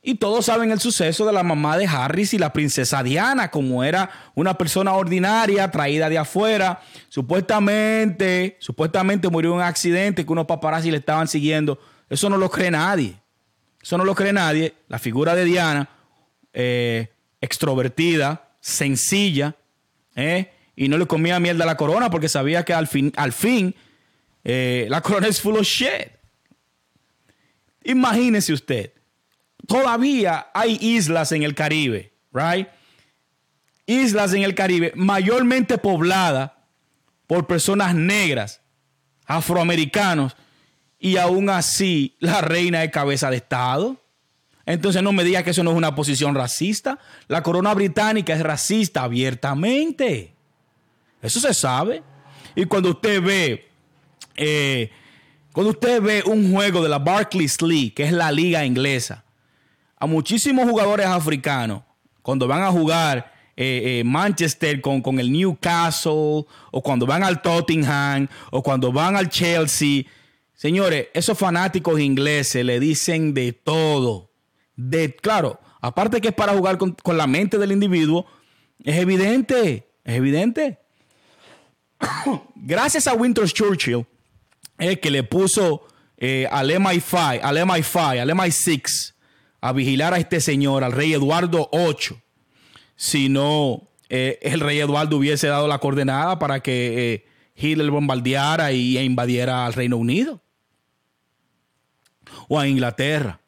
Y 0.03 0.15
todos 0.15 0.45
saben 0.45 0.71
el 0.71 0.79
suceso 0.79 1.27
de 1.27 1.31
la 1.31 1.43
mamá 1.43 1.77
de 1.77 1.85
Harris 1.85 2.33
y 2.33 2.39
la 2.39 2.51
princesa 2.51 3.03
Diana, 3.03 3.51
como 3.51 3.83
era 3.83 4.09
una 4.33 4.57
persona 4.57 4.93
ordinaria 4.93 5.69
traída 5.69 6.09
de 6.09 6.17
afuera. 6.17 6.81
Supuestamente, 7.07 8.57
supuestamente 8.59 9.29
murió 9.29 9.51
en 9.51 9.57
un 9.57 9.61
accidente 9.61 10.25
que 10.25 10.31
unos 10.31 10.47
paparazzi 10.47 10.89
le 10.89 10.97
estaban 10.97 11.27
siguiendo. 11.27 11.79
Eso 12.09 12.29
no 12.31 12.37
lo 12.37 12.49
cree 12.49 12.71
nadie. 12.71 13.21
Eso 13.79 13.95
no 13.97 14.03
lo 14.03 14.15
cree 14.15 14.33
nadie. 14.33 14.73
La 14.87 14.97
figura 14.97 15.35
de 15.35 15.45
Diana, 15.45 15.87
eh, 16.51 17.13
extrovertida, 17.39 18.49
sencilla, 18.59 19.55
eh, 20.15 20.51
y 20.81 20.87
no 20.87 20.97
le 20.97 21.05
comía 21.05 21.39
mierda 21.39 21.63
a 21.63 21.67
la 21.67 21.77
corona 21.77 22.09
porque 22.09 22.27
sabía 22.27 22.65
que 22.65 22.73
al 22.73 22.87
fin, 22.87 23.13
al 23.15 23.33
fin 23.33 23.75
eh, 24.43 24.87
la 24.89 24.99
corona 25.01 25.27
es 25.27 25.39
full 25.39 25.55
of 25.55 25.61
shit. 25.61 26.09
Imagínese 27.83 28.51
usted, 28.51 28.91
todavía 29.67 30.47
hay 30.55 30.79
islas 30.81 31.33
en 31.33 31.43
el 31.43 31.53
Caribe, 31.53 32.13
right? 32.33 32.67
Islas 33.85 34.33
en 34.33 34.41
el 34.41 34.55
Caribe 34.55 34.91
mayormente 34.95 35.77
pobladas 35.77 36.53
por 37.27 37.45
personas 37.45 37.93
negras, 37.93 38.61
afroamericanos, 39.27 40.35
y 40.97 41.17
aún 41.17 41.51
así 41.51 42.15
la 42.17 42.41
reina 42.41 42.83
es 42.83 42.89
cabeza 42.89 43.29
de 43.29 43.37
Estado. 43.37 44.03
Entonces 44.65 45.03
no 45.03 45.11
me 45.11 45.23
diga 45.23 45.43
que 45.43 45.51
eso 45.51 45.63
no 45.63 45.69
es 45.69 45.77
una 45.77 45.93
posición 45.93 46.33
racista. 46.33 46.97
La 47.27 47.43
corona 47.43 47.71
británica 47.75 48.33
es 48.33 48.41
racista 48.41 49.03
abiertamente. 49.03 50.40
Eso 51.21 51.39
se 51.39 51.53
sabe. 51.53 52.03
Y 52.55 52.65
cuando 52.65 52.89
usted 52.89 53.21
ve 53.21 53.71
eh, 54.35 54.89
cuando 55.53 55.71
usted 55.71 56.01
ve 56.01 56.23
un 56.25 56.51
juego 56.51 56.81
de 56.81 56.89
la 56.89 56.99
Barclays 56.99 57.61
League, 57.61 57.93
que 57.93 58.03
es 58.03 58.13
la 58.13 58.31
liga 58.31 58.65
inglesa, 58.65 59.25
a 59.97 60.05
muchísimos 60.05 60.67
jugadores 60.69 61.05
africanos, 61.05 61.83
cuando 62.21 62.47
van 62.47 62.63
a 62.63 62.71
jugar 62.71 63.33
eh, 63.57 63.99
eh, 63.99 64.03
Manchester 64.05 64.79
con, 64.79 65.01
con, 65.01 65.19
el 65.19 65.31
Newcastle, 65.31 66.45
o 66.71 66.81
cuando 66.81 67.05
van 67.05 67.23
al 67.23 67.41
Tottenham, 67.41 68.29
o 68.49 68.63
cuando 68.63 68.93
van 68.93 69.17
al 69.17 69.27
Chelsea, 69.27 70.03
señores, 70.53 71.07
esos 71.13 71.37
fanáticos 71.37 71.99
ingleses 71.99 72.63
le 72.63 72.79
dicen 72.79 73.33
de 73.33 73.51
todo. 73.51 74.31
De, 74.77 75.13
claro, 75.15 75.59
aparte 75.81 76.21
que 76.21 76.29
es 76.29 76.33
para 76.33 76.53
jugar 76.53 76.77
con, 76.77 76.93
con 76.93 77.17
la 77.17 77.27
mente 77.27 77.57
del 77.57 77.73
individuo, 77.73 78.25
es 78.83 78.95
evidente, 78.95 79.89
es 80.05 80.15
evidente. 80.15 80.80
Gracias 82.55 83.07
a 83.07 83.13
Winter 83.13 83.45
Churchill, 83.45 84.05
es 84.77 84.99
que 84.99 85.11
le 85.11 85.23
puso 85.23 85.87
eh, 86.17 86.47
al 86.51 86.69
MI5, 86.69 87.39
al 87.41 87.57
MI5, 87.57 88.21
al 88.21 88.29
MI6 88.29 89.13
a 89.61 89.73
vigilar 89.73 90.13
a 90.13 90.17
este 90.17 90.41
señor, 90.41 90.83
al 90.83 90.91
rey 90.91 91.13
Eduardo 91.13 91.69
VIII, 91.71 92.19
si 92.95 93.29
no 93.29 93.89
eh, 94.09 94.39
el 94.41 94.59
rey 94.59 94.79
Eduardo 94.79 95.17
hubiese 95.17 95.47
dado 95.47 95.67
la 95.67 95.77
coordenada 95.77 96.39
para 96.39 96.59
que 96.61 97.13
eh, 97.13 97.25
Hitler 97.55 97.91
bombardeara 97.91 98.71
y, 98.71 98.97
e 98.97 99.03
invadiera 99.03 99.65
al 99.65 99.73
Reino 99.73 99.97
Unido 99.97 100.41
o 102.47 102.59
a 102.59 102.67
Inglaterra. 102.67 103.39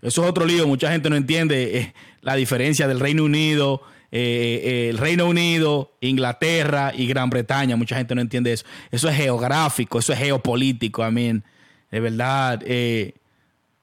Eso 0.00 0.22
es 0.22 0.30
otro 0.30 0.44
lío, 0.44 0.66
mucha 0.66 0.92
gente 0.92 1.10
no 1.10 1.16
entiende 1.16 1.92
la 2.20 2.36
diferencia 2.36 2.86
del 2.86 3.00
Reino 3.00 3.24
Unido 3.24 3.82
eh, 4.10 4.60
eh, 4.64 4.88
el 4.90 4.98
Reino 4.98 5.26
Unido, 5.26 5.92
Inglaterra 6.00 6.92
y 6.94 7.06
Gran 7.06 7.28
Bretaña. 7.28 7.76
Mucha 7.76 7.96
gente 7.96 8.14
no 8.14 8.20
entiende 8.20 8.52
eso. 8.52 8.64
Eso 8.90 9.08
es 9.08 9.16
geográfico, 9.16 9.98
eso 9.98 10.12
es 10.12 10.18
geopolítico. 10.18 11.06
I 11.06 11.12
mean, 11.12 11.44
de 11.90 12.00
verdad. 12.00 12.62
Eh, 12.64 13.14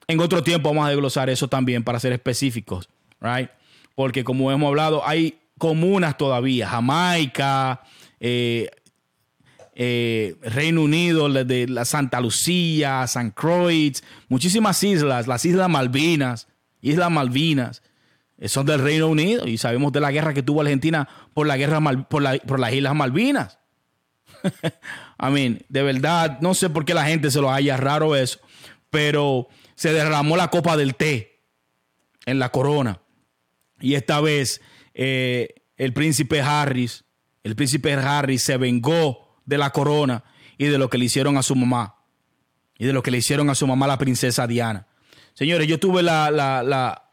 en 0.07 0.19
otro 0.19 0.43
tiempo 0.43 0.69
vamos 0.69 0.85
a 0.85 0.89
desglosar 0.89 1.31
eso 1.31 1.47
también 1.47 1.83
para 1.83 1.99
ser 1.99 2.13
específicos, 2.13 2.89
right? 3.19 3.49
Porque 3.95 4.23
como 4.23 4.51
hemos 4.51 4.67
hablado, 4.67 5.07
hay 5.07 5.39
comunas 5.57 6.15
todavía, 6.15 6.67
Jamaica, 6.67 7.81
Reino 8.19 8.69
Unido, 10.83 11.27
de 11.29 11.67
la 11.67 11.85
Santa 11.85 12.21
Lucía, 12.21 13.07
San 13.07 13.31
Croix, 13.31 14.03
muchísimas 14.29 14.83
islas, 14.83 15.25
las 15.25 15.43
Islas 15.43 15.69
Malvinas, 15.69 16.47
Islas 16.81 17.09
Malvinas, 17.09 17.81
son 18.45 18.65
del 18.65 18.81
Reino 18.81 19.07
Unido 19.07 19.47
y 19.47 19.57
sabemos 19.57 19.91
de 19.91 20.01
la 20.01 20.11
guerra 20.11 20.33
que 20.33 20.43
tuvo 20.43 20.61
Argentina 20.61 21.07
por 21.33 21.47
la 21.47 21.57
guerra 21.57 21.79
por, 22.09 22.21
las 22.21 22.73
Islas 22.73 22.95
Malvinas. 22.95 23.59
I 24.43 25.31
mean, 25.31 25.59
de 25.69 25.83
verdad, 25.83 26.39
no 26.41 26.53
sé 26.53 26.69
por 26.69 26.85
qué 26.85 26.93
la 26.93 27.05
gente 27.05 27.31
se 27.31 27.41
lo 27.41 27.51
haya 27.51 27.77
raro 27.77 28.15
eso, 28.15 28.39
pero 28.89 29.47
se 29.75 29.93
derramó 29.93 30.37
la 30.37 30.49
copa 30.49 30.77
del 30.77 30.95
té 30.95 31.41
en 32.25 32.39
la 32.39 32.49
corona. 32.49 33.01
Y 33.79 33.95
esta 33.95 34.21
vez 34.21 34.61
eh, 34.93 35.55
el 35.77 35.93
príncipe 35.93 36.41
Harris, 36.41 37.05
el 37.43 37.55
príncipe 37.55 37.93
Harris 37.93 38.43
se 38.43 38.57
vengó 38.57 39.39
de 39.45 39.57
la 39.57 39.71
corona 39.71 40.23
y 40.57 40.65
de 40.65 40.77
lo 40.77 40.89
que 40.89 40.97
le 40.97 41.05
hicieron 41.05 41.37
a 41.37 41.43
su 41.43 41.55
mamá. 41.55 41.95
Y 42.77 42.85
de 42.85 42.93
lo 42.93 43.03
que 43.03 43.11
le 43.11 43.19
hicieron 43.19 43.49
a 43.49 43.55
su 43.55 43.67
mamá, 43.67 43.87
la 43.87 43.97
princesa 43.97 44.47
Diana. 44.47 44.87
Señores, 45.33 45.67
yo 45.67 45.79
tuve 45.79 46.03
la, 46.03 47.04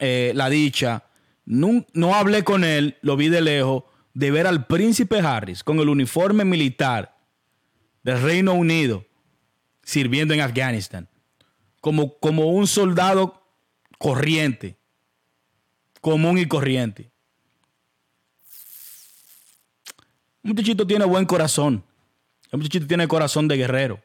eh, 0.00 0.32
la 0.34 0.50
dicha 0.50 1.04
no, 1.44 2.14
hablé 2.14 2.44
con 2.44 2.62
él, 2.62 2.96
lo 3.02 3.16
vi 3.16 3.28
de 3.28 3.40
lejos, 3.40 3.84
de 4.14 4.30
ver 4.30 4.46
al 4.46 4.66
príncipe 4.66 5.18
Harris 5.18 5.64
con 5.64 5.80
el 5.80 5.88
uniforme 5.88 6.44
militar 6.44 7.16
del 8.02 8.22
Reino 8.22 8.54
Unido 8.54 9.04
sirviendo 9.82 10.32
en 10.32 10.40
Afganistán, 10.40 11.08
como, 11.80 12.18
como 12.18 12.46
un 12.46 12.66
soldado 12.66 13.42
corriente, 13.98 14.76
común 16.00 16.38
y 16.38 16.46
corriente. 16.46 17.10
Un 20.42 20.50
muchachito 20.50 20.86
tiene 20.86 21.04
buen 21.04 21.26
corazón. 21.26 21.84
Un 22.52 22.60
muchachito 22.60 22.86
tiene 22.86 23.08
corazón 23.08 23.48
de 23.48 23.56
guerrero. 23.56 24.00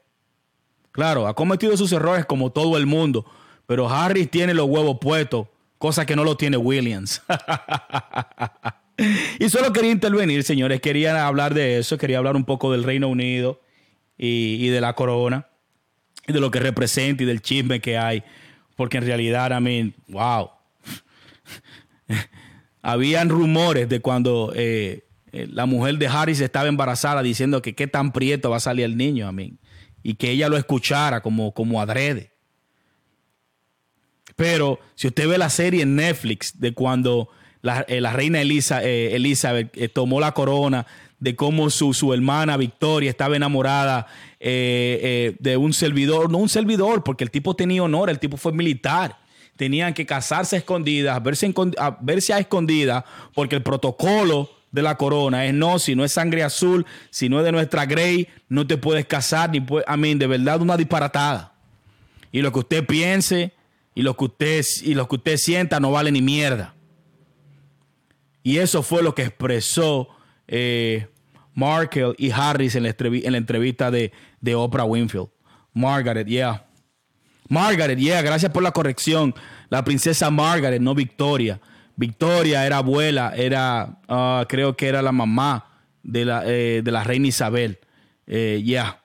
Claro, 0.92 1.28
ha 1.28 1.36
cometido 1.36 1.78
sus 1.78 1.92
errores 1.92 2.26
como 2.26 2.52
todo 2.52 2.78
el 2.78 2.86
mundo, 2.88 3.26
pero 3.68 3.88
Harris 3.88 4.32
tiene 4.32 4.54
los 4.54 4.68
huevos 4.68 4.98
puestos, 5.00 5.48
cosa 5.86 6.04
que 6.04 6.16
no 6.16 6.24
lo 6.24 6.36
tiene 6.36 6.58
Williams. 6.58 7.22
y 9.40 9.48
solo 9.52 9.72
quería 9.72 9.92
intervenir, 9.92 10.44
señores. 10.44 10.82
Quería 10.82 11.28
hablar 11.28 11.54
de 11.54 11.78
eso, 11.78 12.00
quería 12.00 12.18
hablar 12.18 12.36
un 12.36 12.44
poco 12.44 12.72
del 12.72 12.84
Reino 12.84 13.08
Unido 13.08 13.62
y, 14.18 14.68
de 14.70 14.82
la 14.82 14.94
corona 14.94 15.48
y 16.28 16.34
de 16.34 16.40
lo 16.40 16.50
que 16.50 16.60
representa 16.60 17.22
y 17.22 17.28
del 17.28 17.44
chisme 17.44 17.82
que 17.82 18.00
hay. 18.00 18.24
Porque 18.76 18.98
en 18.98 19.06
realidad, 19.06 19.54
a 19.54 19.60
mí, 19.60 19.94
wow. 20.08 20.50
Habían 22.82 23.30
rumores 23.30 23.88
de 23.88 24.00
cuando 24.00 24.54
eh, 24.56 25.06
eh, 25.34 25.48
la 25.52 25.68
mujer 25.68 26.00
de 26.00 26.08
Harris 26.08 26.42
estaba 26.42 26.68
embarazada 26.68 27.22
diciendo 27.22 27.62
que 27.62 27.76
qué 27.76 27.86
tan 27.86 28.12
prieto 28.12 28.50
va 28.50 28.58
a 28.58 28.60
salir 28.60 28.86
el 28.86 28.98
niño, 28.98 29.28
a 29.28 29.32
mí. 29.32 29.60
Y 30.02 30.16
que 30.16 30.32
ella 30.32 30.50
lo 30.50 30.58
escuchara 30.58 31.22
como, 31.22 31.54
como 31.54 31.80
adrede. 31.80 32.35
Pero 34.36 34.80
si 34.96 35.08
usted 35.08 35.28
ve 35.28 35.38
la 35.38 35.50
serie 35.50 35.84
en 35.84 35.96
Netflix 35.96 36.60
de 36.60 36.74
cuando 36.74 37.30
la, 37.62 37.86
eh, 37.88 38.02
reina 38.02 38.42
Elisa, 38.42 38.84
eh, 38.84 39.16
Elizabeth 39.16 39.94
tomó 39.94 40.20
la 40.20 40.34
corona, 40.34 40.86
de 41.20 41.36
cómo 41.36 41.70
su, 41.70 41.94
su 41.94 42.14
hermana 42.14 42.58
Victoria 42.58 43.10
estaba 43.10 43.36
enamorada 43.36 44.06
de 44.40 45.58
un 45.58 45.74
servidor, 45.74 46.30
no 46.30 46.38
un 46.38 46.50
servidor, 46.50 47.04
porque 47.04 47.24
el 47.24 47.32
tipo 47.32 47.56
tenía 47.56 47.82
honor, 47.82 48.10
el 48.12 48.20
tipo 48.20 48.38
fue 48.38 48.52
militar 48.52 49.18
tenían 49.56 49.94
que 49.94 50.06
casarse 50.06 50.56
a 50.56 50.60
escondidas, 50.60 51.22
verse, 51.24 51.54
a, 51.78 51.98
verse 52.02 52.34
a 52.34 52.40
escondidas, 52.40 53.04
porque 53.34 53.56
el 53.56 53.64
protocolo 53.64 54.50
de 54.72 54.82
la 54.82 54.98
corona 54.98 55.46
es 55.46 55.54
no, 55.54 55.80
si 55.80 55.96
no 55.96 56.04
es 56.04 56.12
sangre 56.12 56.44
azul, 56.44 56.86
si 57.10 57.30
no 57.30 57.40
es 57.40 57.46
de 57.46 57.52
nuestra 57.52 57.86
Grey, 57.86 58.28
no 58.50 58.68
te 58.68 58.78
puedes 58.78 59.06
casar, 59.06 59.50
ni 59.50 59.62
puede, 59.62 59.86
a 59.88 59.96
mí, 59.96 60.14
de 60.16 60.28
verdad, 60.28 60.62
una 60.62 60.76
disparatada. 60.76 61.54
Y 62.32 62.42
lo 62.42 62.52
que 62.52 62.60
usted 62.60 62.86
piense 62.86 63.54
y 63.96 64.02
lo 64.02 64.16
que 64.16 64.26
usted, 64.26 64.64
y 64.84 64.94
lo 64.94 65.08
que 65.08 65.16
usted 65.16 65.38
sienta 65.38 65.80
no 65.80 65.92
vale 65.92 66.12
ni 66.12 66.22
mierda. 66.22 66.76
Y 68.44 68.58
eso 68.58 68.84
fue 68.84 69.02
lo 69.02 69.16
que 69.16 69.24
expresó 69.24 70.10
eh, 70.48 71.08
Markle 71.56 72.14
y 72.18 72.30
Harris 72.30 72.76
en 72.76 72.84
la, 72.84 72.90
entrevista 73.38 73.90
de, 73.90 74.12
de 74.42 74.54
Oprah 74.54 74.84
Winfield. 74.84 75.30
Margaret, 75.74 76.28
yeah. 76.28 76.66
Margaret, 77.48 77.98
yeah, 77.98 78.22
gracias 78.22 78.52
por 78.52 78.62
la 78.62 78.72
corrección. 78.72 79.34
La 79.70 79.84
princesa 79.84 80.30
Margaret, 80.30 80.82
no 80.82 80.94
Victoria. 80.94 81.60
Victoria 81.96 82.66
era 82.66 82.78
abuela, 82.78 83.34
era, 83.36 84.00
ah, 84.10 84.46
creo 84.50 84.76
que 84.76 84.88
era 84.88 85.02
la 85.02 85.14
mamá 85.14 85.72
de 86.04 86.26
la, 86.26 86.44
eh, 86.46 86.82
de 86.84 86.92
la 86.92 87.04
reina 87.04 87.28
Isabel. 87.28 87.80
Eh, 88.28 88.62
yeah, 88.64 89.02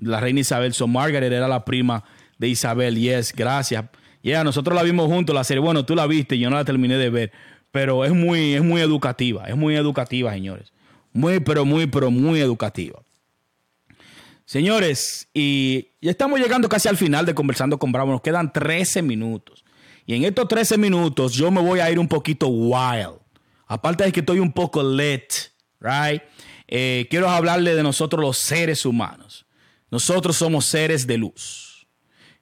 la 0.00 0.20
reina 0.20 0.40
Isabel. 0.40 0.72
So 0.72 0.86
Margaret 0.86 1.32
era 1.32 1.48
la 1.48 1.64
prima 1.64 2.04
de 2.38 2.48
Isabel. 2.48 2.96
Yes, 2.96 3.32
gracias. 3.34 3.84
Yeah, 4.22 4.44
nosotros 4.44 4.74
la 4.74 4.82
vimos 4.82 5.06
juntos, 5.06 5.34
la 5.34 5.44
serie. 5.44 5.62
Bueno, 5.62 5.84
tú 5.84 5.94
la 5.94 6.06
viste, 6.06 6.38
yo 6.38 6.50
no 6.50 6.56
la 6.56 6.64
terminé 6.64 6.98
de 6.98 7.10
ver. 7.10 7.32
Pero 7.72 8.04
es 8.04 8.12
muy, 8.12 8.54
es 8.54 8.62
muy 8.62 8.80
educativa, 8.80 9.46
es 9.46 9.56
muy 9.56 9.76
educativa, 9.76 10.32
señores. 10.32 10.72
Muy, 11.12 11.40
pero 11.40 11.64
muy, 11.64 11.86
pero 11.86 12.10
muy 12.10 12.40
educativa. 12.40 13.00
Señores, 14.44 15.28
y 15.32 15.90
ya 16.00 16.10
estamos 16.10 16.40
llegando 16.40 16.68
casi 16.68 16.88
al 16.88 16.96
final 16.96 17.24
de 17.24 17.34
Conversando 17.34 17.78
con 17.78 17.92
Bravo. 17.92 18.10
Nos 18.10 18.20
quedan 18.20 18.52
13 18.52 19.02
minutos. 19.02 19.64
Y 20.06 20.16
en 20.16 20.24
estos 20.24 20.48
13 20.48 20.76
minutos 20.76 21.34
yo 21.34 21.52
me 21.52 21.60
voy 21.60 21.78
a 21.78 21.90
ir 21.90 21.98
un 21.98 22.08
poquito 22.08 22.48
wild. 22.48 23.20
Aparte 23.68 24.02
de 24.02 24.10
que 24.10 24.20
estoy 24.20 24.40
un 24.40 24.52
poco 24.52 24.82
lit, 24.82 25.32
right? 25.78 26.22
Eh, 26.66 27.06
quiero 27.08 27.30
hablarle 27.30 27.76
de 27.76 27.84
nosotros 27.84 28.20
los 28.20 28.38
seres 28.38 28.84
humanos. 28.84 29.46
Nosotros 29.88 30.36
somos 30.36 30.66
seres 30.66 31.06
de 31.06 31.18
luz. 31.18 31.69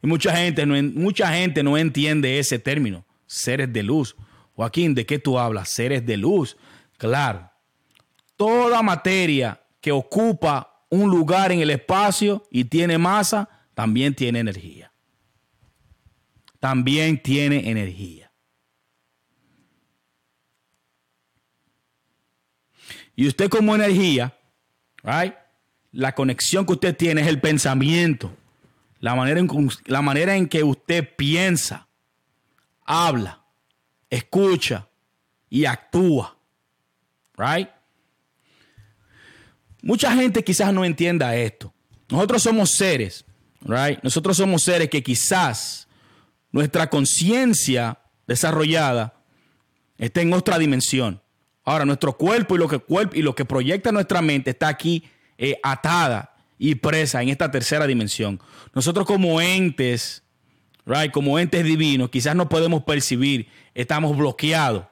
Y 0.03 0.07
mucha 0.07 0.37
gente 0.37 0.65
no, 0.65 0.75
mucha 0.95 1.33
gente 1.33 1.63
no 1.63 1.77
entiende 1.77 2.39
ese 2.39 2.59
término, 2.59 3.05
seres 3.27 3.73
de 3.73 3.83
luz. 3.83 4.17
Joaquín, 4.55 4.95
¿de 4.95 5.07
qué 5.07 5.19
tú 5.19 5.39
hablas? 5.39 5.69
Seres 5.69 6.05
de 6.05 6.17
luz. 6.17 6.57
Claro. 6.97 7.51
Toda 8.37 8.83
materia 8.83 9.61
que 9.81 9.93
ocupa 9.93 10.85
un 10.91 11.11
lugar 11.11 11.53
en 11.53 11.61
el 11.61 11.71
espacio 11.71 12.47
y 12.51 12.65
tiene 12.65 12.99
masa, 12.99 13.49
también 13.75 14.15
tiene 14.15 14.41
energía. 14.41 14.93
También 16.61 17.23
tiene 17.23 17.71
energía. 17.71 18.33
Y 23.15 23.27
usted 23.27 23.49
como 23.49 23.75
energía, 23.75 24.39
right, 25.03 25.35
la 25.91 26.15
conexión 26.15 26.65
que 26.65 26.73
usted 26.73 26.97
tiene 26.97 27.21
es 27.21 27.27
el 27.27 27.41
pensamiento, 27.41 28.37
la 29.01 29.15
manera 29.15 29.41
en, 29.41 29.49
la 29.87 30.03
manera 30.03 30.37
en 30.37 30.49
que 30.49 30.63
usted 30.63 31.17
piensa, 31.17 31.89
habla, 32.85 33.45
escucha 34.11 34.89
y 35.49 35.65
actúa. 35.65 36.37
Right? 37.37 37.69
Mucha 39.83 40.13
gente 40.13 40.43
quizás 40.43 40.73
no 40.73 40.85
entienda 40.85 41.37
esto. 41.37 41.73
Nosotros 42.11 42.43
somos 42.43 42.71
seres, 42.71 43.25
right? 43.61 44.01
Nosotros 44.03 44.37
somos 44.37 44.63
seres 44.63 44.89
que 44.89 45.03
quizás 45.03 45.89
nuestra 46.51 46.89
conciencia 46.91 47.99
desarrollada 48.27 49.15
está 49.99 50.21
en 50.21 50.33
otra 50.33 50.59
dimensión. 50.59 51.23
Ahora, 51.65 51.85
nuestro 51.85 52.17
cuerpo 52.17 52.57
y 52.57 52.59
lo 52.59 52.69
que, 52.69 52.83
y 53.13 53.23
lo 53.23 53.35
que 53.35 53.45
proyecta 53.45 53.93
nuestra 53.93 54.23
mente 54.23 54.51
está 54.51 54.69
aquí 54.69 55.05
eh, 55.37 55.61
atada 55.63 56.35
y 56.59 56.75
presa 56.77 57.23
en 57.23 57.29
esta 57.29 57.51
tercera 57.51 57.87
dimensión. 57.87 58.41
Nosotros 58.75 59.07
como 59.07 59.41
entes, 59.41 60.23
right, 60.85 61.11
como 61.13 61.39
entes 61.39 61.65
divinos, 61.65 62.11
quizás 62.11 62.35
no 62.35 62.49
podemos 62.49 62.83
percibir, 62.83 63.49
estamos 63.75 64.17
bloqueados. 64.17 64.85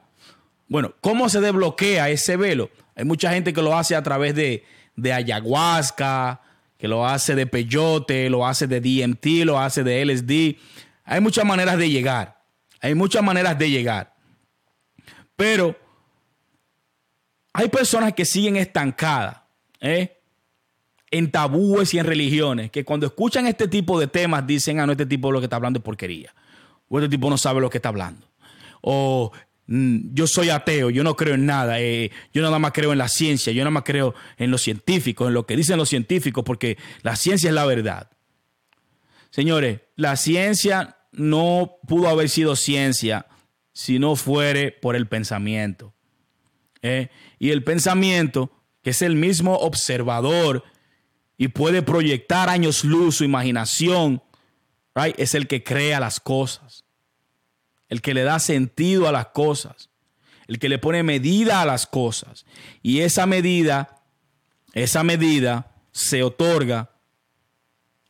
Bueno, 0.69 0.95
¿cómo 1.01 1.29
se 1.29 1.41
desbloquea 1.41 2.09
ese 2.11 2.37
velo? 2.37 2.71
Hay 2.95 3.05
mucha 3.05 3.33
gente 3.33 3.53
que 3.53 3.63
lo 3.63 3.77
hace 3.77 3.95
a 3.95 4.03
través 4.03 4.35
de, 4.35 4.65
de 4.95 5.13
ayahuasca, 5.13 6.41
que 6.79 6.89
lo 6.89 7.07
hace 7.07 7.35
de 7.35 7.47
peyote, 7.47 8.29
lo 8.31 8.47
hace 8.47 8.67
de 8.67 8.81
DMT, 8.81 9.45
lo 9.45 9.59
hace 9.59 9.83
de 9.83 10.05
LSD. 10.05 10.59
Hay 11.05 11.21
muchas 11.21 11.45
maneras 11.45 11.79
de 11.79 11.91
llegar. 11.91 12.43
Hay 12.81 12.95
muchas 12.95 13.23
maneras 13.23 13.59
de 13.59 13.71
llegar. 13.71 14.15
Pero 15.37 15.77
hay 17.53 17.69
personas 17.69 18.13
que 18.13 18.25
siguen 18.25 18.57
estancadas 18.57 19.47
¿eh? 19.81 20.16
En 21.11 21.31
tabúes 21.31 21.95
y 21.95 21.99
en 21.99 22.07
religiones, 22.07 22.71
que 22.71 22.85
cuando 22.85 23.07
escuchan 23.07 23.47
este 23.47 23.69
tipo 23.69 23.99
de 23.99 24.07
temas 24.07 24.47
dicen, 24.47 24.81
ah, 24.81 24.87
no, 24.87 24.93
este 24.93 25.07
tipo 25.07 25.31
lo 25.31 25.41
que 25.41 25.47
está 25.47 25.57
hablando 25.57 25.79
es 25.79 25.85
porquería. 25.85 26.35
O 26.89 26.99
este 26.99 27.09
tipo 27.09 27.31
no 27.31 27.39
sabe 27.39 27.61
lo 27.61 27.71
que 27.71 27.79
está 27.79 27.89
hablando. 27.89 28.27
O 28.81 29.33
Mm, 29.69 30.15
yo 30.15 30.27
soy 30.27 30.51
ateo, 30.51 30.91
yo 30.91 31.03
no 31.03 31.17
creo 31.17 31.35
en 31.35 31.45
nada, 31.45 31.81
eh, 31.81 32.13
yo 32.33 32.43
nada 32.43 32.59
más 32.59 32.73
creo 32.73 32.93
en 32.93 32.99
la 32.99 33.09
ciencia, 33.09 33.53
yo 33.53 33.63
nada 33.63 33.73
más 33.73 33.83
creo 33.85 34.15
en 34.37 34.51
los 34.51 34.63
científicos, 34.63 35.27
en 35.27 35.35
lo 35.35 35.45
que 35.45 35.57
dicen 35.57 35.77
los 35.77 35.89
científicos, 35.89 36.45
porque 36.45 36.79
la 37.03 37.17
ciencia 37.17 37.49
es 37.49 37.55
la 37.55 37.67
verdad. 37.67 38.11
Señores, 39.31 39.81
la 39.97 40.17
ciencia 40.17 40.99
no 41.11 41.79
pudo 41.89 42.09
haber 42.09 42.29
sido 42.29 42.55
ciencia 42.55 43.27
si 43.73 43.99
no 43.99 44.15
fuere 44.15 44.71
por 44.71 44.95
el 44.95 45.09
pensamiento. 45.09 45.95
¿eh? 46.83 47.11
Y 47.39 47.51
el 47.51 47.65
pensamiento, 47.65 48.53
que 48.83 48.91
es 48.91 49.03
el 49.03 49.17
mismo 49.17 49.57
observador 49.57 50.63
y 51.37 51.49
puede 51.49 51.83
proyectar 51.83 52.49
años 52.49 52.85
luz 52.85 53.17
su 53.17 53.25
imaginación, 53.25 54.23
es 55.17 55.35
el 55.35 55.47
que 55.47 55.63
crea 55.63 56.01
las 56.01 56.21
cosas 56.21 56.87
el 57.89 58.03
que 58.03 58.15
le 58.15 58.23
da 58.23 58.39
sentido 58.39 59.09
a 59.09 59.13
las 59.13 59.29
cosas, 59.29 59.91
el 60.49 60.59
que 60.59 60.69
le 60.69 60.79
pone 60.79 61.03
medida 61.03 61.63
a 61.63 61.67
las 61.67 61.87
cosas. 61.87 62.45
Y 62.83 63.01
esa 63.01 63.27
medida, 63.27 64.03
esa 64.73 65.05
medida 65.05 65.73
se 65.93 66.23
otorga 66.23 66.91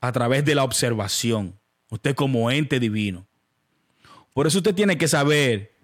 a 0.00 0.12
través 0.12 0.44
de 0.44 0.54
la 0.54 0.64
observación, 0.64 1.58
usted 1.90 2.14
como 2.14 2.50
ente 2.50 2.80
divino. 2.80 3.26
Por 4.32 4.46
eso 4.46 4.58
usted 4.58 4.74
tiene 4.74 4.98
que 4.98 5.08
saber 5.08 5.74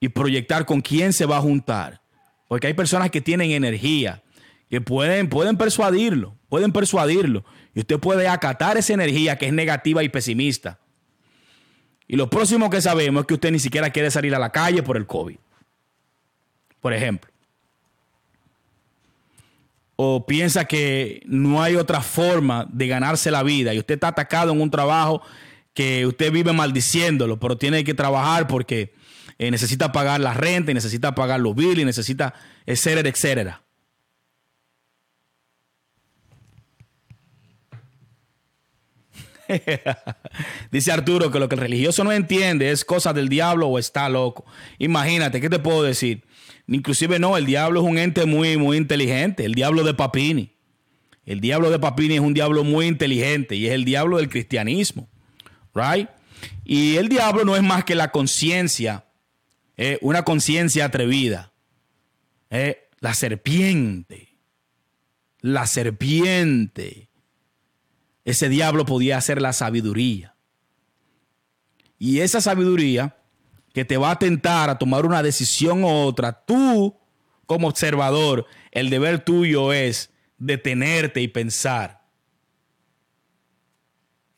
y 0.00 0.08
proyectar 0.08 0.64
con 0.64 0.80
quién 0.80 1.12
se 1.12 1.26
va 1.26 1.38
a 1.38 1.42
juntar. 1.42 2.02
Porque 2.46 2.66
hay 2.66 2.74
personas 2.74 3.10
que 3.10 3.20
tienen 3.20 3.50
energía, 3.50 4.22
que 4.68 4.80
pueden, 4.80 5.28
pueden 5.28 5.56
persuadirlo, 5.56 6.36
pueden 6.48 6.72
persuadirlo. 6.72 7.44
Y 7.74 7.80
usted 7.80 7.98
puede 7.98 8.28
acatar 8.28 8.76
esa 8.76 8.92
energía 8.92 9.36
que 9.36 9.46
es 9.46 9.52
negativa 9.52 10.02
y 10.02 10.08
pesimista 10.08 10.78
Y 12.06 12.16
lo 12.16 12.28
próximo 12.28 12.70
que 12.70 12.80
sabemos 12.80 13.22
es 13.22 13.26
que 13.26 13.34
usted 13.34 13.52
ni 13.52 13.58
siquiera 13.58 13.90
quiere 13.90 14.10
salir 14.10 14.34
a 14.34 14.38
la 14.38 14.50
calle 14.50 14.82
por 14.82 14.96
el 14.96 15.06
COVID. 15.06 15.36
Por 16.80 16.92
ejemplo. 16.92 17.30
O 19.96 20.26
piensa 20.26 20.64
que 20.64 21.22
no 21.26 21.62
hay 21.62 21.74
otra 21.76 22.00
forma 22.00 22.66
de 22.70 22.86
ganarse 22.86 23.30
la 23.30 23.42
vida 23.42 23.74
y 23.74 23.78
usted 23.78 23.94
está 23.94 24.08
atacado 24.08 24.52
en 24.52 24.60
un 24.60 24.70
trabajo 24.70 25.22
que 25.74 26.06
usted 26.06 26.30
vive 26.30 26.52
maldiciéndolo, 26.52 27.38
pero 27.38 27.56
tiene 27.56 27.84
que 27.84 27.94
trabajar 27.94 28.46
porque 28.46 28.92
eh, 29.38 29.50
necesita 29.50 29.92
pagar 29.92 30.20
la 30.20 30.34
renta, 30.34 30.72
y 30.72 30.74
necesita 30.74 31.14
pagar 31.14 31.38
los 31.38 31.54
bills, 31.54 31.78
y 31.78 31.84
necesita, 31.84 32.34
etcétera, 32.66 33.08
etcétera. 33.08 33.62
Dice 40.70 40.92
Arturo 40.92 41.30
que 41.30 41.38
lo 41.38 41.48
que 41.48 41.54
el 41.54 41.60
religioso 41.60 42.04
no 42.04 42.12
entiende 42.12 42.70
es 42.70 42.84
cosa 42.84 43.12
del 43.12 43.28
diablo 43.28 43.68
o 43.68 43.78
está 43.78 44.08
loco. 44.08 44.44
Imagínate, 44.78 45.40
¿qué 45.40 45.48
te 45.48 45.58
puedo 45.58 45.82
decir? 45.82 46.24
Inclusive 46.66 47.18
no, 47.18 47.36
el 47.36 47.46
diablo 47.46 47.80
es 47.80 47.86
un 47.86 47.98
ente 47.98 48.26
muy, 48.26 48.56
muy 48.56 48.76
inteligente, 48.76 49.44
el 49.44 49.54
diablo 49.54 49.84
de 49.84 49.94
Papini. 49.94 50.52
El 51.24 51.40
diablo 51.40 51.70
de 51.70 51.78
Papini 51.78 52.14
es 52.14 52.20
un 52.20 52.34
diablo 52.34 52.64
muy 52.64 52.86
inteligente 52.86 53.56
y 53.56 53.66
es 53.66 53.72
el 53.72 53.84
diablo 53.84 54.18
del 54.18 54.28
cristianismo. 54.28 55.08
Right? 55.74 56.08
Y 56.64 56.96
el 56.96 57.08
diablo 57.08 57.44
no 57.44 57.56
es 57.56 57.62
más 57.62 57.84
que 57.84 57.94
la 57.94 58.10
conciencia, 58.10 59.04
eh, 59.76 59.98
una 60.00 60.24
conciencia 60.24 60.86
atrevida. 60.86 61.52
Eh, 62.50 62.88
la 63.00 63.14
serpiente. 63.14 64.38
La 65.40 65.66
serpiente. 65.66 67.07
Ese 68.28 68.50
diablo 68.50 68.84
podía 68.84 69.16
hacer 69.16 69.40
la 69.40 69.54
sabiduría. 69.54 70.34
Y 71.98 72.20
esa 72.20 72.42
sabiduría 72.42 73.16
que 73.72 73.86
te 73.86 73.96
va 73.96 74.10
a 74.10 74.18
tentar 74.18 74.68
a 74.68 74.78
tomar 74.78 75.06
una 75.06 75.22
decisión 75.22 75.82
u 75.82 75.88
otra, 75.88 76.44
tú 76.44 76.94
como 77.46 77.68
observador, 77.68 78.44
el 78.70 78.90
deber 78.90 79.24
tuyo 79.24 79.72
es 79.72 80.10
detenerte 80.36 81.22
y 81.22 81.28
pensar. 81.28 82.02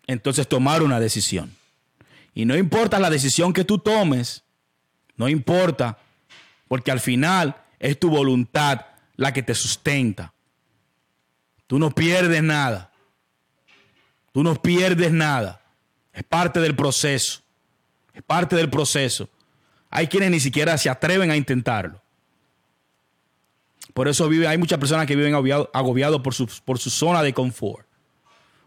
Entonces 0.07 0.47
tomar 0.47 0.85
una 0.85 1.01
decisión. 1.01 1.57
Y 2.33 2.45
no 2.45 2.57
importa 2.57 3.01
la 3.01 3.11
decisión 3.11 3.53
que 3.53 3.65
tú 3.65 3.79
tomes, 3.79 4.45
no 5.17 5.29
importa, 5.29 5.99
porque 6.69 6.93
al 6.93 7.01
final 7.01 7.57
es 7.81 7.99
tu 7.99 8.09
voluntad 8.09 8.87
la 9.17 9.33
que 9.33 9.43
te 9.43 9.57
sustenta. 9.57 10.33
Tú 11.67 11.81
no 11.81 11.91
pierdes 11.91 12.45
nada. 12.45 12.90
Tú 14.33 14.43
no 14.43 14.55
pierdes 14.61 15.11
nada. 15.13 15.61
Es 16.13 16.25
parte 16.25 16.61
del 16.61 16.77
proceso. 16.77 17.43
Es 18.15 18.23
parte 18.23 18.57
del 18.57 18.71
proceso. 18.71 19.29
Hay 19.91 20.07
quienes 20.07 20.31
ni 20.31 20.41
siquiera 20.41 20.77
se 20.79 20.89
atreven 20.89 21.31
a 21.31 21.37
intentarlo. 21.37 22.01
Por 23.95 24.07
eso 24.09 24.29
vive, 24.29 24.47
hay 24.47 24.57
muchas 24.57 24.79
personas 24.79 25.07
que 25.07 25.17
viven 25.17 25.35
agobiados 25.35 26.21
por 26.21 26.35
su, 26.35 26.49
por 26.65 26.79
su 26.79 26.91
zona 26.91 27.23
de 27.23 27.35
confort. 27.35 27.87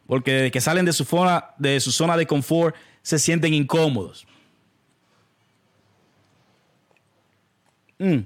Porque 0.06 0.34
desde 0.34 0.52
que 0.52 0.60
salen 0.62 0.86
de 0.86 0.92
su, 0.92 1.06
zona, 1.06 1.46
de 1.58 1.80
su 1.80 1.92
zona 1.92 2.18
de 2.18 2.28
confort 2.28 2.76
se 3.02 3.18
sienten 3.20 3.54
incómodos. 3.54 4.28
Mm. 8.00 8.20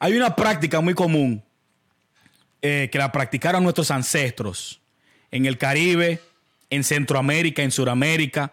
Hay 0.00 0.16
una 0.16 0.34
práctica 0.34 0.80
muy 0.80 0.94
común 0.94 1.42
eh, 2.60 2.88
que 2.90 2.98
la 2.98 3.12
practicaron 3.12 3.62
nuestros 3.62 3.90
ancestros 3.90 4.80
en 5.30 5.46
el 5.46 5.58
Caribe, 5.58 6.20
en 6.70 6.82
Centroamérica, 6.84 7.62
en 7.62 7.70
Sudamérica. 7.70 8.52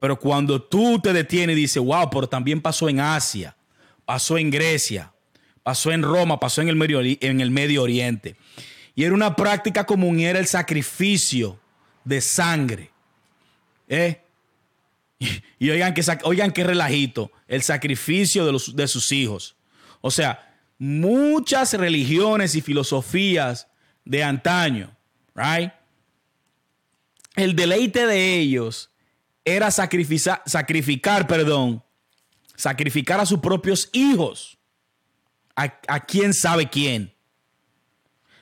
Pero 0.00 0.18
cuando 0.18 0.62
tú 0.62 1.00
te 1.00 1.12
detienes 1.12 1.56
y 1.56 1.60
dices, 1.60 1.82
wow, 1.82 2.08
pero 2.10 2.28
también 2.28 2.60
pasó 2.60 2.88
en 2.88 3.00
Asia, 3.00 3.56
pasó 4.04 4.38
en 4.38 4.50
Grecia, 4.50 5.12
pasó 5.62 5.92
en 5.92 6.02
Roma, 6.02 6.40
pasó 6.40 6.62
en 6.62 6.68
el 6.68 6.76
Medio, 6.76 7.82
Oriente. 7.82 8.36
Y 8.94 9.04
era 9.04 9.14
una 9.14 9.36
práctica 9.36 9.84
común 9.84 10.18
y 10.20 10.24
era 10.24 10.38
el 10.38 10.46
sacrificio 10.46 11.58
de 12.04 12.20
sangre. 12.20 12.90
¿Eh? 13.88 14.22
Y, 15.60 15.70
oigan, 15.70 15.92
que, 15.92 16.02
oigan 16.22 16.52
qué 16.52 16.62
relajito, 16.62 17.32
el 17.48 17.62
sacrificio 17.64 18.46
de, 18.46 18.52
los, 18.52 18.76
de 18.76 18.86
sus 18.86 19.10
hijos. 19.10 19.56
O 20.00 20.12
sea, 20.12 20.47
muchas 20.78 21.74
religiones 21.74 22.54
y 22.54 22.60
filosofías 22.60 23.68
de 24.04 24.22
antaño, 24.22 24.96
right? 25.34 25.72
el 27.38 27.54
deleite 27.54 28.06
de 28.06 28.34
ellos 28.36 28.90
era 29.44 29.70
sacrificar, 29.70 30.42
sacrificar, 30.44 31.26
perdón, 31.26 31.84
sacrificar 32.56 33.20
a 33.20 33.26
sus 33.26 33.38
propios 33.38 33.88
hijos. 33.92 34.58
A, 35.54 35.74
a 35.88 36.00
quién 36.04 36.34
sabe 36.34 36.68
quién. 36.68 37.14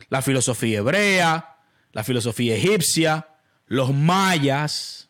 La 0.09 0.23
filosofía 0.23 0.79
hebrea, 0.79 1.59
la 1.93 2.05
filosofía 2.05 2.57
egipcia, 2.57 3.29
los 3.67 3.93
mayas, 3.93 5.09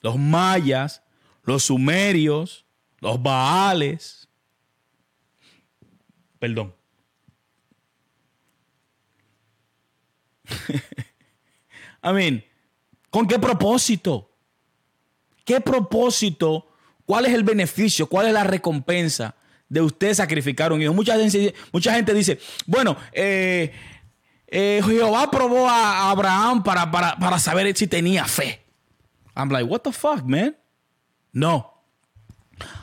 los 0.00 0.16
mayas, 0.16 1.02
los 1.42 1.64
sumerios, 1.64 2.66
los 3.00 3.22
baales. 3.22 4.25
Perdón. 6.38 6.74
Amén. 12.02 12.44
¿Con 13.10 13.26
qué 13.26 13.38
propósito? 13.38 14.30
¿Qué 15.44 15.60
propósito? 15.60 16.68
¿Cuál 17.04 17.26
es 17.26 17.32
el 17.32 17.44
beneficio? 17.44 18.08
¿Cuál 18.08 18.26
es 18.26 18.32
la 18.32 18.44
recompensa 18.44 19.34
de 19.68 19.80
usted 19.80 20.14
sacrificar 20.14 20.72
un 20.72 20.82
hijo? 20.82 20.92
Mucha 20.92 21.16
gente, 21.16 21.54
mucha 21.72 21.94
gente 21.94 22.12
dice, 22.12 22.38
bueno, 22.66 22.96
eh, 23.12 23.72
eh, 24.48 24.80
Jehová 24.84 25.30
probó 25.30 25.68
a 25.68 26.10
Abraham 26.10 26.62
para, 26.62 26.90
para, 26.90 27.16
para 27.16 27.38
saber 27.38 27.76
si 27.76 27.86
tenía 27.86 28.24
fe. 28.26 28.60
I'm 29.36 29.50
like, 29.50 29.64
what 29.68 29.80
the 29.80 29.92
fuck, 29.92 30.22
man? 30.24 30.56
No. 31.32 31.72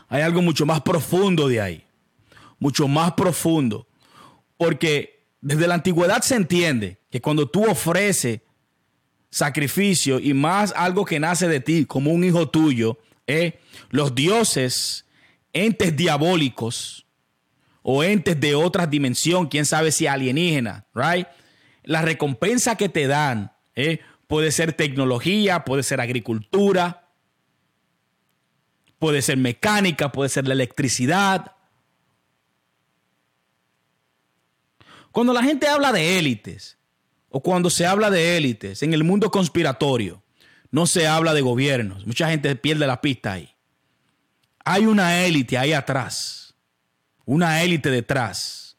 Hay 0.07 0.21
algo 0.21 0.41
mucho 0.41 0.65
más 0.65 0.81
profundo 0.81 1.47
de 1.47 1.59
ahí. 1.59 1.82
Mucho 2.63 2.87
más 2.87 3.11
profundo. 3.11 3.89
Porque 4.55 5.27
desde 5.41 5.67
la 5.67 5.73
antigüedad 5.73 6.21
se 6.21 6.35
entiende 6.35 7.01
que 7.11 7.19
cuando 7.19 7.49
tú 7.49 7.69
ofreces 7.69 8.39
sacrificio 9.29 10.17
y 10.17 10.33
más 10.33 10.73
algo 10.77 11.03
que 11.03 11.19
nace 11.19 11.49
de 11.49 11.59
ti 11.59 11.85
como 11.85 12.11
un 12.11 12.23
hijo 12.23 12.47
tuyo, 12.47 12.99
eh, 13.27 13.59
los 13.89 14.15
dioses, 14.15 15.05
entes 15.51 15.97
diabólicos 15.97 17.05
o 17.81 18.01
entes 18.01 18.39
de 18.39 18.55
otra 18.55 18.87
dimensión, 18.87 19.47
quién 19.47 19.65
sabe 19.65 19.91
si 19.91 20.07
alienígena, 20.07 20.87
right? 20.95 21.27
La 21.83 22.01
recompensa 22.01 22.77
que 22.77 22.87
te 22.87 23.07
dan 23.07 23.51
eh, 23.75 23.99
puede 24.27 24.53
ser 24.53 24.71
tecnología, 24.71 25.65
puede 25.65 25.83
ser 25.83 25.99
agricultura, 25.99 27.09
puede 28.99 29.21
ser 29.21 29.35
mecánica, 29.35 30.13
puede 30.13 30.29
ser 30.29 30.47
la 30.47 30.53
electricidad. 30.53 31.52
Cuando 35.13 35.31
la 35.31 35.43
gente 35.43 35.67
habla 35.67 35.91
de 35.91 36.17
élites, 36.17 36.79
o 37.29 37.39
cuando 37.39 37.69
se 37.69 37.85
habla 37.85 38.09
de 38.09 38.35
élites 38.35 38.81
en 38.81 38.95
el 38.95 39.03
mundo 39.03 39.29
conspiratorio, 39.29 40.23
no 40.71 40.87
se 40.87 41.05
habla 41.05 41.35
de 41.35 41.41
gobiernos. 41.41 42.07
Mucha 42.07 42.27
gente 42.31 42.55
pierde 42.55 42.87
la 42.87 42.99
pista 42.99 43.33
ahí. 43.33 43.47
Hay 44.65 44.87
una 44.87 45.23
élite 45.23 45.55
ahí 45.55 45.71
atrás, 45.71 46.55
una 47.25 47.61
élite 47.61 47.91
detrás, 47.91 48.75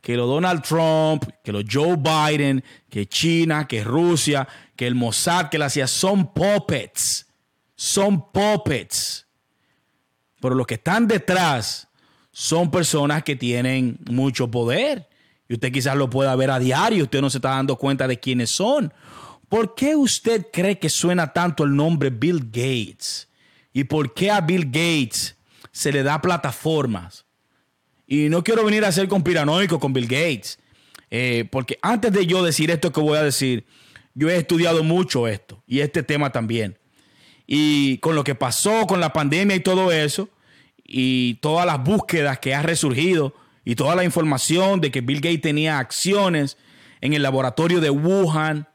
que 0.00 0.16
lo 0.16 0.26
Donald 0.26 0.62
Trump, 0.62 1.24
que 1.44 1.52
lo 1.52 1.60
Joe 1.70 1.98
Biden, 1.98 2.64
que 2.88 3.06
China, 3.06 3.68
que 3.68 3.84
Rusia, 3.84 4.48
que 4.76 4.86
el 4.86 4.94
Mossad, 4.94 5.50
que 5.50 5.58
la 5.58 5.68
CIA, 5.68 5.88
son 5.88 6.32
puppets, 6.32 7.26
son 7.74 8.32
puppets. 8.32 9.26
Pero 10.40 10.54
los 10.54 10.66
que 10.66 10.74
están 10.74 11.06
detrás 11.06 11.86
son 12.32 12.70
personas 12.70 13.22
que 13.24 13.36
tienen 13.36 13.98
mucho 14.06 14.50
poder 14.50 15.06
y 15.48 15.54
usted 15.54 15.72
quizás 15.72 15.96
lo 15.96 16.10
pueda 16.10 16.34
ver 16.36 16.50
a 16.50 16.58
diario, 16.58 17.04
usted 17.04 17.20
no 17.20 17.30
se 17.30 17.38
está 17.38 17.50
dando 17.50 17.76
cuenta 17.76 18.08
de 18.08 18.18
quiénes 18.18 18.50
son. 18.50 18.92
¿Por 19.48 19.74
qué 19.74 19.94
usted 19.94 20.46
cree 20.52 20.78
que 20.78 20.88
suena 20.88 21.32
tanto 21.32 21.64
el 21.64 21.74
nombre 21.74 22.10
Bill 22.10 22.40
Gates? 22.46 23.28
¿Y 23.72 23.84
por 23.84 24.12
qué 24.12 24.30
a 24.30 24.40
Bill 24.40 24.64
Gates 24.66 25.36
se 25.70 25.92
le 25.92 26.02
da 26.02 26.20
plataformas? 26.20 27.24
Y 28.06 28.28
no 28.28 28.42
quiero 28.42 28.64
venir 28.64 28.84
a 28.84 28.92
ser 28.92 29.08
conspiranoico 29.08 29.78
con 29.78 29.92
Bill 29.92 30.06
Gates, 30.06 30.58
eh, 31.10 31.46
porque 31.50 31.78
antes 31.82 32.12
de 32.12 32.26
yo 32.26 32.42
decir 32.42 32.70
esto 32.70 32.92
que 32.92 33.00
voy 33.00 33.18
a 33.18 33.22
decir, 33.22 33.64
yo 34.14 34.28
he 34.30 34.36
estudiado 34.36 34.82
mucho 34.82 35.28
esto 35.28 35.62
y 35.66 35.80
este 35.80 36.02
tema 36.02 36.32
también. 36.32 36.78
Y 37.46 37.98
con 37.98 38.16
lo 38.16 38.24
que 38.24 38.34
pasó 38.34 38.86
con 38.86 38.98
la 38.98 39.12
pandemia 39.12 39.54
y 39.54 39.60
todo 39.60 39.92
eso, 39.92 40.28
y 40.84 41.34
todas 41.34 41.66
las 41.66 41.82
búsquedas 41.82 42.38
que 42.38 42.54
ha 42.54 42.62
resurgido, 42.62 43.34
y 43.66 43.74
toda 43.74 43.96
la 43.96 44.04
información 44.04 44.80
de 44.80 44.92
que 44.92 45.00
Bill 45.00 45.20
Gates 45.20 45.42
tenía 45.42 45.80
acciones 45.80 46.56
en 47.00 47.14
el 47.14 47.22
laboratorio 47.22 47.80
de 47.80 47.90
Wuhan, 47.90 48.68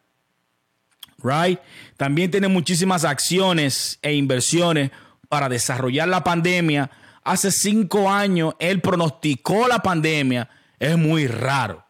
right? 1.23 1.59
También 1.95 2.29
tiene 2.29 2.49
muchísimas 2.49 3.05
acciones 3.05 3.99
e 4.01 4.13
inversiones 4.13 4.91
para 5.29 5.47
desarrollar 5.47 6.09
la 6.09 6.25
pandemia. 6.25 6.91
Hace 7.23 7.51
cinco 7.51 8.11
años 8.11 8.53
él 8.59 8.81
pronosticó 8.81 9.65
la 9.69 9.79
pandemia. 9.79 10.49
Es 10.77 10.97
muy 10.97 11.25
raro. 11.25 11.85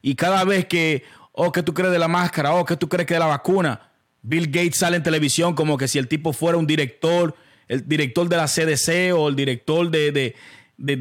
Y 0.00 0.14
cada 0.14 0.42
vez 0.44 0.64
que, 0.64 1.04
oh, 1.32 1.52
¿qué 1.52 1.62
tú 1.62 1.74
crees 1.74 1.92
de 1.92 1.98
la 1.98 2.08
máscara? 2.08 2.54
Oh, 2.54 2.64
¿qué 2.64 2.78
tú 2.78 2.88
crees 2.88 3.06
que 3.06 3.14
de 3.14 3.20
la 3.20 3.26
vacuna? 3.26 3.90
Bill 4.22 4.46
Gates 4.46 4.78
sale 4.78 4.96
en 4.96 5.02
televisión 5.02 5.54
como 5.54 5.76
que 5.76 5.88
si 5.88 5.98
el 5.98 6.08
tipo 6.08 6.32
fuera 6.32 6.56
un 6.56 6.66
director, 6.66 7.36
el 7.68 7.86
director 7.86 8.30
de 8.30 8.36
la 8.38 8.46
CDC 8.46 9.14
o 9.14 9.28
el 9.28 9.36
director 9.36 9.90
de, 9.90 10.34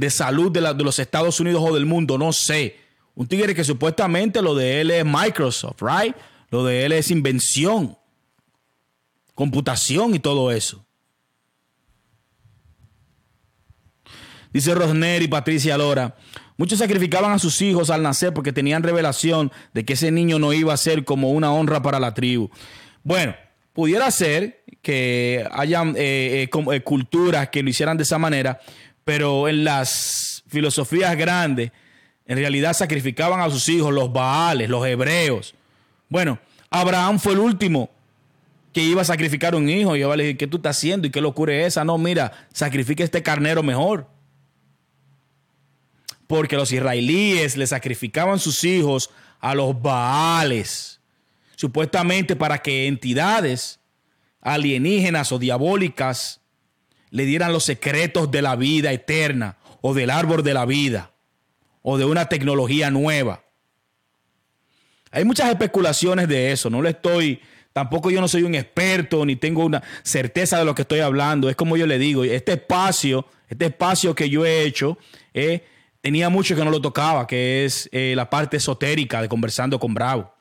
salud 0.09 0.51
de, 0.51 0.61
de 0.61 0.83
los 0.83 0.99
Estados 0.99 1.39
Unidos 1.39 1.63
o 1.65 1.73
del 1.73 1.85
mundo, 1.85 2.17
no 2.17 2.33
sé. 2.33 2.77
Un 3.15 3.27
tigre 3.27 3.53
que 3.53 3.63
supuestamente 3.63 4.41
lo 4.41 4.55
de 4.55 4.81
él 4.81 4.91
es 4.91 5.05
Microsoft, 5.05 5.81
right? 5.81 6.15
Lo 6.51 6.63
de 6.63 6.85
él 6.85 6.91
es 6.93 7.11
invención, 7.11 7.97
computación 9.35 10.15
y 10.15 10.19
todo 10.19 10.51
eso. 10.51 10.85
Dice 14.51 14.73
Rosner 14.73 15.21
y 15.21 15.27
Patricia 15.27 15.77
Lora. 15.77 16.15
Muchos 16.57 16.79
sacrificaban 16.79 17.31
a 17.31 17.39
sus 17.39 17.61
hijos 17.61 17.89
al 17.89 18.03
nacer 18.03 18.33
porque 18.33 18.51
tenían 18.51 18.83
revelación 18.83 19.51
de 19.73 19.85
que 19.85 19.93
ese 19.93 20.11
niño 20.11 20.39
no 20.39 20.51
iba 20.51 20.73
a 20.73 20.77
ser 20.77 21.05
como 21.05 21.31
una 21.31 21.53
honra 21.53 21.81
para 21.81 21.99
la 21.99 22.13
tribu. 22.13 22.49
Bueno, 23.03 23.35
pudiera 23.73 24.11
ser 24.11 24.63
que 24.81 25.47
hayan 25.51 25.95
eh, 25.95 26.43
eh, 26.43 26.49
eh, 26.73 26.81
culturas 26.81 27.49
que 27.49 27.63
lo 27.63 27.69
hicieran 27.69 27.97
de 27.97 28.03
esa 28.03 28.17
manera, 28.17 28.59
pero 29.03 29.47
en 29.47 29.63
las 29.63 30.43
filosofías 30.47 31.15
grandes, 31.17 31.71
en 32.25 32.37
realidad 32.37 32.73
sacrificaban 32.73 33.39
a 33.39 33.49
sus 33.49 33.67
hijos, 33.69 33.93
los 33.93 34.11
baales, 34.13 34.69
los 34.69 34.85
hebreos. 34.85 35.55
Bueno, 36.09 36.39
Abraham 36.69 37.19
fue 37.19 37.33
el 37.33 37.39
último 37.39 37.89
que 38.73 38.83
iba 38.83 39.01
a 39.01 39.05
sacrificar 39.05 39.55
un 39.55 39.69
hijo. 39.69 39.95
Y 39.95 40.01
yo 40.01 40.15
le 40.15 40.23
dije, 40.23 40.37
¿qué 40.37 40.47
tú 40.47 40.57
estás 40.57 40.77
haciendo? 40.77 41.07
¿Y 41.07 41.11
qué 41.11 41.21
locura 41.21 41.53
es 41.53 41.67
esa? 41.67 41.83
No, 41.83 41.97
mira, 41.97 42.31
sacrifica 42.53 43.03
este 43.03 43.23
carnero 43.23 43.63
mejor. 43.63 44.07
Porque 46.27 46.55
los 46.55 46.71
israelíes 46.71 47.57
le 47.57 47.65
sacrificaban 47.65 48.39
sus 48.39 48.63
hijos 48.63 49.09
a 49.39 49.55
los 49.55 49.81
Baales, 49.81 50.99
supuestamente 51.55 52.35
para 52.35 52.59
que 52.59 52.87
entidades 52.87 53.79
alienígenas 54.41 55.31
o 55.31 55.39
diabólicas 55.39 56.38
le 57.11 57.25
dieran 57.25 57.53
los 57.53 57.63
secretos 57.63 58.31
de 58.31 58.41
la 58.41 58.55
vida 58.55 58.91
eterna 58.91 59.57
o 59.81 59.93
del 59.93 60.09
árbol 60.09 60.43
de 60.43 60.53
la 60.53 60.65
vida 60.65 61.11
o 61.81 61.97
de 61.97 62.05
una 62.05 62.25
tecnología 62.25 62.91
nueva. 62.91 63.43
Hay 65.11 65.25
muchas 65.25 65.49
especulaciones 65.49 66.27
de 66.27 66.51
eso, 66.51 66.69
no 66.69 66.81
le 66.81 66.91
estoy, 66.91 67.39
tampoco 67.73 68.11
yo 68.11 68.21
no 68.21 68.27
soy 68.27 68.43
un 68.43 68.53
experto 68.53 69.25
ni 69.25 69.35
tengo 69.35 69.65
una 69.65 69.81
certeza 70.03 70.59
de 70.59 70.65
lo 70.65 70.75
que 70.75 70.83
estoy 70.83 70.99
hablando, 70.99 71.49
es 71.49 71.55
como 71.55 71.77
yo 71.77 71.87
le 71.87 71.97
digo, 71.97 72.23
este 72.23 72.53
espacio, 72.53 73.25
este 73.47 73.67
espacio 73.67 74.13
que 74.13 74.29
yo 74.29 74.45
he 74.45 74.63
hecho, 74.63 74.99
eh, 75.33 75.63
tenía 76.01 76.29
mucho 76.29 76.55
que 76.55 76.63
no 76.63 76.69
lo 76.69 76.81
tocaba, 76.81 77.25
que 77.25 77.65
es 77.65 77.89
eh, 77.91 78.13
la 78.15 78.29
parte 78.29 78.57
esotérica 78.57 79.21
de 79.21 79.29
Conversando 79.29 79.79
con 79.79 79.93
Bravo. 79.93 80.33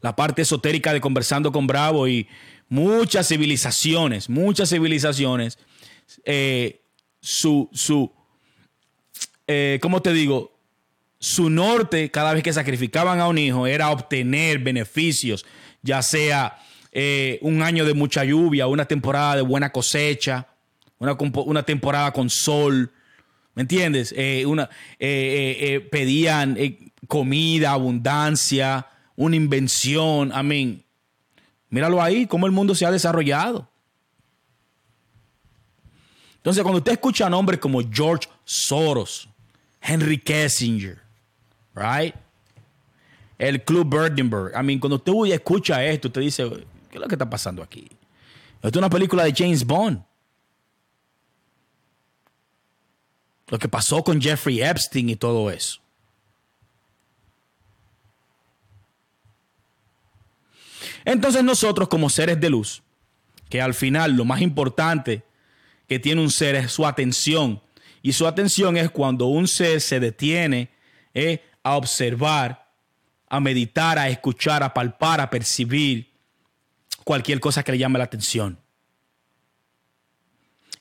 La 0.00 0.14
parte 0.14 0.42
esotérica 0.42 0.92
de 0.92 1.00
Conversando 1.00 1.50
con 1.50 1.66
Bravo 1.66 2.06
y 2.06 2.28
muchas 2.68 3.28
civilizaciones, 3.28 4.28
muchas 4.28 4.70
civilizaciones, 4.70 5.58
eh, 6.24 6.80
su, 7.20 7.68
su, 7.72 8.12
¿cómo 9.80 10.02
te 10.02 10.12
digo? 10.12 10.58
su 11.20 11.50
norte 11.50 12.10
cada 12.10 12.32
vez 12.32 12.42
que 12.42 12.52
sacrificaban 12.52 13.20
a 13.20 13.28
un 13.28 13.38
hijo 13.38 13.66
era 13.66 13.90
obtener 13.90 14.58
beneficios, 14.58 15.44
ya 15.82 16.02
sea 16.02 16.58
eh, 16.92 17.38
un 17.42 17.62
año 17.62 17.84
de 17.84 17.94
mucha 17.94 18.24
lluvia, 18.24 18.66
una 18.66 18.84
temporada 18.84 19.36
de 19.36 19.42
buena 19.42 19.70
cosecha, 19.70 20.46
una, 20.98 21.62
temporada 21.62 22.12
con 22.12 22.30
sol, 22.30 22.90
¿me 23.54 23.62
entiendes? 23.62 24.14
Eh, 24.16 24.44
una, 24.46 24.68
eh, 24.98 25.86
pedían 25.90 26.56
comida, 27.06 27.72
abundancia, 27.72 28.86
una 29.16 29.36
invención, 29.36 30.30
amén. 30.32 30.84
Míralo 31.70 32.02
ahí, 32.02 32.26
cómo 32.26 32.46
el 32.46 32.52
mundo 32.52 32.74
se 32.74 32.86
ha 32.86 32.90
desarrollado. 32.90 33.68
Entonces, 36.36 36.62
cuando 36.62 36.78
usted 36.78 36.92
escucha 36.92 37.28
nombres 37.28 37.60
como 37.60 37.80
George 37.90 38.28
Soros, 38.44 39.28
Henry 39.80 40.18
Kissinger, 40.18 41.00
right? 41.74 42.14
El 43.36 43.62
Club 43.62 43.88
Birdenberg. 43.88 44.52
I 44.58 44.62
mean, 44.62 44.78
cuando 44.78 44.96
usted 44.96 45.34
escucha 45.34 45.84
esto, 45.84 46.08
usted 46.08 46.22
dice, 46.22 46.48
¿qué 46.90 46.96
es 46.96 47.00
lo 47.00 47.06
que 47.06 47.14
está 47.14 47.28
pasando 47.28 47.62
aquí? 47.62 47.88
Esto 48.56 48.68
es 48.68 48.76
una 48.76 48.90
película 48.90 49.24
de 49.24 49.34
James 49.36 49.64
Bond. 49.64 50.02
Lo 53.48 53.58
que 53.58 53.68
pasó 53.68 54.02
con 54.02 54.20
Jeffrey 54.20 54.60
Epstein 54.60 55.10
y 55.10 55.16
todo 55.16 55.50
eso. 55.50 55.80
Entonces 61.08 61.42
nosotros 61.42 61.88
como 61.88 62.10
seres 62.10 62.38
de 62.38 62.50
luz, 62.50 62.82
que 63.48 63.62
al 63.62 63.72
final 63.72 64.12
lo 64.12 64.26
más 64.26 64.42
importante 64.42 65.22
que 65.86 65.98
tiene 65.98 66.20
un 66.20 66.30
ser 66.30 66.54
es 66.54 66.70
su 66.70 66.84
atención. 66.84 67.62
Y 68.02 68.12
su 68.12 68.26
atención 68.26 68.76
es 68.76 68.90
cuando 68.90 69.24
un 69.24 69.48
ser 69.48 69.80
se 69.80 70.00
detiene 70.00 70.68
eh, 71.14 71.42
a 71.62 71.78
observar, 71.78 72.68
a 73.26 73.40
meditar, 73.40 73.98
a 73.98 74.10
escuchar, 74.10 74.62
a 74.62 74.74
palpar, 74.74 75.22
a 75.22 75.30
percibir 75.30 76.10
cualquier 77.04 77.40
cosa 77.40 77.62
que 77.62 77.72
le 77.72 77.78
llame 77.78 77.96
la 77.96 78.04
atención. 78.04 78.58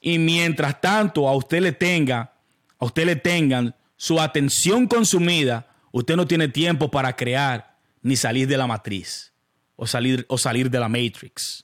Y 0.02 0.20
mientras 0.20 0.82
tanto 0.82 1.30
a 1.30 1.38
usted 1.38 1.62
le 1.62 1.72
tenga, 1.72 2.34
a 2.78 2.86
usted 2.86 3.06
le 3.06 3.16
tengan 3.16 3.74
su 3.96 4.20
atención 4.20 4.88
consumida, 4.88 5.70
usted 5.94 6.18
no 6.18 6.28
tiene 6.28 6.50
tiempo 6.50 6.92
para 6.92 7.16
crear 7.16 7.78
ni 8.02 8.18
salir 8.18 8.46
de 8.46 8.58
la 8.58 8.68
matriz 8.68 9.32
o 9.78 9.88
salir, 9.88 10.26
o 10.28 10.38
salir 10.38 10.70
de 10.70 10.80
la 10.80 10.90
matrix. 10.90 11.64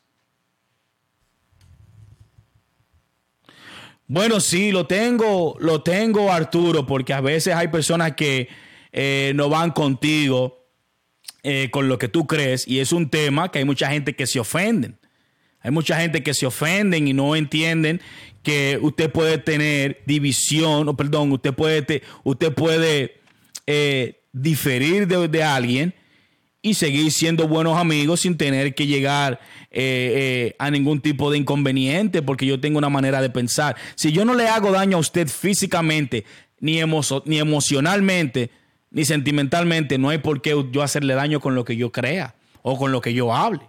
Bueno, 4.07 4.39
sí, 4.39 4.71
lo 4.71 4.87
tengo, 4.87 5.57
lo 5.59 5.81
tengo, 5.81 6.31
Arturo, 6.31 6.85
porque 6.85 7.13
a 7.13 7.19
veces 7.19 7.55
hay 7.55 7.67
personas 7.67 8.13
que 8.13 8.47
eh, 8.91 9.33
no 9.35 9.49
van 9.49 9.71
contigo 9.71 10.69
eh, 11.41 11.69
con 11.71 11.89
lo 11.89 11.97
que 11.97 12.07
tú 12.07 12.27
crees 12.27 12.67
y 12.67 12.79
es 12.79 12.93
un 12.93 13.09
tema 13.09 13.51
que 13.51 13.59
hay 13.59 13.65
mucha 13.65 13.89
gente 13.89 14.15
que 14.15 14.27
se 14.27 14.39
ofenden. 14.39 14.97
Hay 15.61 15.71
mucha 15.71 15.99
gente 15.99 16.21
que 16.23 16.33
se 16.33 16.45
ofenden 16.45 17.07
y 17.07 17.13
no 17.13 17.35
entienden 17.35 18.01
que 18.43 18.77
usted 18.81 19.09
puede 19.11 19.37
tener 19.37 20.03
división, 20.05 20.89
o 20.89 20.95
perdón, 20.95 21.31
usted 21.31 21.53
puede, 21.53 22.03
usted 22.23 22.53
puede 22.53 23.21
eh, 23.65 24.21
diferir 24.33 25.07
de, 25.07 25.43
alguien 25.43 25.95
y 26.63 26.73
seguir 26.73 27.11
siendo 27.11 27.47
buenos 27.47 27.77
amigos 27.77 28.21
sin 28.21 28.37
tener 28.37 28.73
que 28.73 28.87
llegar 28.87 29.39
a 30.57 30.71
ningún 30.71 31.01
tipo 31.01 31.29
de 31.29 31.37
inconveniente, 31.37 32.23
porque 32.23 32.47
yo 32.47 32.59
tengo 32.59 32.79
una 32.79 32.89
manera 32.89 33.21
de 33.21 33.29
pensar. 33.29 33.75
Si 33.93 34.11
yo 34.11 34.25
no 34.25 34.33
le 34.33 34.47
hago 34.47 34.71
daño 34.71 34.97
a 34.97 34.99
usted 34.99 35.27
físicamente 35.27 36.25
ni, 36.59 36.79
ni 37.25 37.39
emocionalmente, 37.39 38.49
ni 38.89 39.05
sentimentalmente, 39.05 39.97
no 39.97 40.09
hay 40.09 40.19
por 40.19 40.41
qué 40.41 40.55
yo 40.71 40.81
hacerle 40.81 41.13
daño 41.15 41.39
con 41.39 41.53
lo 41.53 41.65
que 41.65 41.75
yo 41.75 41.91
crea 41.91 42.35
o 42.61 42.77
con 42.77 42.91
lo 42.91 43.01
que 43.01 43.13
yo 43.13 43.33
hable. 43.33 43.61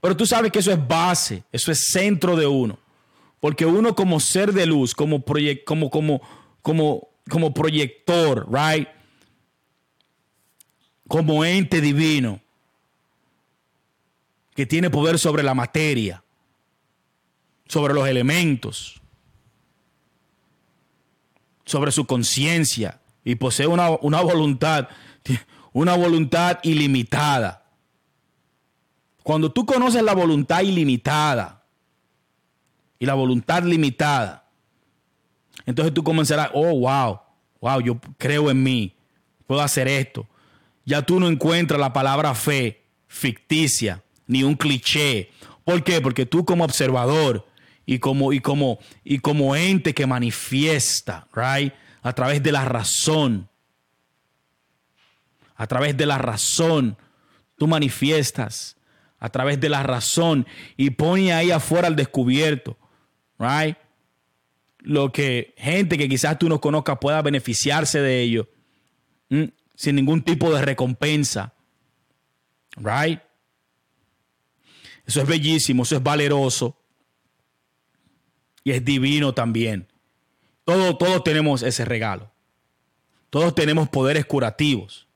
Pero 0.00 0.16
tú 0.16 0.26
sabes 0.26 0.50
que 0.50 0.58
eso 0.58 0.72
es 0.72 0.88
base, 0.88 1.44
eso 1.52 1.70
es 1.70 1.92
centro 1.92 2.34
de 2.34 2.46
uno. 2.46 2.78
Porque 3.38 3.66
uno 3.66 3.94
como 3.94 4.18
ser 4.18 4.52
de 4.52 4.66
luz, 4.66 4.94
como, 4.94 5.22
como, 5.22 5.90
como, 5.90 6.22
como, 6.60 7.08
como 7.30 7.54
proyector, 7.54 8.46
right? 8.50 8.88
Como 11.06 11.44
ente 11.44 11.80
divino 11.80 12.40
que 14.54 14.66
tiene 14.66 14.90
poder 14.90 15.18
sobre 15.18 15.42
la 15.42 15.54
materia, 15.54 16.22
sobre 17.66 17.92
los 17.92 18.06
elementos, 18.06 19.00
sobre 21.64 21.90
su 21.90 22.06
conciencia, 22.06 23.00
y 23.24 23.34
posee 23.36 23.66
una, 23.66 23.88
voluntad, 23.88 24.88
una 25.72 25.96
voluntad 25.96 26.58
ilimitada. 26.62 27.64
Cuando 29.22 29.50
tú 29.50 29.64
conoces 29.64 30.02
la 30.02 30.14
voluntad 30.14 30.60
ilimitada 30.60 31.64
y 32.98 33.06
la 33.06 33.14
voluntad 33.14 33.62
limitada, 33.62 34.46
entonces 35.64 35.94
tú 35.94 36.04
comenzarás, 36.04 36.50
oh, 36.52 36.78
wow, 36.78 37.20
wow, 37.60 37.80
yo 37.80 37.98
creo 38.18 38.50
en 38.50 38.62
mí, 38.62 38.94
puedo 39.46 39.62
hacer 39.62 39.88
esto. 39.88 40.28
Ya 40.84 41.02
tú 41.02 41.20
no 41.20 41.28
encuentras 41.28 41.80
la 41.80 41.92
palabra 41.92 42.34
fe 42.34 42.84
ficticia 43.06 44.02
ni 44.26 44.42
un 44.42 44.54
cliché. 44.54 45.30
¿Por 45.64 45.82
qué? 45.82 46.00
Porque 46.00 46.26
tú 46.26 46.44
como 46.44 46.64
observador 46.64 47.46
y 47.86 47.98
como, 47.98 48.32
y 48.32 48.40
como, 48.40 48.78
y 49.02 49.18
como 49.18 49.56
ente 49.56 49.94
que 49.94 50.06
manifiesta, 50.06 51.26
right? 51.34 51.72
a 52.04 52.12
través 52.12 52.42
de 52.42 52.52
la 52.52 52.64
razón. 52.64 53.48
A 55.56 55.66
través 55.66 55.96
de 55.96 56.06
la 56.06 56.18
razón 56.18 56.96
tú 57.56 57.66
manifiestas 57.66 58.76
a 59.18 59.30
través 59.30 59.58
de 59.58 59.70
la 59.70 59.82
razón 59.82 60.46
y 60.76 60.90
pone 60.90 61.32
ahí 61.32 61.50
afuera 61.50 61.88
al 61.88 61.96
descubierto, 61.96 62.76
right? 63.38 63.78
Lo 64.80 65.12
que 65.12 65.54
gente 65.56 65.96
que 65.96 66.10
quizás 66.10 66.38
tú 66.38 66.48
no 66.48 66.60
conozcas 66.60 66.98
pueda 67.00 67.22
beneficiarse 67.22 68.02
de 68.02 68.20
ello 68.20 68.48
sin 69.74 69.96
ningún 69.96 70.22
tipo 70.22 70.52
de 70.52 70.62
recompensa, 70.62 71.54
right? 72.76 73.20
Eso 75.06 75.20
es 75.20 75.26
bellísimo, 75.26 75.82
eso 75.82 75.96
es 75.96 76.02
valeroso 76.02 76.76
y 78.62 78.72
es 78.72 78.84
divino 78.84 79.34
también. 79.34 79.86
Todos, 80.64 80.96
todos 80.98 81.22
tenemos 81.22 81.62
ese 81.62 81.84
regalo. 81.84 82.30
Todos 83.28 83.54
tenemos 83.54 83.88
poderes 83.88 84.24
curativos. 84.24 85.06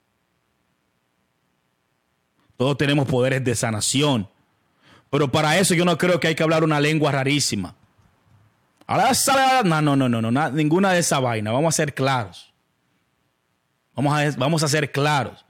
Todos 2.57 2.77
tenemos 2.77 3.09
poderes 3.09 3.43
de 3.45 3.55
sanación. 3.55 4.29
Pero 5.11 5.31
para 5.31 5.59
eso 5.59 5.75
yo 5.75 5.85
no 5.85 5.97
creo 5.97 6.21
que 6.21 6.29
hay 6.29 6.35
que 6.35 6.43
hablar 6.43 6.65
una 6.65 6.81
lengua 6.81 7.13
rarísima. 7.13 7.77
No, 9.65 9.81
no, 9.81 9.97
no, 9.97 10.09
no, 10.09 10.21
no, 10.21 10.51
ninguna 10.51 10.93
de 10.93 11.01
esa 11.01 11.21
vaina. 11.21 11.53
Vamos 11.53 11.75
a 11.75 11.77
ser 11.77 11.95
claros. 11.95 12.48
Vamos 13.99 14.17
a, 14.17 14.31
vamos 14.39 14.63
a 14.63 14.69
ser 14.69 14.93
claros. 14.93 15.45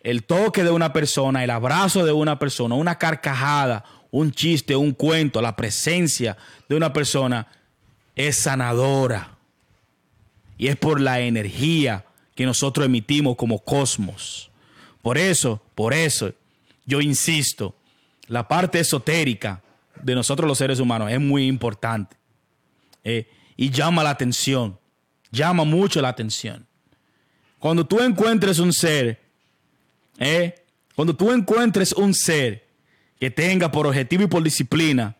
El 0.00 0.22
toque 0.22 0.62
de 0.62 0.70
una 0.70 0.92
persona, 0.92 1.42
el 1.42 1.50
abrazo 1.50 2.06
de 2.06 2.12
una 2.12 2.38
persona, 2.38 2.76
una 2.76 2.96
carcajada, 2.96 3.84
un 4.12 4.30
chiste, 4.30 4.76
un 4.76 4.92
cuento, 4.92 5.42
la 5.42 5.56
presencia 5.56 6.36
de 6.68 6.76
una 6.76 6.92
persona 6.92 7.48
es 8.14 8.36
sanadora. 8.36 9.36
Y 10.56 10.68
es 10.68 10.76
por 10.76 11.00
la 11.00 11.18
energía 11.18 12.04
que 12.36 12.46
nosotros 12.46 12.86
emitimos 12.86 13.34
como 13.34 13.58
cosmos. 13.58 14.48
Por 15.02 15.18
eso, 15.18 15.60
por 15.74 15.92
eso, 15.92 16.32
yo 16.84 17.00
insisto, 17.00 17.74
la 18.28 18.46
parte 18.46 18.78
esotérica 18.78 19.60
de 20.00 20.14
nosotros 20.14 20.46
los 20.46 20.58
seres 20.58 20.78
humanos 20.78 21.10
es 21.10 21.18
muy 21.18 21.48
importante. 21.48 22.16
Eh, 23.02 23.28
y 23.56 23.70
llama 23.70 24.04
la 24.04 24.10
atención, 24.10 24.78
llama 25.32 25.64
mucho 25.64 26.00
la 26.00 26.10
atención. 26.10 26.65
Cuando 27.58 27.86
tú 27.86 28.00
encuentres 28.00 28.58
un 28.58 28.72
ser, 28.72 29.20
eh, 30.18 30.54
cuando 30.94 31.14
tú 31.14 31.32
encuentres 31.32 31.92
un 31.92 32.14
ser 32.14 32.66
que 33.18 33.30
tenga 33.30 33.70
por 33.70 33.86
objetivo 33.86 34.24
y 34.24 34.26
por 34.26 34.42
disciplina 34.42 35.16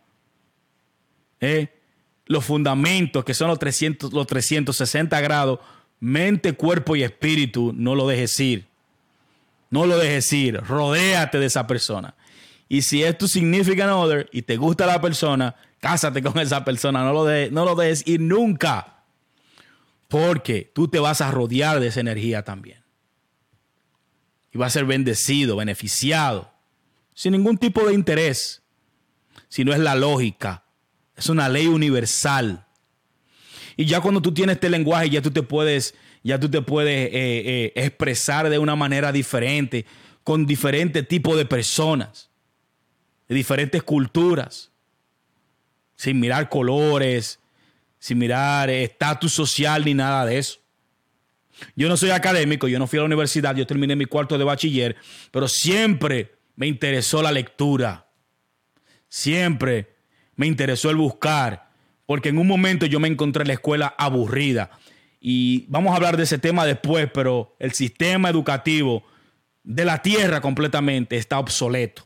eh, 1.40 1.68
los 2.26 2.44
fundamentos 2.44 3.24
que 3.24 3.34
son 3.34 3.48
los, 3.48 3.58
300, 3.58 4.12
los 4.12 4.26
360 4.26 5.20
grados, 5.20 5.60
mente, 6.00 6.54
cuerpo 6.54 6.96
y 6.96 7.02
espíritu, 7.02 7.72
no 7.74 7.94
lo 7.94 8.06
dejes 8.08 8.38
ir. 8.40 8.66
No 9.70 9.86
lo 9.86 9.98
dejes 9.98 10.32
ir, 10.32 10.56
rodéate 10.60 11.38
de 11.38 11.46
esa 11.46 11.66
persona. 11.66 12.14
Y 12.68 12.82
si 12.82 13.02
es 13.02 13.16
tu 13.16 13.28
significant 13.28 13.90
other 13.90 14.28
y 14.32 14.42
te 14.42 14.56
gusta 14.56 14.86
la 14.86 15.00
persona, 15.00 15.54
cásate 15.80 16.22
con 16.22 16.38
esa 16.38 16.64
persona, 16.64 17.04
no 17.04 17.12
lo, 17.12 17.50
no 17.50 17.64
lo 17.64 17.74
dejes 17.74 18.06
ir 18.06 18.20
nunca. 18.20 18.95
Porque 20.08 20.70
tú 20.74 20.88
te 20.88 20.98
vas 20.98 21.20
a 21.20 21.30
rodear 21.30 21.80
de 21.80 21.88
esa 21.88 22.00
energía 22.00 22.42
también. 22.42 22.82
Y 24.52 24.58
vas 24.58 24.68
a 24.68 24.78
ser 24.78 24.84
bendecido, 24.84 25.56
beneficiado, 25.56 26.52
sin 27.14 27.32
ningún 27.32 27.58
tipo 27.58 27.86
de 27.86 27.94
interés. 27.94 28.62
Si 29.48 29.64
no 29.64 29.72
es 29.72 29.78
la 29.78 29.94
lógica, 29.94 30.64
es 31.16 31.28
una 31.28 31.48
ley 31.48 31.66
universal. 31.66 32.66
Y 33.76 33.84
ya 33.84 34.00
cuando 34.00 34.22
tú 34.22 34.32
tienes 34.32 34.54
este 34.54 34.70
lenguaje, 34.70 35.10
ya 35.10 35.20
tú 35.20 35.30
te 35.30 35.42
puedes 35.42 35.94
ya 36.26 36.40
tú 36.40 36.48
te 36.48 36.60
puedes 36.60 37.06
eh, 37.06 37.12
eh, 37.14 37.72
expresar 37.76 38.50
de 38.50 38.58
una 38.58 38.74
manera 38.74 39.12
diferente, 39.12 39.86
con 40.24 40.44
diferentes 40.44 41.06
tipos 41.06 41.36
de 41.36 41.46
personas, 41.46 42.30
de 43.28 43.36
diferentes 43.36 43.80
culturas, 43.84 44.72
sin 45.94 46.18
mirar 46.18 46.48
colores, 46.48 47.38
sin 47.98 48.18
mirar 48.18 48.70
estatus 48.70 49.32
social 49.32 49.84
ni 49.84 49.94
nada 49.94 50.26
de 50.26 50.38
eso. 50.38 50.60
Yo 51.74 51.88
no 51.88 51.96
soy 51.96 52.10
académico, 52.10 52.68
yo 52.68 52.78
no 52.78 52.86
fui 52.86 52.98
a 52.98 53.02
la 53.02 53.06
universidad, 53.06 53.56
yo 53.56 53.66
terminé 53.66 53.96
mi 53.96 54.04
cuarto 54.04 54.36
de 54.36 54.44
bachiller, 54.44 54.96
pero 55.30 55.48
siempre 55.48 56.34
me 56.54 56.66
interesó 56.66 57.22
la 57.22 57.32
lectura. 57.32 58.08
Siempre 59.08 59.94
me 60.34 60.46
interesó 60.46 60.90
el 60.90 60.96
buscar, 60.96 61.70
porque 62.04 62.28
en 62.28 62.38
un 62.38 62.46
momento 62.46 62.86
yo 62.86 63.00
me 63.00 63.08
encontré 63.08 63.42
en 63.42 63.48
la 63.48 63.54
escuela 63.54 63.94
aburrida 63.96 64.70
y 65.20 65.64
vamos 65.68 65.92
a 65.92 65.96
hablar 65.96 66.16
de 66.16 66.24
ese 66.24 66.38
tema 66.38 66.64
después, 66.66 67.10
pero 67.12 67.56
el 67.58 67.72
sistema 67.72 68.28
educativo 68.28 69.04
de 69.64 69.84
la 69.84 70.02
tierra 70.02 70.40
completamente 70.40 71.16
está 71.16 71.38
obsoleto. 71.38 72.05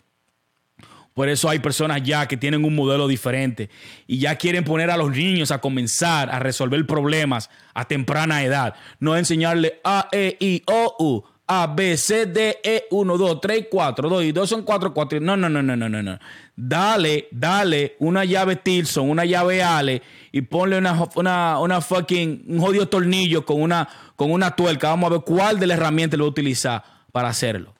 Por 1.14 1.28
eso 1.28 1.48
hay 1.48 1.58
personas 1.58 2.02
ya 2.02 2.26
que 2.28 2.36
tienen 2.36 2.64
un 2.64 2.74
modelo 2.74 3.08
diferente 3.08 3.68
y 4.06 4.18
ya 4.18 4.36
quieren 4.36 4.64
poner 4.64 4.90
a 4.90 4.96
los 4.96 5.10
niños 5.10 5.50
a 5.50 5.60
comenzar 5.60 6.30
a 6.30 6.38
resolver 6.38 6.86
problemas 6.86 7.50
a 7.74 7.84
temprana 7.84 8.44
edad. 8.44 8.74
No 9.00 9.16
enseñarle 9.16 9.80
A, 9.82 10.08
E, 10.12 10.36
I, 10.38 10.62
O, 10.66 10.96
U, 11.00 11.24
A, 11.48 11.66
B, 11.66 11.96
C, 11.96 12.26
D, 12.26 12.60
E, 12.62 12.84
1, 12.92 13.18
2, 13.18 13.40
3, 13.40 13.66
4, 13.68 14.08
2 14.08 14.24
y 14.24 14.32
2 14.32 14.48
son 14.48 14.62
4, 14.62 14.94
4. 14.94 15.20
No, 15.20 15.36
no, 15.36 15.48
no, 15.48 15.60
no, 15.60 15.74
no, 15.74 15.88
no, 15.88 16.00
no. 16.00 16.18
Dale, 16.54 17.26
dale 17.32 17.96
una 17.98 18.24
llave 18.24 18.54
Tilson, 18.56 19.10
una 19.10 19.24
llave 19.24 19.62
Ale 19.64 20.00
y 20.30 20.42
ponle 20.42 20.78
una, 20.78 21.08
una, 21.16 21.58
una 21.58 21.80
fucking, 21.80 22.44
un 22.46 22.60
jodido 22.60 22.86
tornillo 22.88 23.44
con 23.44 23.60
una, 23.60 23.88
con 24.14 24.30
una 24.30 24.54
tuerca. 24.54 24.90
Vamos 24.90 25.08
a 25.08 25.14
ver 25.14 25.22
cuál 25.22 25.58
de 25.58 25.66
las 25.66 25.78
herramientas 25.78 26.18
lo 26.18 26.26
va 26.26 26.28
a 26.28 26.30
utilizar 26.30 26.84
para 27.10 27.30
hacerlo. 27.30 27.74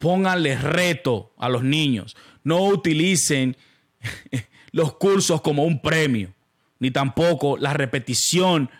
Pónganle 0.00 0.56
reto 0.56 1.34
a 1.36 1.50
los 1.50 1.62
niños. 1.62 2.16
No 2.42 2.64
utilicen 2.64 3.54
los 4.72 4.94
cursos 4.94 5.42
como 5.42 5.64
un 5.64 5.82
premio, 5.82 6.32
ni 6.78 6.90
tampoco 6.90 7.58
la 7.58 7.74
repetición. 7.74 8.70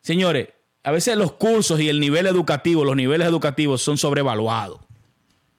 Señores, 0.00 0.48
a 0.82 0.90
veces 0.90 1.16
los 1.16 1.34
cursos 1.34 1.80
y 1.80 1.88
el 1.88 2.00
nivel 2.00 2.26
educativo, 2.26 2.84
los 2.84 2.96
niveles 2.96 3.28
educativos 3.28 3.82
son 3.82 3.96
sobrevaluados. 3.96 4.80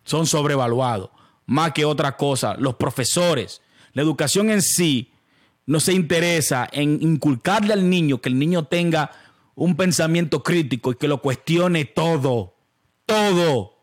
Son 0.04 0.28
sobrevaluados. 0.28 1.12
Más 1.46 1.72
que 1.72 1.86
otra 1.86 2.18
cosa, 2.18 2.56
los 2.60 2.76
profesores, 2.76 3.62
la 3.94 4.02
educación 4.02 4.50
en 4.50 4.62
sí 4.62 5.14
no 5.66 5.80
se 5.80 5.94
interesa 5.94 6.68
en 6.74 7.02
inculcarle 7.02 7.72
al 7.72 7.90
niño 7.90 8.20
que 8.20 8.28
el 8.28 8.38
niño 8.38 8.66
tenga 8.66 9.12
un 9.56 9.78
pensamiento 9.78 10.44
crítico 10.44 10.92
y 10.92 10.96
que 10.96 11.08
lo 11.08 11.22
cuestione 11.22 11.86
todo. 11.86 12.56
Todo. 13.06 13.75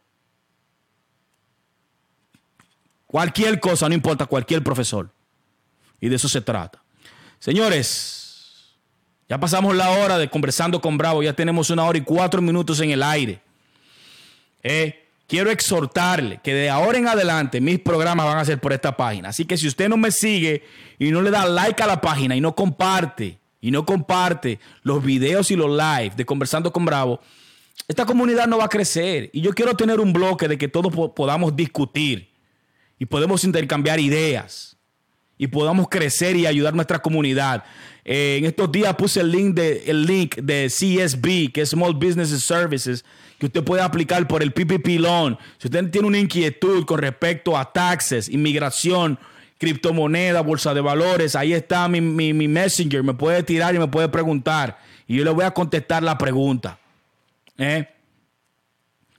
Cualquier 3.12 3.60
cosa, 3.60 3.90
no 3.90 3.94
importa, 3.94 4.24
cualquier 4.24 4.64
profesor. 4.64 5.10
Y 6.00 6.08
de 6.08 6.16
eso 6.16 6.30
se 6.30 6.40
trata. 6.40 6.82
Señores, 7.38 8.72
ya 9.28 9.38
pasamos 9.38 9.76
la 9.76 9.90
hora 9.90 10.16
de 10.16 10.30
conversando 10.30 10.80
con 10.80 10.96
Bravo. 10.96 11.22
Ya 11.22 11.34
tenemos 11.34 11.68
una 11.68 11.84
hora 11.84 11.98
y 11.98 12.00
cuatro 12.00 12.40
minutos 12.40 12.80
en 12.80 12.90
el 12.90 13.02
aire. 13.02 13.42
Eh, 14.62 15.08
quiero 15.28 15.50
exhortarle 15.50 16.40
que 16.42 16.54
de 16.54 16.70
ahora 16.70 16.96
en 16.96 17.06
adelante 17.06 17.60
mis 17.60 17.80
programas 17.80 18.24
van 18.24 18.38
a 18.38 18.46
ser 18.46 18.58
por 18.58 18.72
esta 18.72 18.96
página. 18.96 19.28
Así 19.28 19.44
que 19.44 19.58
si 19.58 19.68
usted 19.68 19.90
no 19.90 19.98
me 19.98 20.10
sigue 20.10 20.64
y 20.98 21.10
no 21.10 21.20
le 21.20 21.30
da 21.30 21.44
like 21.44 21.82
a 21.82 21.86
la 21.86 22.00
página 22.00 22.34
y 22.34 22.40
no 22.40 22.54
comparte, 22.54 23.38
y 23.60 23.70
no 23.70 23.84
comparte 23.84 24.58
los 24.84 25.04
videos 25.04 25.50
y 25.50 25.56
los 25.56 25.68
live 25.68 26.12
de 26.16 26.24
Conversando 26.24 26.72
con 26.72 26.86
Bravo, 26.86 27.20
esta 27.86 28.06
comunidad 28.06 28.46
no 28.46 28.56
va 28.56 28.64
a 28.64 28.70
crecer. 28.70 29.28
Y 29.34 29.42
yo 29.42 29.52
quiero 29.52 29.76
tener 29.76 30.00
un 30.00 30.14
bloque 30.14 30.48
de 30.48 30.56
que 30.56 30.68
todos 30.68 31.10
podamos 31.14 31.54
discutir 31.54 32.31
y 33.02 33.06
podemos 33.06 33.42
intercambiar 33.42 33.98
ideas 33.98 34.76
y 35.36 35.48
podamos 35.48 35.88
crecer 35.88 36.36
y 36.36 36.46
ayudar 36.46 36.72
a 36.72 36.76
nuestra 36.76 37.00
comunidad. 37.00 37.64
Eh, 38.04 38.36
en 38.38 38.44
estos 38.44 38.70
días 38.70 38.94
puse 38.94 39.18
el 39.18 39.32
link, 39.32 39.56
de, 39.56 39.82
el 39.88 40.06
link 40.06 40.36
de 40.36 40.68
CSB, 40.68 41.50
que 41.52 41.62
es 41.62 41.70
Small 41.70 41.94
Business 41.94 42.28
Services, 42.44 43.04
que 43.40 43.46
usted 43.46 43.64
puede 43.64 43.82
aplicar 43.82 44.28
por 44.28 44.40
el 44.40 44.52
PPP 44.52 45.00
Loan. 45.00 45.36
Si 45.58 45.66
usted 45.66 45.90
tiene 45.90 46.06
una 46.06 46.18
inquietud 46.20 46.84
con 46.84 47.00
respecto 47.00 47.58
a 47.58 47.72
taxes, 47.72 48.28
inmigración, 48.28 49.18
criptomoneda, 49.58 50.40
bolsa 50.40 50.72
de 50.72 50.80
valores, 50.80 51.34
ahí 51.34 51.54
está 51.54 51.88
mi, 51.88 52.00
mi, 52.00 52.46
messenger. 52.46 53.02
Me 53.02 53.14
puede 53.14 53.42
tirar 53.42 53.74
y 53.74 53.80
me 53.80 53.88
puede 53.88 54.10
preguntar. 54.10 54.78
Y 55.08 55.16
yo 55.16 55.24
le 55.24 55.30
voy 55.30 55.44
a 55.44 55.50
contestar 55.50 56.04
la 56.04 56.16
pregunta. 56.16 56.78
¿Eh? 57.58 57.84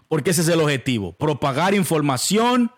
Porque 0.08 0.30
ese 0.30 0.40
es 0.40 0.48
el 0.48 0.62
objetivo. 0.62 1.12
Propagar 1.12 1.74
información 1.74 2.72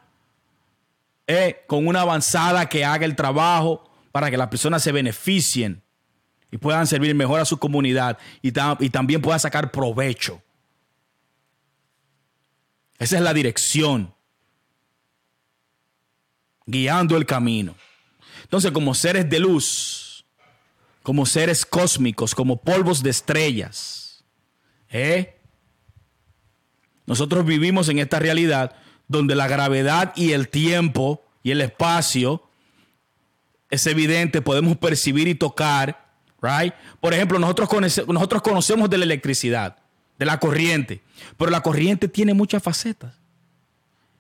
¿eh? 1.27 1.63
con 1.67 1.87
una 1.87 2.01
avanzada 2.01 2.67
que 2.67 2.85
haga 2.85 3.05
el 3.05 3.15
trabajo 3.15 3.89
para 4.11 4.29
que 4.29 4.37
las 4.37 4.47
personas 4.47 4.83
se 4.83 4.91
beneficien 4.91 5.83
y 6.51 6.57
puedan 6.57 6.87
servir 6.87 7.13
mejor 7.15 7.39
a 7.39 7.45
su 7.45 7.57
comunidad 7.57 8.17
y, 8.41 8.53
y 8.79 8.89
también 8.89 9.21
puedan 9.21 9.39
sacar 9.39 9.71
provecho. 9.71 10.41
Esa 12.97 13.17
es 13.17 13.21
la 13.21 13.33
dirección. 13.33 14.13
Guiando 16.65 17.17
el 17.17 17.25
camino. 17.25 17.75
Entonces, 18.43 18.71
como 18.71 18.93
seres 18.93 19.29
de 19.29 19.39
luz, 19.39 20.25
como 21.03 21.25
seres 21.25 21.65
cósmicos, 21.65 22.33
como 22.33 22.61
polvos 22.61 23.03
de 23.03 23.09
estrellas, 23.09 24.23
¿eh? 24.89 25.37
nosotros 27.05 27.45
vivimos 27.45 27.89
en 27.89 27.99
esta 27.99 28.19
realidad 28.19 28.75
donde 29.07 29.35
la 29.35 29.47
gravedad 29.47 30.13
y 30.15 30.31
el 30.31 30.49
tiempo 30.49 31.23
y 31.43 31.51
el 31.51 31.61
espacio 31.61 32.43
es 33.69 33.85
evidente, 33.87 34.41
podemos 34.41 34.77
percibir 34.77 35.27
y 35.27 35.35
tocar, 35.35 36.05
right? 36.41 36.73
Por 36.99 37.13
ejemplo, 37.13 37.39
nosotros, 37.39 38.41
conocemos 38.41 38.89
de 38.89 38.97
la 38.97 39.05
electricidad, 39.05 39.77
de 40.17 40.25
la 40.25 40.39
corriente, 40.39 41.01
pero 41.37 41.51
la 41.51 41.61
corriente 41.61 42.07
tiene 42.07 42.33
muchas 42.33 42.63
facetas. 42.63 43.13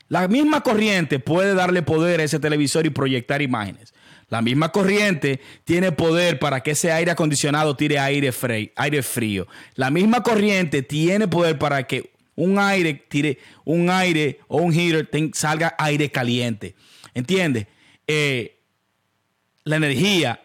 La 0.07 0.27
misma 0.27 0.61
corriente 0.61 1.19
puede 1.19 1.55
darle 1.55 1.81
poder 1.81 2.19
a 2.19 2.23
ese 2.23 2.39
televisor 2.39 2.85
y 2.85 2.91
proyectar 2.91 3.41
imágenes. 3.41 3.93
La 4.29 4.41
misma 4.41 4.71
corriente 4.71 5.39
tiene 5.63 5.91
poder 5.91 6.39
para 6.39 6.61
que 6.61 6.71
ese 6.71 6.91
aire 6.91 7.11
acondicionado 7.11 7.75
tire 7.75 7.99
aire, 7.99 8.31
aire 8.75 9.03
frío. 9.03 9.47
La 9.75 9.89
misma 9.89 10.23
corriente 10.23 10.81
tiene 10.81 11.27
poder 11.27 11.57
para 11.57 11.85
que 11.87 12.14
un 12.35 12.59
aire 12.59 13.05
tire 13.07 13.39
un 13.63 13.89
aire 13.89 14.39
o 14.47 14.57
un 14.57 14.73
heater 14.73 15.09
salga 15.33 15.75
aire 15.77 16.11
caliente. 16.11 16.75
¿Entiendes? 17.13 17.67
Eh, 18.07 18.59
la 19.63 19.77
energía 19.77 20.41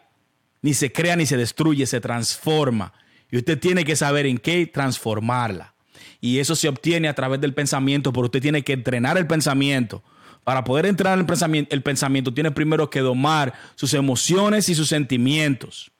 ni 0.62 0.74
se 0.74 0.92
crea 0.92 1.16
ni 1.16 1.26
se 1.26 1.36
destruye, 1.36 1.86
se 1.86 2.00
transforma. 2.00 2.92
Y 3.30 3.36
usted 3.36 3.58
tiene 3.58 3.84
que 3.84 3.96
saber 3.96 4.26
en 4.26 4.38
qué 4.38 4.66
transformarla. 4.66 5.74
Y 6.20 6.38
eso 6.38 6.54
se 6.54 6.68
obtiene 6.68 7.08
a 7.08 7.14
través 7.14 7.40
del 7.40 7.54
pensamiento, 7.54 8.12
pero 8.12 8.26
usted 8.26 8.42
tiene 8.42 8.62
que 8.62 8.74
entrenar 8.74 9.16
el 9.16 9.26
pensamiento. 9.26 10.02
Para 10.44 10.64
poder 10.64 10.86
entrenar 10.86 11.18
el 11.18 11.26
pensamiento, 11.26 11.74
el 11.74 11.82
pensamiento 11.82 12.34
tiene 12.34 12.50
primero 12.50 12.90
que 12.90 13.00
domar 13.00 13.54
sus 13.74 13.94
emociones 13.94 14.68
y 14.68 14.74
sus 14.74 14.88
sentimientos. 14.88 15.90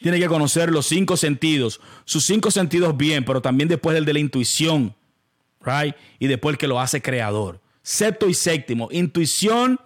Tiene 0.00 0.18
que 0.18 0.28
conocer 0.28 0.70
los 0.70 0.86
cinco 0.86 1.16
sentidos, 1.16 1.80
sus 2.04 2.24
cinco 2.24 2.50
sentidos 2.50 2.96
bien, 2.96 3.24
pero 3.24 3.42
también 3.42 3.68
después 3.68 3.96
el 3.96 4.04
de 4.04 4.14
la 4.14 4.18
intuición, 4.18 4.94
right? 5.60 5.94
Y 6.18 6.26
después 6.26 6.54
el 6.54 6.58
que 6.58 6.66
lo 6.66 6.80
hace 6.80 7.02
creador. 7.02 7.60
Sexto 7.82 8.28
y 8.28 8.34
séptimo, 8.34 8.88
intuición 8.92 9.78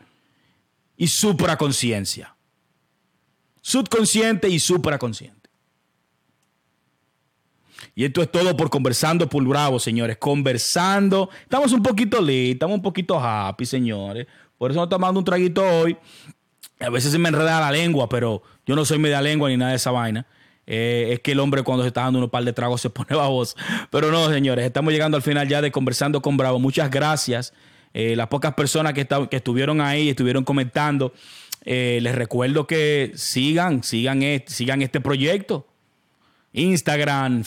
y 0.97 1.09
supraconciencia. 1.09 2.35
Subconsciente 3.61 4.49
y 4.49 4.59
supraconsciente. 4.59 5.51
Y 7.97 8.05
esto 8.05 8.23
es 8.23 8.31
todo 8.31 8.57
por 8.57 8.71
Conversando 8.71 9.29
por 9.29 9.45
Bravo, 9.45 9.79
señores. 9.79 10.17
Conversando. 10.19 11.31
Estamos 11.43 11.73
un 11.73 11.83
poquito 11.83 12.21
lit, 12.21 12.55
estamos 12.55 12.77
un 12.77 12.83
poquito 12.83 13.19
happy, 13.19 13.65
señores. 13.67 14.27
Por 14.59 14.71
eso 14.71 14.81
nos 14.81 14.87
estamos 14.87 15.09
dando 15.09 15.21
un 15.21 15.25
traguito 15.25 15.63
hoy. 15.63 15.97
A 16.81 16.91
veces 16.91 17.13
se 17.13 17.19
me 17.19 17.29
enreda 17.29 17.61
la 17.61 17.71
lengua, 17.71 18.09
pero 18.09 18.43
yo 18.67 18.77
no 18.77 18.85
soy 18.85 18.99
media 18.99 19.21
lengua 19.21 19.49
ni 19.49 19.57
nada 19.57 19.71
de 19.71 19.77
esa 19.77 19.91
vaina. 19.91 20.27
Eh, 20.67 21.11
es 21.13 21.21
que 21.21 21.33
el 21.33 21.41
hombre 21.41 21.63
cuando 21.63 21.85
se 21.85 21.89
está 21.89 22.03
dando 22.03 22.21
un 22.21 22.31
par 22.31 22.45
de 22.45 22.53
tragos 22.53 22.81
se 22.81 22.91
pone 22.91 23.15
baboso. 23.15 23.57
Pero 23.91 24.11
no, 24.11 24.31
señores, 24.31 24.65
estamos 24.65 24.93
llegando 24.93 25.17
al 25.17 25.23
final 25.23 25.49
ya 25.49 25.61
de 25.61 25.71
Conversando 25.71 26.23
con 26.23 26.37
Bravo. 26.37 26.59
Muchas 26.59 26.91
gracias. 26.91 27.53
Eh, 27.93 28.17
las 28.17 28.27
pocas 28.29 28.55
personas 28.55 28.93
que, 28.93 29.07
que 29.31 29.37
estuvieron 29.37 29.81
ahí, 29.81 30.09
estuvieron 30.09 30.45
comentando. 30.45 31.13
Eh, 31.65 31.99
les 32.03 32.15
recuerdo 32.15 32.67
que 32.67 33.13
sigan, 33.15 33.83
sigan, 33.83 34.21
sigan 34.47 34.83
este 34.83 35.01
proyecto. 35.01 35.67
Instagram, 36.53 37.45